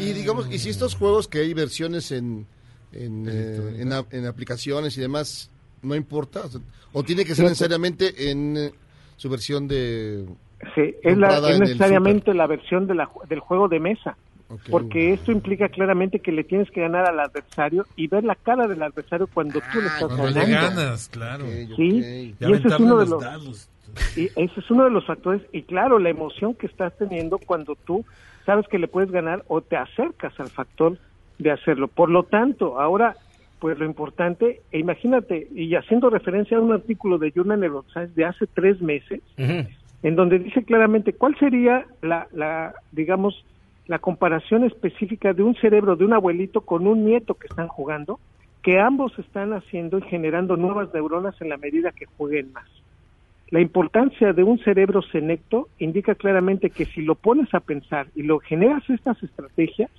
[0.00, 2.46] Y digamos, y si estos juegos que hay versiones en,
[2.92, 5.50] en, eh, en en aplicaciones y demás,
[5.84, 6.42] no importa,
[6.92, 8.72] o, tiene que ser necesariamente en eh,
[9.16, 10.24] su versión de...
[10.74, 14.16] Sí, es, la- es necesariamente la versión de la ju- del juego de mesa,
[14.70, 18.66] porque esto implica claramente que le tienes que ganar al adversario y ver la cara
[18.66, 20.68] del adversario cuando tú le estás Cuando le ganando.
[20.68, 21.44] ganas, claro.
[21.76, 23.22] Sí, Y y ese es uno de los
[24.16, 27.76] y ese es uno de los factores y claro la emoción que estás teniendo cuando
[27.84, 28.04] tú
[28.46, 30.98] sabes que le puedes ganar o te acercas al factor
[31.38, 31.88] de hacerlo.
[31.88, 33.16] Por lo tanto, ahora
[33.64, 38.26] pues lo importante, e imagínate, y haciendo referencia a un artículo de Journal Neuroscience de
[38.26, 43.42] hace tres meses, en donde dice claramente cuál sería la, la, digamos,
[43.86, 48.20] la comparación específica de un cerebro de un abuelito con un nieto que están jugando,
[48.62, 52.68] que ambos están haciendo y generando nuevas neuronas en la medida que jueguen más.
[53.48, 58.24] La importancia de un cerebro senecto indica claramente que si lo pones a pensar y
[58.24, 59.90] lo generas estas estrategias,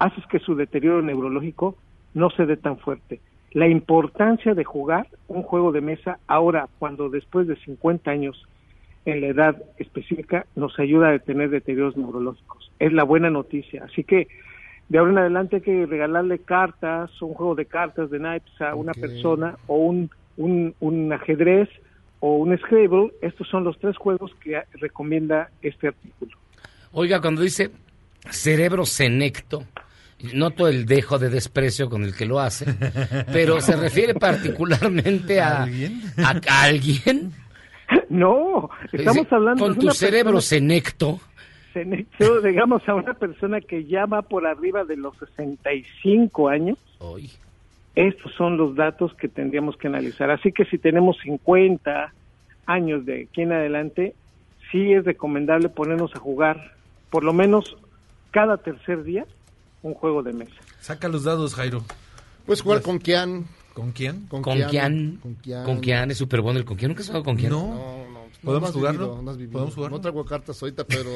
[0.00, 1.76] haces que su deterioro neurológico
[2.14, 3.20] no se dé tan fuerte.
[3.52, 8.46] La importancia de jugar un juego de mesa ahora, cuando después de 50 años
[9.04, 12.70] en la edad específica nos ayuda a detener deterioros neurológicos.
[12.78, 13.84] Es la buena noticia.
[13.84, 14.28] Así que
[14.88, 18.74] de ahora en adelante hay que regalarle cartas, un juego de cartas de naipes a
[18.74, 21.68] una persona o un, un, un ajedrez
[22.20, 23.12] o un Scrabble.
[23.22, 26.36] Estos son los tres juegos que recomienda este artículo.
[26.92, 27.70] Oiga, cuando dice
[28.30, 29.64] cerebro senecto,
[30.34, 32.66] noto el dejo de desprecio con el que lo hace,
[33.32, 37.32] pero se refiere particularmente a, a, a alguien.
[38.10, 41.20] No, estamos Dice, hablando con de tu una cerebro persona- senecto.
[41.72, 46.78] senecto, digamos, a una persona que ya va por arriba de los 65 años.
[47.94, 50.30] Estos son los datos que tendríamos que analizar.
[50.30, 52.12] Así que si tenemos 50
[52.66, 54.14] años de aquí en adelante,
[54.70, 56.72] sí es recomendable ponernos a jugar
[57.10, 57.76] por lo menos
[58.30, 59.24] cada tercer día
[59.82, 60.52] un juego de mesa.
[60.80, 61.84] Saca los dados, Jairo.
[62.46, 63.46] Puedes jugar con Kian.
[63.74, 64.26] ¿Con quién?
[64.26, 65.18] Con Kian.
[65.22, 65.64] Con Kian.
[65.64, 66.90] Con Kian es súper bueno el con Kian.
[66.90, 67.52] ¿Nunca has jugado con Kian?
[67.52, 67.68] No.
[67.68, 68.18] No, no.
[68.42, 69.06] ¿Podemos jugarlo?
[69.06, 69.52] vivido, no has vivido.
[69.52, 69.96] ¿Podemos jugarlo?
[69.96, 71.10] No traigo cartas ahorita, pero...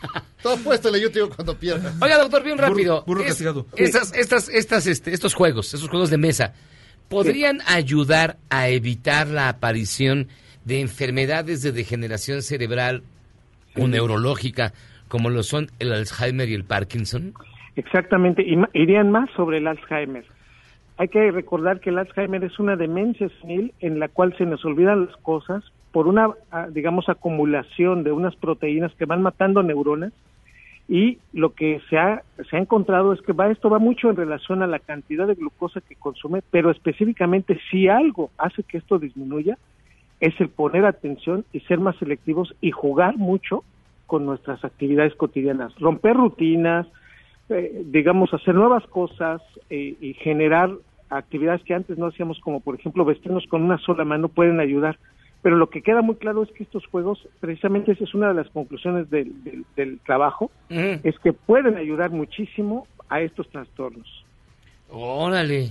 [0.42, 1.94] Todo apuéstale, yo te digo cuando pierdas.
[2.00, 3.02] Oiga, doctor, bien rápido.
[3.06, 3.66] burro Es- castigado.
[3.76, 6.54] Estas, estas, estas, este, estos juegos, estos juegos de mesa,
[7.08, 10.28] ¿podrían ayudar a evitar la aparición
[10.64, 13.02] de enfermedades de degeneración cerebral
[13.76, 14.72] o neurológica,
[15.08, 17.34] como lo son el Alzheimer y el Parkinson?
[17.78, 20.24] Exactamente, y irían más sobre el Alzheimer.
[20.96, 24.64] Hay que recordar que el Alzheimer es una demencia senil en la cual se nos
[24.64, 30.12] olvidan las cosas por una, ah, digamos, acumulación de unas proteínas que van matando neuronas
[30.88, 34.16] y lo que se ha, se ha encontrado es que va, esto va mucho en
[34.16, 38.98] relación a la cantidad de glucosa que consume, pero específicamente si algo hace que esto
[38.98, 39.56] disminuya,
[40.18, 43.62] es el poner atención y ser más selectivos y jugar mucho
[44.08, 46.88] con nuestras actividades cotidianas, romper rutinas,
[47.50, 50.70] eh, digamos, hacer nuevas cosas eh, y generar
[51.10, 54.98] actividades que antes no hacíamos, como por ejemplo vestirnos con una sola mano, pueden ayudar.
[55.40, 58.34] Pero lo que queda muy claro es que estos juegos, precisamente esa es una de
[58.34, 60.50] las conclusiones del, del- del trabajo,
[61.04, 64.06] es que pueden ayudar muchísimo a estos trastornos.
[64.90, 65.70] Órale.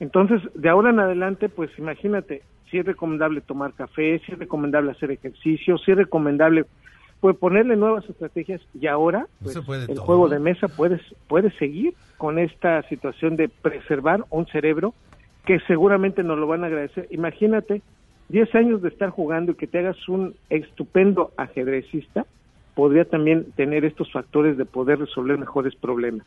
[0.00, 4.92] Entonces, de ahora en adelante, pues imagínate, si es recomendable tomar café, si es recomendable
[4.92, 6.64] hacer ejercicio, si es recomendable
[7.22, 10.04] pues ponerle nuevas estrategias y ahora pues, puede el todo.
[10.06, 14.92] juego de mesa puedes puede seguir con esta situación de preservar un cerebro
[15.46, 17.06] que seguramente nos lo van a agradecer.
[17.12, 17.80] Imagínate
[18.28, 22.26] 10 años de estar jugando y que te hagas un estupendo ajedrecista,
[22.74, 26.26] podría también tener estos factores de poder resolver mejores problemas.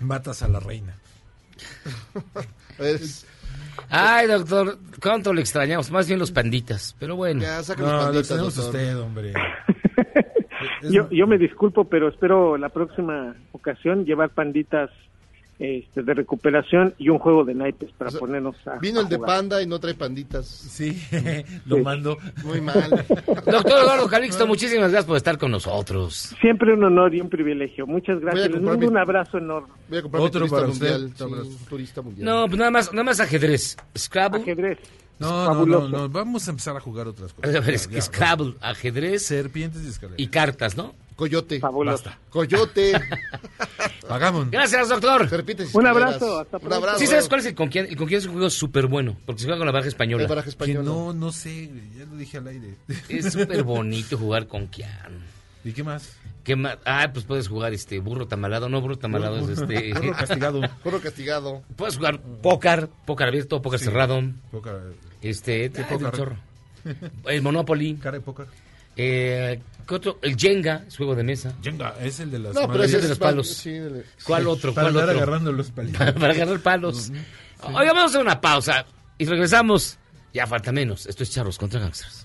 [0.00, 0.98] Matas a la reina.
[2.78, 3.26] Es...
[3.90, 5.90] Ay, doctor, ¿cuánto le extrañamos?
[5.90, 7.40] Más bien los panditas, pero bueno.
[7.42, 8.64] Ya, saca No, los lo panditas, doctor.
[8.66, 9.32] usted, hombre.
[10.90, 14.90] Yo, yo me disculpo, pero espero la próxima ocasión llevar panditas
[15.62, 18.78] este, de recuperación y un juego de naipes para O sea, ponernos a.
[18.78, 20.46] Vino a el de panda y no trae panditas.
[20.46, 21.00] Sí,
[21.66, 22.18] lo mando.
[22.44, 22.90] Muy mal.
[23.46, 26.34] Doctor Eduardo Calixto, muchísimas gracias por estar con nosotros.
[26.40, 27.86] Siempre un honor y un privilegio.
[27.86, 28.50] Muchas gracias.
[28.50, 29.68] Les mando mi- un abrazo enorme.
[29.88, 30.98] Voy a comprar Otro turista para usted.
[31.00, 31.46] mundial.
[31.48, 32.24] Sí, turista mundial.
[32.26, 33.76] No, pues nada más, nada más ajedrez.
[33.96, 34.42] Scrabble.
[34.42, 34.78] Ajedrez.
[35.18, 37.52] No, no, no, vamos a empezar a jugar otras A cosas.
[37.52, 40.18] ver, Ya, es- ya, Scrabble, ajedrez Serpientes y escaleras.
[40.18, 40.94] y cartas, ¿no?
[41.16, 41.60] Coyote.
[41.60, 42.10] Fabuloso.
[42.30, 42.92] Coyote.
[44.08, 44.50] Hagamos.
[44.50, 45.28] Gracias, doctor.
[45.28, 46.98] Serpientes y Un abrazo, hasta Un abrazo.
[46.98, 47.86] ¿Sí sabes cuál es el con quién?
[47.86, 50.22] El con quién es un juego súper bueno, porque se juega con la baraja española.
[50.24, 50.84] El baraja Que español.
[50.84, 52.74] no, no sé, ya lo dije al aire.
[53.08, 55.22] Es súper bonito jugar con Kian.
[55.64, 56.16] ¿Y qué más?
[56.42, 56.76] ¿Qué más?
[56.84, 58.68] Ah, pues puedes jugar este burro tamalado.
[58.68, 59.92] No, burro tamalado es este.
[59.94, 60.60] Burro castigado.
[60.84, 61.62] Burro castigado.
[61.76, 63.84] Puedes jugar póker, póker abierto, póker Sí.
[63.84, 64.20] cerrado.
[64.50, 64.76] Poca,
[65.20, 66.06] Este, te póker.
[66.08, 66.36] un chorro.
[67.26, 67.94] El Monopoly.
[67.94, 68.46] cara de póker.
[68.96, 70.18] Eh, ¿qué otro?
[70.22, 71.52] El Jenga, es juego de mesa.
[71.62, 72.86] Jenga, es el de las No, pero manos.
[72.86, 73.48] ese de es los palos.
[73.48, 73.78] sí.
[74.24, 74.72] ¿Cuál otro?
[74.74, 75.22] Para ¿Cuál andar otro?
[75.24, 75.98] agarrando los palitos.
[75.98, 77.10] Para, para agarrar palos.
[77.62, 78.84] Oiga, vamos a hacer una pausa
[79.18, 79.98] y regresamos.
[80.34, 81.06] Ya falta menos.
[81.06, 82.24] Esto es Charros contra Gangsters.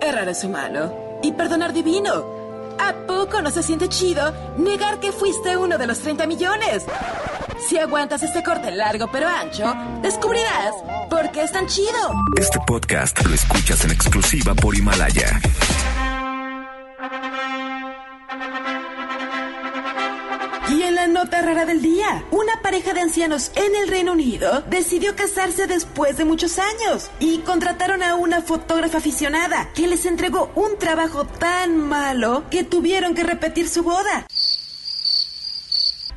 [0.00, 2.43] Errar es humano y perdonar divino.
[2.78, 6.84] ¿A poco no se siente chido negar que fuiste uno de los 30 millones?
[7.68, 9.72] Si aguantas este corte largo pero ancho,
[10.02, 10.74] descubrirás
[11.08, 12.12] por qué es tan chido.
[12.36, 15.40] Este podcast lo escuchas en exclusiva por Himalaya.
[20.74, 24.64] Y en la nota rara del día, una pareja de ancianos en el Reino Unido
[24.68, 30.50] decidió casarse después de muchos años y contrataron a una fotógrafa aficionada que les entregó
[30.56, 34.26] un trabajo tan malo que tuvieron que repetir su boda.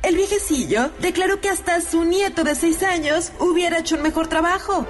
[0.02, 4.84] El viejecillo declaró que hasta su nieto de 6 años hubiera hecho un mejor trabajo.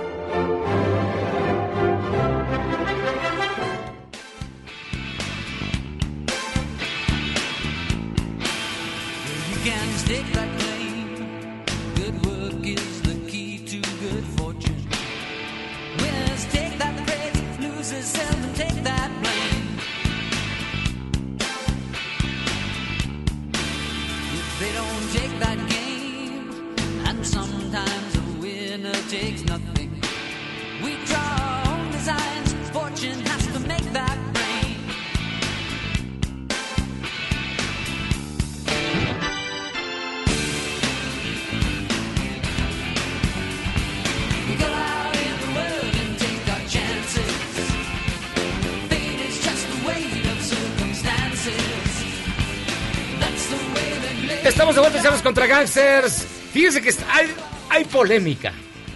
[54.49, 56.27] Estamos de vuelta, chavos, contra Gangsters.
[56.53, 57.27] Fíjense que está- hay,
[57.71, 58.53] hay polémica.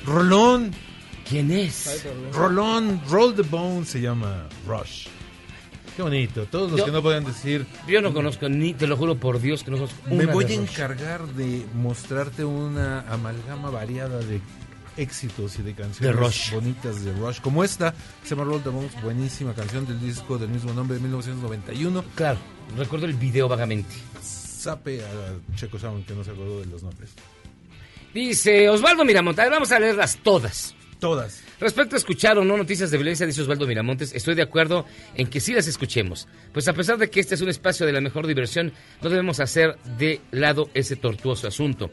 [0.06, 0.72] Rolón.
[1.28, 2.04] ¿Quién es?
[2.32, 5.06] Rolón, Roll the Bone se llama Rush.
[5.96, 6.46] Qué bonito.
[6.46, 7.66] Todos los Yo- que no pueden decir.
[7.86, 9.96] Yo no conozco ni, te lo juro por Dios que no conozco.
[10.10, 14.40] Me voy a encargar de mostrarte una amalgama variada de
[14.96, 16.52] éxitos y de canciones De Rush.
[16.52, 20.38] bonitas de Rush, como esta, que se llama Roll the Bones, buenísima canción del disco
[20.38, 22.04] del mismo nombre de 1991.
[22.14, 22.38] Claro,
[22.76, 23.94] recuerdo el video vagamente.
[24.62, 27.10] Sape a Checo Sound, que no se acordó de los nombres.
[28.14, 30.76] Dice Osvaldo Miramontes, vamos a leerlas todas.
[31.00, 31.42] Todas.
[31.58, 34.86] Respecto a escuchar o no noticias de violencia, dice Osvaldo Miramontes, estoy de acuerdo
[35.16, 36.28] en que sí las escuchemos.
[36.52, 38.72] Pues a pesar de que este es un espacio de la mejor diversión,
[39.02, 41.90] no debemos hacer de lado ese tortuoso asunto.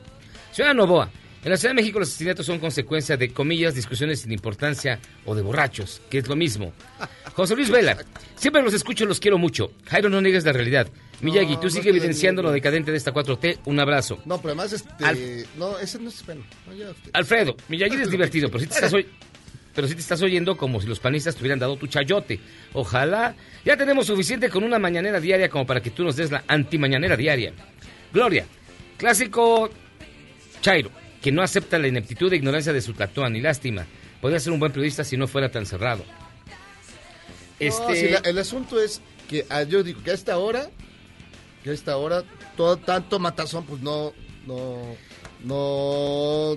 [0.51, 1.09] Ciudad Novoa,
[1.43, 5.33] en la Ciudad de México los asesinatos son consecuencia de, comillas, discusiones sin importancia o
[5.33, 6.71] de borrachos, que es lo mismo.
[7.33, 7.97] José Luis Vela,
[8.35, 9.71] siempre los escucho y los quiero mucho.
[9.85, 10.87] Jairo, no niegues la realidad.
[11.21, 13.59] Miyagi, tú sigue evidenciando lo decadente de esta 4T.
[13.65, 14.19] Un abrazo.
[14.25, 14.89] No, pero además, este.
[15.03, 16.41] Al- No, ese no es bueno.
[16.67, 17.11] No, ya, usted.
[17.13, 18.93] Alfredo, Miyagi es divertido, pero si te estás,
[19.75, 22.39] pero sí te estás oyendo como si los panistas te hubieran dado tu chayote.
[22.73, 23.35] Ojalá.
[23.65, 27.15] Ya tenemos suficiente con una mañanera diaria como para que tú nos des la antimañanera
[27.17, 27.53] diaria.
[28.13, 28.45] Gloria,
[28.97, 29.69] clásico
[30.61, 30.89] Chairo,
[31.21, 33.85] que no acepta la ineptitud e ignorancia de su tatuán, ni lástima.
[34.21, 36.03] Podría ser un buen periodista si no fuera tan cerrado.
[36.07, 36.55] No,
[37.59, 40.69] Este, si la- el asunto es que ah, yo digo que a esta hora,
[41.64, 42.23] que a esta hora,
[42.57, 44.14] todo tanto matazón, pues no,
[44.48, 44.95] no,
[45.44, 46.56] no,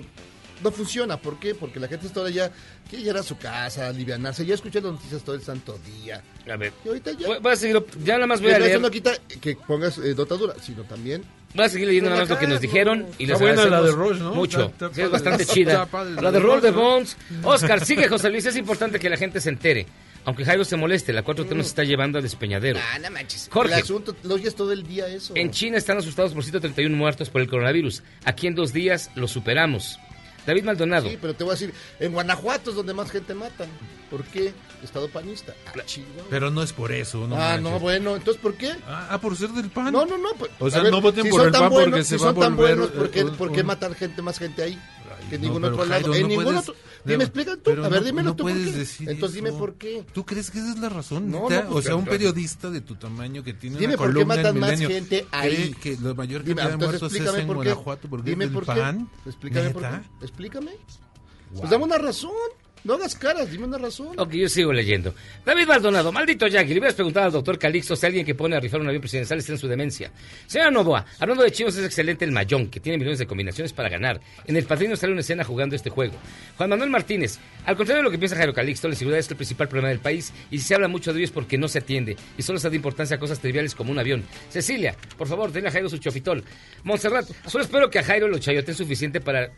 [0.63, 1.17] no funciona.
[1.17, 1.55] ¿Por qué?
[1.55, 2.51] Porque la gente está ahora ya
[2.89, 4.45] quiere llegar a su casa, alivianarse.
[4.45, 6.23] Ya escuché las noticias todo el santo día.
[6.51, 7.27] A ver, Y ahorita ya.
[7.27, 8.71] voy, voy a seguir, ya nada más voy a leer.
[8.71, 9.11] Eso no quita
[9.41, 11.23] que pongas eh, dotadura, sino también.
[11.55, 14.09] Voy a seguir leyendo nada más lo que nos dijeron y les la de agradecemos
[14.09, 14.33] Rush, ¿no?
[14.33, 14.61] mucho.
[14.65, 15.87] Está- está Sí, es bastante chida.
[16.19, 16.71] La de Roll ¿no?
[16.73, 17.15] Bones.
[17.43, 19.85] Oscar, sigue José Luis, es importante que la gente se entere.
[20.25, 22.79] Aunque Jairo se moleste, la 4T nos está llevando al despeñadero.
[22.81, 23.49] Ah, no manches.
[23.51, 23.73] Jorge.
[23.73, 25.33] El asunto lo oyes todo el día eso.
[25.35, 28.03] En China están asustados por 131 muertos por el coronavirus.
[28.23, 29.99] Aquí en dos días lo superamos.
[30.45, 31.09] David Maldonado.
[31.09, 33.69] Sí, pero te voy a decir, en Guanajuato es donde más gente matan.
[34.09, 34.53] ¿Por qué?
[34.83, 35.53] Estado panista.
[35.67, 35.71] Ah.
[36.29, 37.61] Pero no es por eso, no ah, manches.
[37.63, 38.71] no, bueno, entonces ¿por qué?
[38.87, 39.93] Ah, por ser del PAN.
[39.93, 40.33] No, no, no.
[40.37, 42.07] pues, O sea, a ver, no voten si por son el tan PAN porque buenos,
[42.07, 44.21] se si va a son tan volver, buenos, ¿por qué, eh, por qué matan gente,
[44.21, 44.79] más gente ahí?
[45.29, 46.13] Que en no, ningún otro Jairo, lado.
[46.15, 46.73] En no ningún puedes- otro.
[46.73, 47.71] de- Dime, explica tú.
[47.71, 48.43] A ver, dímelo no tú.
[48.43, 48.77] por puedes qué.
[48.77, 49.45] decir Entonces eso.
[49.45, 50.05] dime por qué.
[50.13, 51.29] ¿Tú crees que esa es la razón?
[51.31, 54.13] No, pues, o sea, un pero- periodista de tu tamaño que tiene Dime una por
[54.15, 55.73] qué matan más gente ahí.
[55.81, 57.55] que la mayor Dime, cantidad de muertos es en por.
[57.57, 58.65] Guanajuato porque es del por.
[58.65, 59.09] PAN.
[59.25, 60.01] Explícame por qué.
[60.21, 60.71] Explícame.
[61.55, 62.31] Pues dame una razón.
[62.83, 64.19] No hagas caras, dime una razón.
[64.19, 65.15] Ok, yo sigo leyendo.
[65.45, 68.59] David Maldonado, maldito Jackie, le hubieras preguntado al doctor Calixto si alguien que pone a
[68.59, 70.11] rifar un avión presidencial está en su demencia.
[70.47, 73.87] Señora Novoa, hablando de chivos es excelente el Mayón, que tiene millones de combinaciones para
[73.87, 74.19] ganar.
[74.45, 76.15] En el padrino sale una escena jugando este juego.
[76.57, 79.37] Juan Manuel Martínez, al contrario de lo que piensa Jairo Calixto, la inseguridad es el
[79.37, 81.79] principal problema del país y si se habla mucho de ello es porque no se
[81.79, 84.25] atiende y solo se da importancia a cosas triviales como un avión.
[84.49, 86.43] Cecilia, por favor, denle a Jairo su chofitol.
[86.83, 89.51] Montserrat, solo espero que a Jairo lo chayoten suficiente para...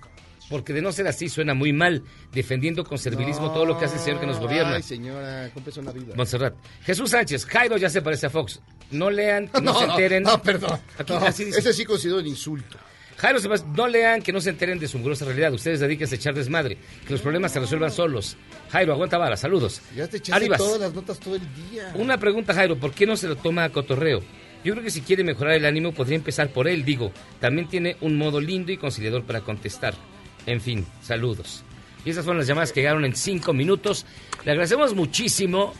[0.49, 3.95] Porque de no ser así suena muy mal, defendiendo con servilismo todo lo que hace
[3.95, 4.75] el señor que nos gobierna.
[4.75, 6.13] Ay, señora, cómprese una vida.
[6.15, 6.53] Montserrat.
[6.83, 8.59] Jesús Sánchez, Jairo ya se parece a Fox.
[8.91, 10.23] No lean, que no, se enteren.
[10.23, 10.79] No, perdón.
[10.97, 11.59] Aquí, No, así dice.
[11.59, 12.77] ese sí considero un insulto.
[13.17, 13.39] Jairo
[13.75, 15.53] no lean, que no se enteren de su mugrosa realidad.
[15.53, 16.77] Ustedes dedíquense a echar desmadre.
[17.07, 18.35] Que los problemas se resuelvan solos.
[18.69, 19.81] Jairo, aguanta vara, saludos.
[19.95, 21.41] Ya te echaste todas las notas todo el
[21.71, 21.91] día.
[21.95, 24.21] una pregunta, Jairo, ¿por qué no se lo toma a cotorreo?
[24.65, 27.11] Yo creo que si quiere mejorar el ánimo, podría empezar por él, digo.
[27.39, 29.93] También tiene un modo lindo y conciliador para contestar.
[30.45, 31.63] En fin, saludos.
[32.05, 34.05] Y esas fueron las llamadas que llegaron en cinco minutos.
[34.43, 35.73] Le agradecemos muchísimo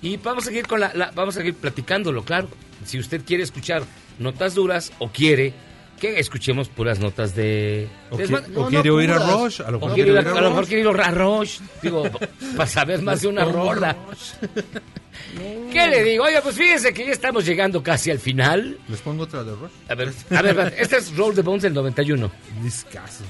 [0.00, 2.48] y vamos a seguir con la, la- vamos a seguir platicándolo, claro.
[2.84, 3.82] Si usted quiere escuchar
[4.18, 5.52] notas duras o quiere
[6.00, 7.88] que escuchemos puras notas de...
[8.10, 9.18] O, de- qui- no, o no quiere oír a.
[9.18, 9.60] Rush.
[9.62, 12.04] A lo mejor quiere ir a, lo mejor quiere ir a Rush, digo,
[12.56, 13.96] para saber más de una rola.
[15.72, 16.24] ¿Qué le digo?
[16.24, 18.78] Oiga, pues fíjense que ya estamos llegando casi al final.
[18.88, 19.70] ¿Les pongo otra de Rush?
[19.88, 22.30] A ver, a ver, esta es Roll the Bones del 91.
[22.62, 23.24] Discaso.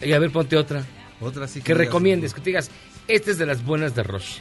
[0.00, 0.84] Y a ver, ponte otra.
[1.20, 2.70] Otra sí Que digas, recomiendes, que te digas,
[3.08, 4.38] esta es de las buenas de Rush.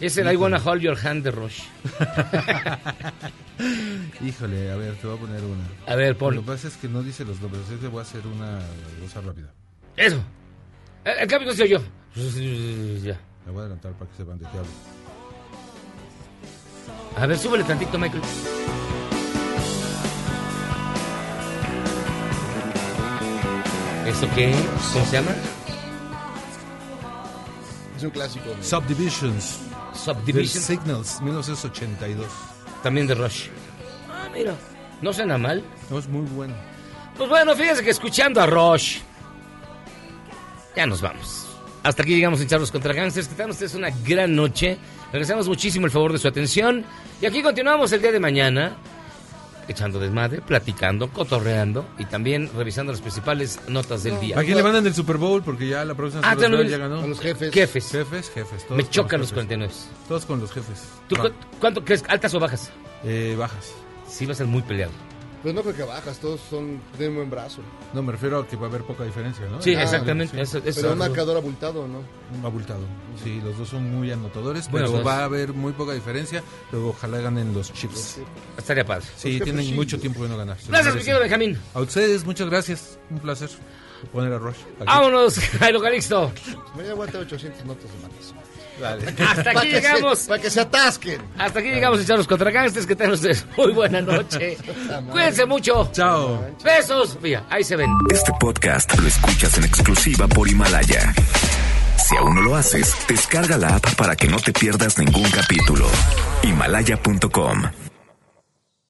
[0.00, 1.60] Es el I Wanna Hold Your Hand de Rush.
[4.24, 5.64] Híjole, a ver, te voy a poner una.
[5.86, 6.36] A ver, pon.
[6.36, 8.60] Lo que pasa es que no dice los nombres, que voy a hacer una
[9.02, 9.52] cosa rápida.
[9.96, 10.22] Eso.
[11.04, 11.78] El, el cambio no soy yo.
[13.02, 13.20] Ya.
[13.44, 14.70] Me voy a adelantar para que sepan de qué hablo.
[17.16, 18.22] A ver, súbele tantito, Michael.
[24.10, 24.52] ¿Esto qué?
[24.92, 25.30] ¿Cómo se llama?
[27.96, 28.46] Es un clásico.
[28.56, 28.62] ¿no?
[28.62, 29.60] Subdivisions.
[29.94, 30.64] Subdivisions.
[30.64, 32.26] Signals, 1982.
[32.82, 33.46] También de Rush.
[34.10, 34.56] Ah, mira.
[35.00, 35.62] No suena mal.
[35.88, 36.54] No, es muy bueno.
[37.16, 38.98] Pues bueno, fíjense que escuchando a Rush,
[40.74, 41.46] ya nos vamos.
[41.84, 43.28] Hasta aquí llegamos en Charlos contra Gangsters.
[43.28, 44.70] Que tengan ustedes una gran noche.
[44.70, 46.84] Le agradecemos muchísimo el favor de su atención.
[47.22, 48.76] Y aquí continuamos el día de mañana.
[49.70, 54.38] Echando desmadre, platicando, cotorreando y también revisando las principales notas del día.
[54.38, 55.42] ¿A quién le mandan el Super Bowl?
[55.42, 57.00] Porque ya la próxima Ah, ya ganó.
[57.00, 57.52] A los jefes.
[57.52, 57.90] Jefes.
[57.90, 58.64] Jefes, jefes.
[58.66, 59.44] todos Me con chocan los jefes.
[59.46, 59.72] 49.
[60.08, 60.82] Todos con los jefes.
[61.08, 61.30] ¿Tú cu-
[61.60, 62.04] cuánto crees?
[62.08, 62.70] ¿Altas o bajas?
[63.04, 63.72] Eh, bajas.
[64.08, 64.92] Sí, va a ser muy peleado.
[65.42, 67.62] Pues no creo que bajas, todos son de un buen brazo.
[67.94, 69.62] No, me refiero a que va a haber poca diferencia, ¿no?
[69.62, 70.34] Sí, Ah, exactamente.
[70.36, 70.40] sí.
[70.42, 72.02] Eso- eso- Pero un marcador abultado, ¿no?
[72.46, 72.80] Abultado.
[73.24, 76.42] Sí, los dos son muy anotadores, Bueno, pero pues- va a haber muy poca diferencia.
[76.72, 78.18] Luego ojalá ganen los Chips.
[78.58, 79.06] Estaría padre.
[79.16, 80.58] Sí, Los tienen mucho tiempo de no ganar.
[80.68, 81.58] Gracias, mi querido Benjamín.
[81.72, 82.98] A ustedes, muchas gracias.
[83.08, 83.48] Un placer
[84.12, 84.56] poner a Rush.
[84.76, 84.84] aquí.
[84.86, 86.30] Vámonos, Jairo Calixto.
[86.76, 88.34] Me aguanta 800 notas de matas.
[88.80, 89.14] Dale.
[89.28, 90.20] Hasta aquí llegamos.
[90.20, 91.20] Para que se atasquen.
[91.38, 92.86] Hasta aquí llegamos a echarnos contra gangsters.
[92.86, 94.56] Que tengan ustedes muy buena noche.
[95.10, 95.90] Cuídense mucho.
[95.92, 96.44] Chao.
[96.64, 97.18] Besos.
[97.22, 97.90] Mira, ahí se ven.
[98.10, 101.14] Este podcast lo escuchas en exclusiva por Himalaya.
[101.96, 105.86] Si aún no lo haces, descarga la app para que no te pierdas ningún capítulo.
[106.42, 107.89] Himalaya.com